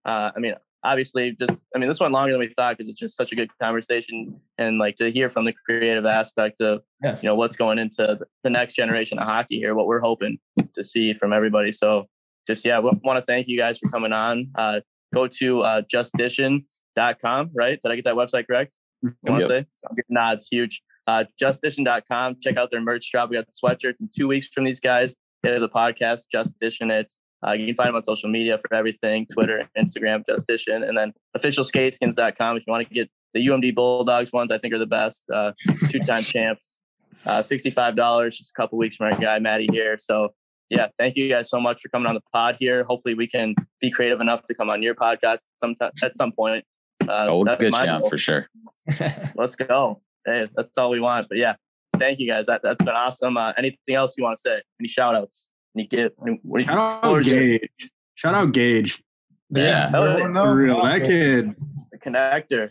uh, 0.04 0.30
I 0.34 0.38
mean, 0.38 0.54
obviously, 0.84 1.36
just 1.38 1.58
I 1.74 1.78
mean, 1.78 1.88
this 1.88 2.00
went 2.00 2.12
longer 2.12 2.32
than 2.32 2.40
we 2.40 2.52
thought 2.56 2.76
because 2.76 2.90
it's 2.90 2.98
just 2.98 3.16
such 3.16 3.32
a 3.32 3.36
good 3.36 3.50
conversation 3.60 4.40
and 4.58 4.78
like 4.78 4.96
to 4.96 5.10
hear 5.10 5.28
from 5.28 5.44
the 5.44 5.54
creative 5.66 6.04
aspect 6.06 6.60
of 6.60 6.82
Yeah. 7.02 7.16
you 7.22 7.28
know 7.28 7.34
what's 7.34 7.56
going 7.56 7.78
into 7.78 8.18
the 8.42 8.50
next 8.50 8.74
generation 8.74 9.18
of 9.18 9.26
hockey 9.26 9.58
here, 9.58 9.74
what 9.74 9.86
we're 9.86 10.00
hoping 10.00 10.38
to 10.74 10.82
see 10.82 11.14
from 11.14 11.32
everybody. 11.32 11.72
So 11.72 12.06
just 12.48 12.64
yeah, 12.64 12.80
we 12.80 12.90
want 13.04 13.18
to 13.18 13.24
thank 13.26 13.46
you 13.48 13.56
guys 13.58 13.78
for 13.78 13.88
coming 13.88 14.12
on. 14.12 14.50
Uh, 14.56 14.80
go 15.14 15.26
to 15.28 15.60
uh, 15.62 15.82
justdition.com, 15.92 17.50
right? 17.54 17.78
Did 17.82 17.90
I 17.92 17.96
get 17.96 18.04
that 18.04 18.14
website 18.14 18.46
correct? 18.46 18.72
You 19.02 19.12
want 19.24 19.42
to 19.42 19.48
say? 19.48 19.66
So 19.76 19.88
I'm 19.90 19.96
getting 19.96 20.14
nods, 20.14 20.48
huge. 20.50 20.80
Uh, 21.06 21.24
justdition.com. 21.40 22.36
Check 22.40 22.56
out 22.56 22.70
their 22.70 22.80
merch 22.80 23.10
drop. 23.10 23.30
We 23.30 23.36
got 23.36 23.46
the 23.46 23.52
sweatshirts 23.52 24.00
in 24.00 24.08
two 24.16 24.28
weeks 24.28 24.48
from 24.48 24.64
these 24.64 24.78
guys. 24.80 25.14
They 25.42 25.50
have 25.50 25.60
the 25.60 25.68
podcast, 25.68 26.22
Just 26.30 26.54
Dition 26.60 26.90
It. 26.92 27.12
Uh, 27.46 27.52
you 27.52 27.66
can 27.66 27.74
find 27.74 27.88
them 27.88 27.96
on 27.96 28.04
social 28.04 28.28
media 28.28 28.58
for 28.58 28.74
everything 28.74 29.26
Twitter, 29.32 29.68
Instagram, 29.76 30.22
Just 30.26 30.46
Dition, 30.48 30.86
and 30.88 30.96
then 30.96 31.12
officialskateskins.com 31.36 32.56
if 32.56 32.62
you 32.66 32.70
want 32.70 32.86
to 32.86 32.94
get 32.94 33.10
the 33.34 33.46
UMD 33.46 33.74
Bulldogs 33.74 34.32
ones. 34.32 34.52
I 34.52 34.58
think 34.58 34.74
are 34.74 34.78
the 34.78 34.86
best. 34.86 35.24
Uh, 35.32 35.52
Two 35.88 35.98
time 36.00 36.22
champs. 36.22 36.76
Uh, 37.24 37.40
$65, 37.40 38.32
just 38.32 38.50
a 38.50 38.60
couple 38.60 38.78
weeks 38.78 38.96
from 38.96 39.12
our 39.12 39.18
guy, 39.18 39.38
Maddie, 39.38 39.68
here. 39.70 39.96
So, 40.00 40.30
yeah, 40.70 40.88
thank 40.98 41.16
you 41.16 41.28
guys 41.28 41.48
so 41.48 41.60
much 41.60 41.80
for 41.80 41.88
coming 41.88 42.08
on 42.08 42.14
the 42.14 42.20
pod 42.32 42.56
here. 42.58 42.82
Hopefully, 42.82 43.14
we 43.14 43.28
can 43.28 43.54
be 43.80 43.90
creative 43.90 44.20
enough 44.20 44.44
to 44.46 44.54
come 44.54 44.70
on 44.70 44.82
your 44.82 44.94
podcast 44.94 45.38
sometime 45.56 45.92
at 46.02 46.16
some 46.16 46.32
point. 46.32 46.64
Uh, 47.02 47.26
oh, 47.28 47.44
we'll 47.44 47.56
get 47.56 47.72
you 47.72 47.90
on 47.90 48.08
for 48.08 48.18
sure. 48.18 48.48
let's 49.36 49.54
go. 49.54 50.00
Hey, 50.26 50.48
that's 50.56 50.76
all 50.78 50.90
we 50.90 50.98
want. 50.98 51.28
But 51.28 51.38
yeah, 51.38 51.54
thank 51.98 52.18
you 52.18 52.28
guys. 52.28 52.46
That 52.46 52.62
that's 52.62 52.84
been 52.84 52.94
awesome. 52.94 53.36
Uh, 53.36 53.52
anything 53.56 53.94
else 53.94 54.14
you 54.16 54.24
want 54.24 54.36
to 54.36 54.40
say? 54.40 54.62
Any 54.80 54.88
shout 54.88 55.14
outs? 55.14 55.50
Any 55.76 55.86
get? 55.86 56.14
What 56.16 56.58
do 56.58 56.62
you 56.62 56.66
Shout 56.66 57.04
out 57.04 57.22
Gage. 57.24 57.90
Shout 58.14 58.34
out 58.34 58.52
Gage. 58.52 59.02
Yeah. 59.50 59.90
Hell 59.90 60.04
no, 60.04 60.16
yeah. 60.18 60.26
no, 60.28 60.44
For 60.44 60.54
real, 60.54 60.78
no, 60.78 60.84
that 60.84 61.00
kid, 61.00 61.54
The 61.90 61.98
connector. 61.98 62.70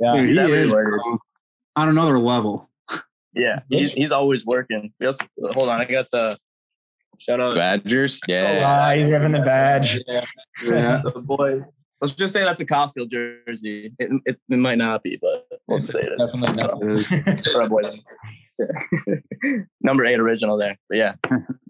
Yeah. 0.00 0.16
dude, 0.16 0.30
he 0.30 0.38
is 0.38 0.72
everywhere. 0.72 1.00
on 1.76 1.88
another 1.88 2.18
level. 2.18 2.68
Yeah, 3.34 3.60
he's, 3.68 3.92
he's 3.92 4.10
always 4.10 4.44
working. 4.44 4.92
We 4.98 5.06
also, 5.06 5.24
hold 5.52 5.68
on, 5.68 5.80
I 5.80 5.84
got 5.84 6.10
the 6.10 6.36
shout 7.18 7.40
out 7.40 7.56
Badgers. 7.56 8.20
Yeah. 8.26 8.58
Ah, 8.62 8.94
he's 8.94 9.10
having 9.10 9.32
the 9.32 9.38
badge. 9.40 10.00
Yeah. 10.06 10.24
the 11.04 11.22
boy. 11.24 11.62
Let's 12.00 12.14
just 12.14 12.32
say 12.32 12.40
that's 12.40 12.60
a 12.60 12.64
Caulfield 12.64 13.10
jersey. 13.10 13.92
It, 13.98 14.10
it, 14.24 14.40
it 14.48 14.56
might 14.56 14.78
not 14.78 15.02
be, 15.02 15.18
but 15.20 15.46
we'll 15.68 15.84
say 15.84 15.98
it. 16.00 16.12
is. 16.18 16.30
Definitely 16.32 16.56
not. 16.56 17.44
For 17.52 17.68
boy. 17.68 17.82
Number 19.80 20.04
eight 20.04 20.18
original 20.18 20.56
there. 20.56 20.76
But 20.88 20.98
yeah, 20.98 21.14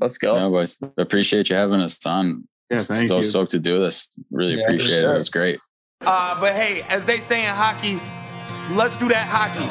let's 0.00 0.18
go. 0.18 0.38
No, 0.38 0.50
boys. 0.50 0.76
Appreciate 0.98 1.50
you 1.50 1.56
having 1.56 1.80
us 1.80 1.98
on. 2.06 2.46
Yeah, 2.70 2.78
thank 2.78 3.08
so 3.08 3.16
you. 3.18 3.22
stoked 3.24 3.50
to 3.52 3.58
do 3.58 3.80
this. 3.80 4.08
Really 4.30 4.54
Yeah, 4.54 4.66
for 4.66 4.72
appreciate 4.74 4.98
it. 4.98 5.00
sure. 5.02 5.14
It 5.14 5.18
was 5.18 5.30
great. 5.30 5.58
Uh, 6.02 6.40
but 6.40 6.54
hey, 6.54 6.82
as 6.88 7.04
they 7.04 7.16
say 7.16 7.44
in 7.46 7.52
hockey, 7.54 8.00
let's 8.76 8.96
do 8.96 9.08
that 9.08 9.26
hockey. 9.28 9.64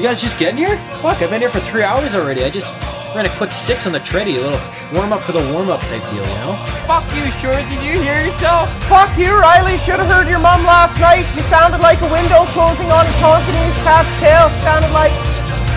You 0.00 0.08
guys 0.08 0.20
just 0.22 0.38
getting 0.38 0.56
here? 0.56 0.78
Fuck, 1.02 1.20
I've 1.20 1.28
been 1.30 1.40
here 1.42 1.50
for 1.50 1.60
three 1.60 1.82
hours 1.82 2.14
already. 2.14 2.42
I 2.44 2.50
just 2.50 2.72
ran 3.14 3.26
a 3.26 3.36
quick 3.36 3.52
six 3.52 3.86
on 3.86 3.92
the 3.92 4.00
treadie, 4.00 4.38
a 4.38 4.40
little 4.40 4.60
warm 4.92 5.12
up 5.12 5.22
for 5.22 5.32
the 5.32 5.44
warm 5.52 5.68
up 5.68 5.80
type 5.92 6.02
deal, 6.08 6.24
you 6.24 6.38
know? 6.40 6.56
Fuck 6.88 7.04
you, 7.14 7.28
Shores. 7.40 7.64
Did 7.68 7.84
you 7.84 8.00
hear 8.00 8.24
yourself? 8.24 8.72
Fuck 8.88 9.16
you, 9.18 9.36
Riley. 9.36 9.76
Should 9.78 10.00
have 10.00 10.08
heard 10.08 10.28
your 10.28 10.38
mom 10.38 10.64
last 10.64 10.98
night. 10.98 11.28
You 11.36 11.42
sounded 11.42 11.80
like 11.80 12.00
a 12.00 12.10
window 12.10 12.44
closing 12.56 12.90
on 12.90 13.06
a 13.06 13.14
Tonkinese 13.20 13.76
cat's 13.84 14.12
tail. 14.20 14.48
Sounded 14.64 14.90
like. 14.92 15.12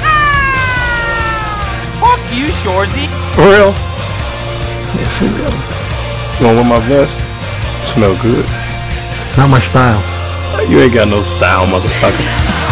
Ah! 0.03 0.55
to 2.29 2.35
you, 2.35 2.47
Shoresy. 2.63 3.07
For 3.35 3.43
real? 3.43 3.71
Yeah, 4.95 5.09
for 5.19 5.27
real. 5.27 5.55
You 6.39 6.45
wanna 6.45 6.61
wear 6.61 6.79
my 6.79 6.87
vest? 6.87 7.19
Smell 7.83 8.15
good. 8.21 8.45
Not 9.37 9.49
my 9.49 9.59
style. 9.59 10.01
You 10.69 10.79
ain't 10.79 10.93
got 10.93 11.07
no 11.09 11.21
style, 11.21 11.65
motherfucker. 11.67 12.64